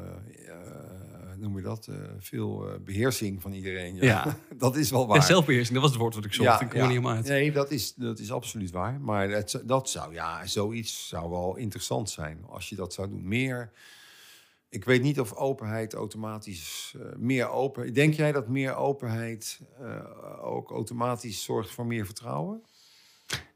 eh, 0.46 0.46
noem 1.47 1.57
je 1.57 1.63
dat, 1.63 1.87
eh, 1.87 1.97
veel 2.19 2.69
eh, 2.69 2.79
beheersing 2.81 3.43
van 3.43 3.53
iedereen. 3.53 3.95
Ja. 3.95 4.03
Ja. 4.03 4.39
dat 4.59 4.77
is 4.77 4.91
wel 4.91 5.07
waar. 5.07 5.17
En 5.17 5.23
zelfbeheersing, 5.23 5.73
dat 5.73 5.83
was 5.83 5.91
het 5.91 6.01
woord 6.01 6.15
wat 6.15 6.25
ik 6.25 6.33
zocht. 6.33 6.61
ik 6.61 6.69
kom 6.69 6.69
er 6.69 6.77
ja. 6.77 6.83
niet 6.83 6.91
helemaal 6.91 7.17
uit. 7.17 7.29
Nee, 7.29 7.53
dat 7.53 7.71
is, 7.71 7.95
dat 7.95 8.19
is 8.19 8.33
absoluut 8.33 8.71
waar. 8.71 9.01
Maar 9.01 9.45
dat 9.65 9.91
zou, 9.91 10.15
ja, 10.15 10.47
zoiets 10.47 11.09
zou 11.09 11.31
wel 11.31 11.57
interessant 11.57 12.11
zijn 12.11 12.45
als 12.49 12.69
je 12.69 12.77
dat 12.77 12.93
zou 12.93 13.09
doen. 13.09 13.29
Meer, 13.29 13.73
ik 14.69 14.85
weet 14.85 15.03
niet 15.03 15.21
of 15.21 15.35
openheid 15.35 15.95
automatisch 15.95 16.95
eh, 16.97 17.17
meer 17.17 17.49
open. 17.49 17.95
Denk 17.95 18.15
jij 18.15 18.33
dat 18.33 18.49
meer 18.49 18.75
openheid 18.75 19.61
ook 20.43 20.71
automatisch 20.71 21.43
zorgt 21.43 21.71
voor 21.71 21.87
meer 21.87 22.05
vertrouwen? 22.05 22.63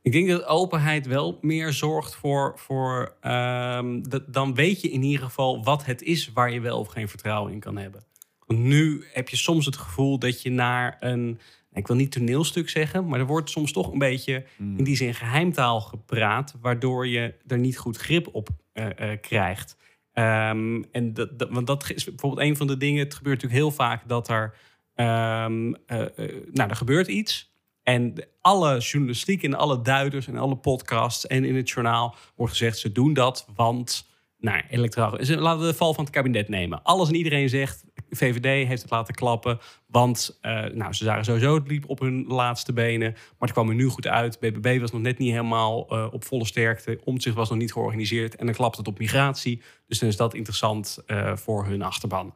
Ik 0.03 0.13
denk 0.13 0.29
dat 0.29 0.45
openheid 0.47 1.07
wel 1.07 1.39
meer 1.41 1.73
zorgt 1.73 2.15
voor. 2.15 2.53
voor 2.57 3.15
ehm, 3.21 4.03
dat, 4.03 4.33
dan 4.35 4.55
weet 4.55 4.81
je 4.81 4.91
in 4.91 5.03
ieder 5.03 5.25
geval 5.25 5.65
wat 5.65 5.85
het 5.85 6.03
is 6.03 6.33
waar 6.33 6.53
je 6.53 6.61
wel 6.61 6.79
of 6.79 6.89
geen 6.89 7.09
vertrouwen 7.09 7.53
in 7.53 7.61
kan 7.61 7.77
hebben. 7.77 8.05
Want 8.47 8.61
nu 8.61 9.05
heb 9.13 9.29
je 9.29 9.37
soms 9.37 9.67
het 9.67 9.77
gevoel 9.77 10.19
dat 10.19 10.43
je 10.43 10.51
naar 10.51 10.97
een. 11.01 11.39
Ik 11.73 11.87
wil 11.87 11.97
niet 11.97 12.13
toneelstuk 12.13 12.69
zeggen, 12.69 13.07
maar 13.07 13.19
er 13.21 13.27
wordt 13.27 13.51
soms 13.51 13.73
toch 13.73 13.93
een 13.93 13.99
beetje 13.99 14.45
in 14.77 14.85
die 14.85 14.97
zin 14.97 15.15
geheimtaal 15.15 15.81
gepraat, 15.81 16.55
waardoor 16.61 17.07
je 17.09 17.35
er 17.47 17.59
niet 17.59 17.79
goed 17.79 17.97
grip 17.97 18.29
op 18.33 18.49
eh, 18.73 19.13
eh, 19.13 19.21
krijgt. 19.21 19.77
Ehm, 20.13 20.83
en 20.93 21.15
dat, 21.15 21.39
dat- 21.39 21.51
want 21.51 21.67
dat 21.67 21.91
is 21.95 22.05
bijvoorbeeld 22.05 22.43
een 22.49 22.57
van 22.57 22.67
de 22.67 22.77
dingen. 22.77 23.05
Het 23.05 23.15
gebeurt 23.15 23.43
natuurlijk 23.43 23.63
heel 23.63 23.73
vaak 23.77 24.09
dat 24.09 24.29
er. 24.29 24.55
ehm, 24.95 25.73
eh, 25.87 26.01
eh, 26.01 26.37
nou, 26.53 26.71
er 26.71 26.77
gebeurt 26.77 27.07
iets. 27.09 27.50
En 27.83 28.15
alle 28.41 28.79
journalistiek 28.79 29.43
en 29.43 29.55
alle 29.55 29.83
duiders 29.83 30.27
en 30.27 30.37
alle 30.37 30.57
podcasts 30.57 31.27
en 31.27 31.45
in 31.45 31.57
het 31.57 31.71
journaal 31.71 32.15
wordt 32.37 32.53
gezegd: 32.53 32.79
ze 32.79 32.93
doen 32.93 33.13
dat, 33.13 33.47
want. 33.55 34.09
Nou, 34.39 34.63
Laten 34.71 35.61
we 35.61 35.67
de 35.67 35.75
val 35.75 35.95
van 35.95 36.05
het 36.05 36.13
kabinet 36.13 36.49
nemen. 36.49 36.83
Alles 36.83 37.09
en 37.09 37.15
iedereen 37.15 37.49
zegt: 37.49 37.85
VVD 38.11 38.67
heeft 38.69 38.83
het 38.83 38.91
laten 38.91 39.15
klappen. 39.15 39.59
Want 39.87 40.39
eh, 40.41 40.65
nou, 40.65 40.93
ze 40.93 41.05
zagen 41.05 41.25
sowieso 41.25 41.55
het 41.55 41.69
liep 41.69 41.89
op 41.89 42.01
hun 42.01 42.25
laatste 42.27 42.73
benen. 42.73 43.13
Maar 43.13 43.49
het 43.49 43.53
kwam 43.53 43.69
er 43.69 43.75
nu 43.75 43.89
goed 43.89 44.07
uit. 44.07 44.39
BBB 44.39 44.81
was 44.81 44.91
nog 44.91 45.01
net 45.01 45.19
niet 45.19 45.31
helemaal 45.31 45.87
eh, 45.89 46.07
op 46.11 46.25
volle 46.25 46.45
sterkte. 46.45 47.01
Omtzigt 47.05 47.37
was 47.37 47.49
nog 47.49 47.59
niet 47.59 47.73
georganiseerd. 47.73 48.37
En 48.37 48.47
dan 48.47 48.55
klapt 48.55 48.77
het 48.77 48.89
op 48.89 48.99
migratie. 48.99 49.63
Dus 49.87 49.99
dan 49.99 50.09
is 50.09 50.17
dat 50.17 50.35
interessant 50.35 50.99
eh, 51.07 51.37
voor 51.37 51.67
hun 51.67 51.83
achterban. 51.83 52.35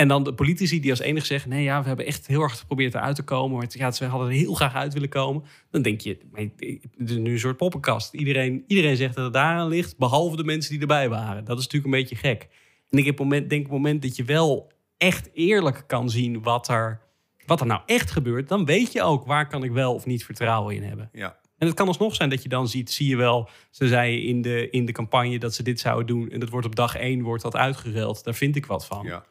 En 0.00 0.08
dan 0.08 0.24
de 0.24 0.34
politici 0.34 0.80
die 0.80 0.90
als 0.90 1.00
enige 1.00 1.26
zeggen... 1.26 1.50
nee, 1.50 1.62
ja, 1.62 1.80
we 1.82 1.86
hebben 1.88 2.06
echt 2.06 2.26
heel 2.26 2.38
hard 2.40 2.52
geprobeerd 2.52 2.94
eruit 2.94 3.16
te 3.16 3.22
komen. 3.22 3.52
Maar 3.56 3.62
het- 3.64 3.74
ja, 3.74 3.90
ze 3.90 4.04
hadden 4.04 4.28
er 4.28 4.34
heel 4.34 4.54
graag 4.54 4.74
uit 4.74 4.92
willen 4.92 5.08
komen. 5.08 5.42
Dan 5.70 5.82
denk 5.82 6.00
je, 6.00 6.18
het 6.98 7.10
is 7.10 7.16
nu 7.16 7.32
een 7.32 7.38
soort 7.38 7.56
poppenkast. 7.56 8.14
Iedereen, 8.14 8.64
iedereen 8.66 8.96
zegt 8.96 9.14
dat 9.14 9.24
het 9.24 9.32
daaraan 9.32 9.68
ligt, 9.68 9.98
behalve 9.98 10.36
de 10.36 10.44
mensen 10.44 10.70
die 10.72 10.80
erbij 10.80 11.08
waren. 11.08 11.44
Dat 11.44 11.58
is 11.58 11.64
natuurlijk 11.64 11.94
een 11.94 12.00
beetje 12.00 12.16
gek. 12.16 12.48
En 12.90 12.98
ik 12.98 13.04
heb 13.04 13.18
moment, 13.18 13.50
denk 13.50 13.64
op 13.64 13.70
het 13.70 13.80
moment 13.80 14.02
dat 14.02 14.16
je 14.16 14.24
wel 14.24 14.72
echt 14.96 15.30
eerlijk 15.32 15.84
kan 15.86 16.10
zien... 16.10 16.42
wat 16.42 16.68
er, 16.68 17.00
wat 17.46 17.60
er 17.60 17.66
nou 17.66 17.80
echt 17.86 18.10
gebeurt... 18.10 18.48
dan 18.48 18.64
weet 18.64 18.92
je 18.92 19.02
ook 19.02 19.26
waar 19.26 19.48
kan 19.48 19.64
ik 19.64 19.70
wel 19.72 19.94
of 19.94 20.06
niet 20.06 20.24
vertrouwen 20.24 20.74
in 20.74 20.82
hebben. 20.82 21.08
Ja. 21.12 21.38
En 21.58 21.66
het 21.66 21.76
kan 21.76 21.86
alsnog 21.86 22.14
zijn 22.14 22.30
dat 22.30 22.42
je 22.42 22.48
dan 22.48 22.68
ziet, 22.68 22.90
zie 22.90 23.08
je 23.08 23.16
wel, 23.16 23.48
ze 23.70 23.88
zeiden 23.88 24.22
in 24.22 24.42
de, 24.42 24.70
in 24.70 24.84
de 24.84 24.92
campagne 24.92 25.38
dat 25.38 25.54
ze 25.54 25.62
dit 25.62 25.80
zouden 25.80 26.06
doen. 26.06 26.30
En 26.30 26.40
dat 26.40 26.48
wordt 26.48 26.66
op 26.66 26.76
dag 26.76 26.96
één 26.96 27.22
wordt 27.22 27.42
dat 27.42 27.56
uitgeruild. 27.56 28.24
Daar 28.24 28.34
vind 28.34 28.56
ik 28.56 28.66
wat 28.66 28.86
van. 28.86 29.06
ja. 29.06 29.24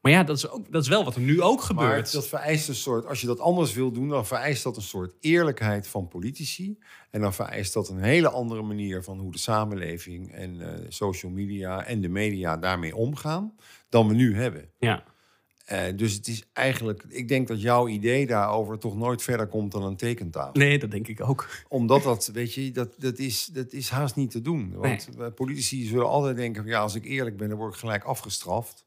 Maar 0.00 0.12
ja, 0.12 0.22
dat 0.22 0.36
is, 0.36 0.48
ook, 0.48 0.72
dat 0.72 0.82
is 0.82 0.88
wel 0.88 1.04
wat 1.04 1.14
er 1.14 1.20
nu 1.20 1.42
ook 1.42 1.58
Maar 1.58 1.66
gebeurt. 1.66 2.12
dat 2.12 2.28
vereist 2.28 2.68
een 2.68 2.74
soort, 2.74 3.06
als 3.06 3.20
je 3.20 3.26
dat 3.26 3.40
anders 3.40 3.72
wil 3.72 3.92
doen, 3.92 4.08
dan 4.08 4.26
vereist 4.26 4.62
dat 4.62 4.76
een 4.76 4.82
soort 4.82 5.14
eerlijkheid 5.20 5.86
van 5.86 6.08
politici. 6.08 6.78
En 7.10 7.20
dan 7.20 7.34
vereist 7.34 7.72
dat 7.72 7.88
een 7.88 8.02
hele 8.02 8.30
andere 8.30 8.62
manier 8.62 9.02
van 9.02 9.18
hoe 9.18 9.32
de 9.32 9.38
samenleving 9.38 10.32
en 10.32 10.60
eh, 10.60 10.84
social 10.88 11.32
media 11.32 11.84
en 11.84 12.00
de 12.00 12.08
media 12.08 12.56
daarmee 12.56 12.96
omgaan 12.96 13.54
dan 13.88 14.08
we 14.08 14.14
nu 14.14 14.36
hebben. 14.36 14.70
Ja. 14.78 15.04
Eh, 15.68 15.96
dus 15.96 16.12
het 16.12 16.26
is 16.26 16.44
eigenlijk, 16.52 17.04
ik 17.08 17.28
denk 17.28 17.48
dat 17.48 17.60
jouw 17.60 17.88
idee 17.88 18.26
daarover 18.26 18.78
toch 18.78 18.96
nooit 18.96 19.22
verder 19.22 19.46
komt 19.46 19.72
dan 19.72 19.82
een 19.82 19.96
tekentafel. 19.96 20.52
Nee, 20.52 20.78
dat 20.78 20.90
denk 20.90 21.08
ik 21.08 21.28
ook. 21.28 21.48
Omdat 21.68 22.02
dat, 22.02 22.30
weet 22.32 22.54
je, 22.54 22.70
dat, 22.70 22.94
dat, 22.98 23.18
is, 23.18 23.44
dat 23.44 23.72
is 23.72 23.88
haast 23.88 24.16
niet 24.16 24.30
te 24.30 24.40
doen. 24.40 24.72
Want 24.74 25.08
eh, 25.18 25.26
politici 25.34 25.86
zullen 25.86 26.08
altijd 26.08 26.36
denken: 26.36 26.66
ja, 26.66 26.80
als 26.80 26.94
ik 26.94 27.04
eerlijk 27.04 27.36
ben, 27.36 27.48
dan 27.48 27.58
word 27.58 27.72
ik 27.74 27.80
gelijk 27.80 28.04
afgestraft. 28.04 28.86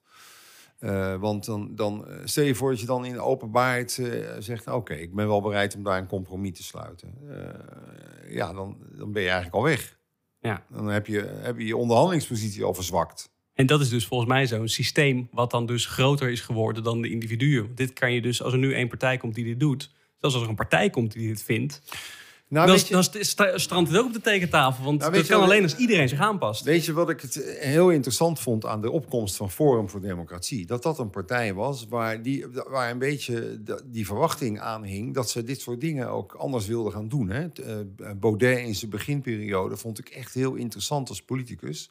Eh, 0.82 1.16
want 1.16 1.46
dan, 1.46 1.76
dan 1.76 2.08
eh, 2.08 2.16
stel 2.24 2.44
je 2.44 2.56
voor 2.56 2.70
dat 2.70 2.80
je 2.80 2.86
dan 2.86 3.06
in 3.06 3.14
de 3.14 3.22
openbaarheid 3.22 3.98
eh, 3.98 4.30
zegt: 4.40 4.68
Oké, 4.68 4.94
ik 4.94 5.14
ben 5.14 5.28
wel 5.28 5.42
bereid 5.42 5.76
om 5.76 5.84
daar 5.84 5.98
een 5.98 6.08
compromis 6.08 6.58
te 6.58 6.64
sluiten. 6.64 7.14
Ja, 8.30 8.54
dan, 8.54 8.78
dan 8.92 9.12
ben 9.12 9.22
je 9.22 9.28
eigenlijk 9.28 9.58
al 9.58 9.64
weg. 9.64 9.98
Ja. 10.40 10.66
Dan 10.70 10.88
heb 10.88 11.08
je, 11.08 11.40
heb 11.42 11.58
je 11.58 11.66
je 11.66 11.78
onderhandelingspositie 11.78 12.64
al 12.64 12.74
verzwakt. 12.74 13.30
En 13.54 13.66
dat 13.66 13.82
is 13.82 13.90
dus 13.90 14.06
volgens 14.06 14.30
mij 14.30 14.48
zo'n 14.48 14.68
systeem 14.68 15.28
wat 15.32 15.52
dan 15.52 15.66
dus 15.66 15.86
groter 15.86 16.30
is 16.30 16.42
geworden 16.42 16.84
dan 16.84 17.02
de 17.02 17.10
individuen. 17.10 17.76
Dit 17.76 17.94
kan 17.94 18.14
je 18.14 18.22
dus, 18.22 18.44
als 18.44 18.54
er 18.54 18.60
nu 18.60 18.74
één 18.74 18.88
partij 18.88 19.18
komt 19.18 19.36
die 19.36 19.46
dit 19.46 19.60
doet, 19.60 19.92
zelfs 20.18 20.36
als 20.36 20.44
er 20.44 20.50
een 20.50 20.56
partij 20.56 20.90
komt 20.90 21.12
die 21.12 21.28
dit 21.28 21.44
vindt, 21.44 21.82
Nou, 22.52 22.66
dan, 22.68 22.76
weet 22.76 22.88
je- 22.88 22.94
dan 22.94 23.04
st- 23.04 23.18
sta- 23.26 23.58
strandt 23.58 23.90
het 23.90 24.00
ook 24.00 24.06
op 24.06 24.14
de 24.14 24.22
tekentafel. 24.22 24.84
Want 24.84 25.00
Nou, 25.00 25.14
dat 25.14 25.28
kan 25.28 25.42
alleen 25.42 25.64
als 25.64 25.76
iedereen 25.76 26.10
zich 26.10 26.20
aanpast. 26.20 26.64
Weet 26.64 26.86
je 26.86 26.94
wat 26.94 27.10
ik 27.10 27.22
het 27.22 27.56
heel 27.60 27.90
interessant 27.90 28.40
vond 28.40 28.66
aan 28.66 28.82
de 28.82 28.92
opkomst 28.92 29.36
van 29.36 29.52
Forum 29.52 29.90
voor 29.90 30.02
Democratie? 30.02 30.66
Dat 30.66 30.84
dat 30.84 31.00
een 31.00 31.10
partij 31.10 31.54
was 31.54 31.86
waar, 31.90 32.22
die, 32.22 32.46
waar 32.68 32.92
een 32.92 33.00
beetje 33.00 33.62
die 33.86 34.06
verwachting 34.06 34.60
aan 34.60 34.84
hing 34.84 35.14
dat 35.14 35.30
ze 35.30 35.44
dit 35.44 35.62
soort 35.62 35.82
dingen 35.82 36.10
ook 36.10 36.34
anders 36.34 36.68
wilden 36.68 36.92
gaan 36.92 37.08
doen. 37.08 37.30
Hè? 37.30 37.48
Eh, 37.48 37.76
Baudet 38.20 38.58
in 38.60 38.76
zijn 38.76 38.92
beginperiode 38.92 39.78
vond 39.78 40.00
ik 40.00 40.10
echt 40.10 40.34
heel 40.34 40.54
interessant 40.54 41.10
als 41.10 41.22
politicus. 41.22 41.90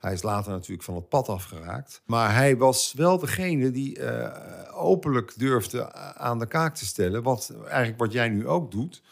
Hij 0.00 0.12
is 0.12 0.22
later 0.22 0.52
natuurlijk 0.52 0.82
van 0.82 0.94
het 0.94 1.08
pad 1.08 1.28
afgeraakt. 1.28 2.02
Maar 2.06 2.34
hij 2.34 2.56
was 2.56 2.92
wel 2.96 3.18
degene 3.18 3.70
die 3.70 3.98
eh, 3.98 4.82
openlijk 4.82 5.32
durfde 5.36 5.92
aan 6.14 6.38
de 6.38 6.46
kaak 6.46 6.74
te 6.74 6.86
stellen. 6.86 7.22
Wat 7.22 7.54
eigenlijk 7.68 7.98
wat 7.98 8.12
jij 8.12 8.28
nu 8.28 8.46
ook 8.48 8.70
doet. 8.70 9.02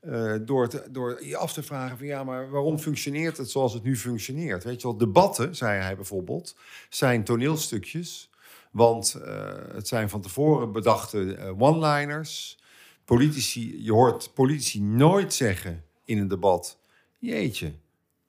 Eh, 0.00 0.34
door, 0.40 0.70
door 0.90 1.24
je 1.24 1.36
af 1.36 1.52
te 1.52 1.62
vragen 1.62 1.98
van 1.98 2.06
ja, 2.06 2.24
maar 2.24 2.50
waarom 2.50 2.78
functioneert 2.78 3.36
het 3.36 3.50
zoals 3.50 3.72
het 3.72 3.82
nu 3.82 3.96
functioneert? 3.96 4.64
Weet 4.64 4.80
je 4.80 4.86
wel, 4.86 4.96
debatten, 4.96 5.56
zei 5.56 5.80
hij 5.80 5.96
bijvoorbeeld, 5.96 6.56
zijn 6.88 7.24
toneelstukjes. 7.24 8.30
Want 8.70 9.14
eh, 9.14 9.52
het 9.72 9.88
zijn 9.88 10.08
van 10.08 10.20
tevoren 10.20 10.72
bedachte 10.72 11.34
eh, 11.34 11.60
one-liners. 11.62 12.58
Politici, 13.04 13.84
je 13.84 13.92
hoort 13.92 14.30
politici 14.34 14.80
nooit 14.82 15.34
zeggen 15.34 15.84
in 16.04 16.18
een 16.18 16.28
debat: 16.28 16.78
Jeetje, 17.18 17.72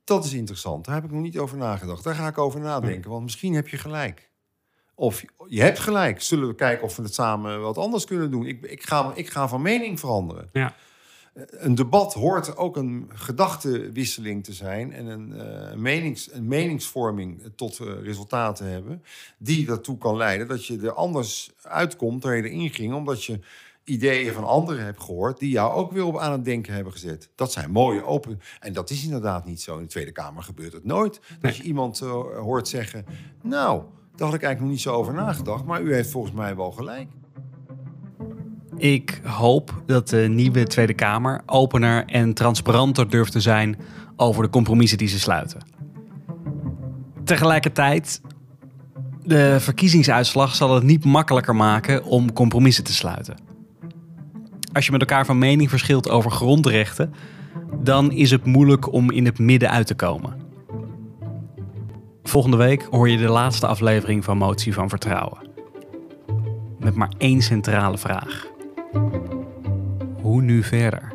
dat 0.03 0.25
is 0.25 0.33
interessant. 0.33 0.85
Daar 0.85 0.95
heb 0.95 1.03
ik 1.03 1.11
nog 1.11 1.21
niet 1.21 1.37
over 1.37 1.57
nagedacht. 1.57 2.03
Daar 2.03 2.15
ga 2.15 2.27
ik 2.27 2.37
over 2.37 2.59
nadenken, 2.59 3.09
want 3.09 3.23
misschien 3.23 3.53
heb 3.53 3.67
je 3.67 3.77
gelijk. 3.77 4.29
Of 4.95 5.25
je 5.47 5.61
hebt 5.61 5.79
gelijk. 5.79 6.21
Zullen 6.21 6.47
we 6.47 6.55
kijken 6.55 6.83
of 6.83 6.95
we 6.95 7.03
het 7.03 7.13
samen 7.13 7.61
wat 7.61 7.77
anders 7.77 8.05
kunnen 8.05 8.31
doen? 8.31 8.45
Ik, 8.45 8.65
ik, 8.65 8.83
ga, 8.83 9.11
ik 9.15 9.29
ga 9.29 9.47
van 9.47 9.61
mening 9.61 9.99
veranderen 9.99 10.49
Ja. 10.53 10.75
Een 11.49 11.75
debat 11.75 12.13
hoort 12.13 12.57
ook 12.57 12.77
een 12.77 13.09
gedachtenwisseling 13.13 14.43
te 14.43 14.53
zijn 14.53 14.93
en 14.93 15.05
een, 15.05 15.33
eh, 15.39 15.75
menings, 15.75 16.33
een 16.33 16.47
meningsvorming 16.47 17.41
tot 17.55 17.79
eh, 17.79 17.87
resultaten 18.03 18.65
hebben, 18.65 19.03
die 19.37 19.65
daartoe 19.65 19.97
kan 19.97 20.17
leiden 20.17 20.47
dat 20.47 20.65
je 20.65 20.79
er 20.79 20.93
anders 20.93 21.51
uitkomt 21.61 22.21
dan 22.21 22.35
je 22.35 22.49
erin 22.49 22.69
ging, 22.69 22.93
omdat 22.93 23.23
je 23.23 23.39
ideeën 23.83 24.33
van 24.33 24.43
anderen 24.43 24.83
hebt 24.83 25.01
gehoord 25.01 25.39
die 25.39 25.49
jou 25.49 25.73
ook 25.73 25.91
weer 25.91 26.03
op 26.03 26.17
aan 26.17 26.31
het 26.31 26.45
denken 26.45 26.73
hebben 26.73 26.93
gezet. 26.93 27.29
Dat 27.35 27.51
zijn 27.51 27.71
mooie 27.71 28.03
open. 28.03 28.41
En 28.59 28.73
dat 28.73 28.89
is 28.89 29.03
inderdaad 29.03 29.45
niet 29.45 29.61
zo. 29.61 29.75
In 29.75 29.83
de 29.83 29.89
Tweede 29.89 30.11
Kamer 30.11 30.43
gebeurt 30.43 30.73
het 30.73 30.85
nooit. 30.85 31.19
Dat 31.41 31.57
je 31.57 31.63
iemand 31.63 32.01
eh, 32.01 32.11
hoort 32.39 32.67
zeggen: 32.67 33.05
Nou, 33.41 33.83
daar 34.15 34.27
had 34.27 34.37
ik 34.37 34.43
eigenlijk 34.43 34.59
nog 34.59 34.69
niet 34.69 34.81
zo 34.81 34.93
over 34.93 35.13
nagedacht, 35.13 35.65
maar 35.65 35.81
u 35.81 35.93
heeft 35.93 36.09
volgens 36.09 36.33
mij 36.33 36.55
wel 36.55 36.71
gelijk. 36.71 37.07
Ik 38.79 39.21
hoop 39.23 39.81
dat 39.85 40.09
de 40.09 40.17
nieuwe 40.17 40.63
Tweede 40.63 40.93
Kamer 40.93 41.41
opener 41.45 42.05
en 42.05 42.33
transparanter 42.33 43.09
durft 43.09 43.31
te 43.31 43.39
zijn 43.39 43.77
over 44.15 44.43
de 44.43 44.49
compromissen 44.49 44.97
die 44.97 45.07
ze 45.07 45.19
sluiten. 45.19 45.61
Tegelijkertijd 47.23 48.21
De 49.23 49.59
verkiezingsuitslag 49.59 50.55
zal 50.55 50.75
het 50.75 50.83
niet 50.83 51.05
makkelijker 51.05 51.55
maken 51.55 52.03
om 52.03 52.33
compromissen 52.33 52.83
te 52.83 52.93
sluiten. 52.93 53.37
Als 54.73 54.85
je 54.85 54.91
met 54.91 55.01
elkaar 55.01 55.25
van 55.25 55.37
mening 55.37 55.69
verschilt 55.69 56.09
over 56.09 56.31
grondrechten, 56.31 57.13
dan 57.83 58.11
is 58.11 58.31
het 58.31 58.45
moeilijk 58.45 58.93
om 58.93 59.11
in 59.11 59.25
het 59.25 59.39
midden 59.39 59.69
uit 59.69 59.87
te 59.87 59.95
komen. 59.95 60.33
Volgende 62.23 62.57
week 62.57 62.87
hoor 62.89 63.09
je 63.09 63.17
de 63.17 63.29
laatste 63.29 63.67
aflevering 63.67 64.23
van 64.23 64.37
Motie 64.37 64.73
van 64.73 64.89
Vertrouwen. 64.89 65.47
Met 66.79 66.95
maar 66.95 67.13
één 67.17 67.41
centrale 67.41 67.97
vraag. 67.97 68.57
Hoe 70.21 70.41
nu 70.41 70.63
verder? 70.63 71.13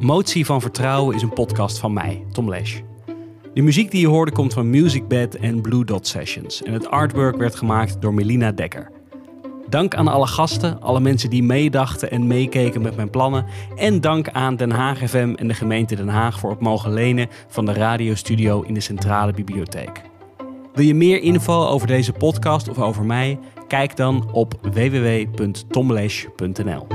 Motie 0.00 0.46
van 0.46 0.60
Vertrouwen 0.60 1.16
is 1.16 1.22
een 1.22 1.32
podcast 1.32 1.78
van 1.78 1.92
mij, 1.92 2.24
Tom 2.32 2.48
Lesch. 2.48 2.80
De 3.54 3.62
muziek 3.62 3.90
die 3.90 4.00
je 4.00 4.06
hoorde 4.06 4.32
komt 4.32 4.52
van 4.52 4.70
Musicbed 4.70 5.36
en 5.36 5.60
Blue 5.60 5.84
Dot 5.84 6.06
Sessions. 6.06 6.62
En 6.62 6.72
het 6.72 6.90
artwork 6.90 7.36
werd 7.36 7.54
gemaakt 7.54 8.00
door 8.00 8.14
Melina 8.14 8.52
Dekker. 8.52 8.90
Dank 9.68 9.94
aan 9.94 10.08
alle 10.08 10.26
gasten, 10.26 10.80
alle 10.80 11.00
mensen 11.00 11.30
die 11.30 11.42
meedachten 11.42 12.10
en 12.10 12.26
meekeken 12.26 12.82
met 12.82 12.96
mijn 12.96 13.10
plannen. 13.10 13.44
En 13.76 14.00
dank 14.00 14.28
aan 14.28 14.56
Den 14.56 14.70
Haag 14.70 14.98
FM 14.98 15.34
en 15.36 15.48
de 15.48 15.54
gemeente 15.54 15.96
Den 15.96 16.08
Haag 16.08 16.38
voor 16.38 16.50
het 16.50 16.60
mogen 16.60 16.92
lenen 16.92 17.28
van 17.48 17.66
de 17.66 17.72
radiostudio 17.72 18.62
in 18.62 18.74
de 18.74 18.80
Centrale 18.80 19.32
Bibliotheek. 19.32 20.02
Wil 20.74 20.84
je 20.84 20.94
meer 20.94 21.22
info 21.22 21.66
over 21.66 21.86
deze 21.86 22.12
podcast 22.12 22.68
of 22.68 22.78
over 22.78 23.04
mij? 23.04 23.38
Kijk 23.68 23.96
dan 23.96 24.28
op 24.32 24.54
www.tomlesh.nl. 24.62 26.86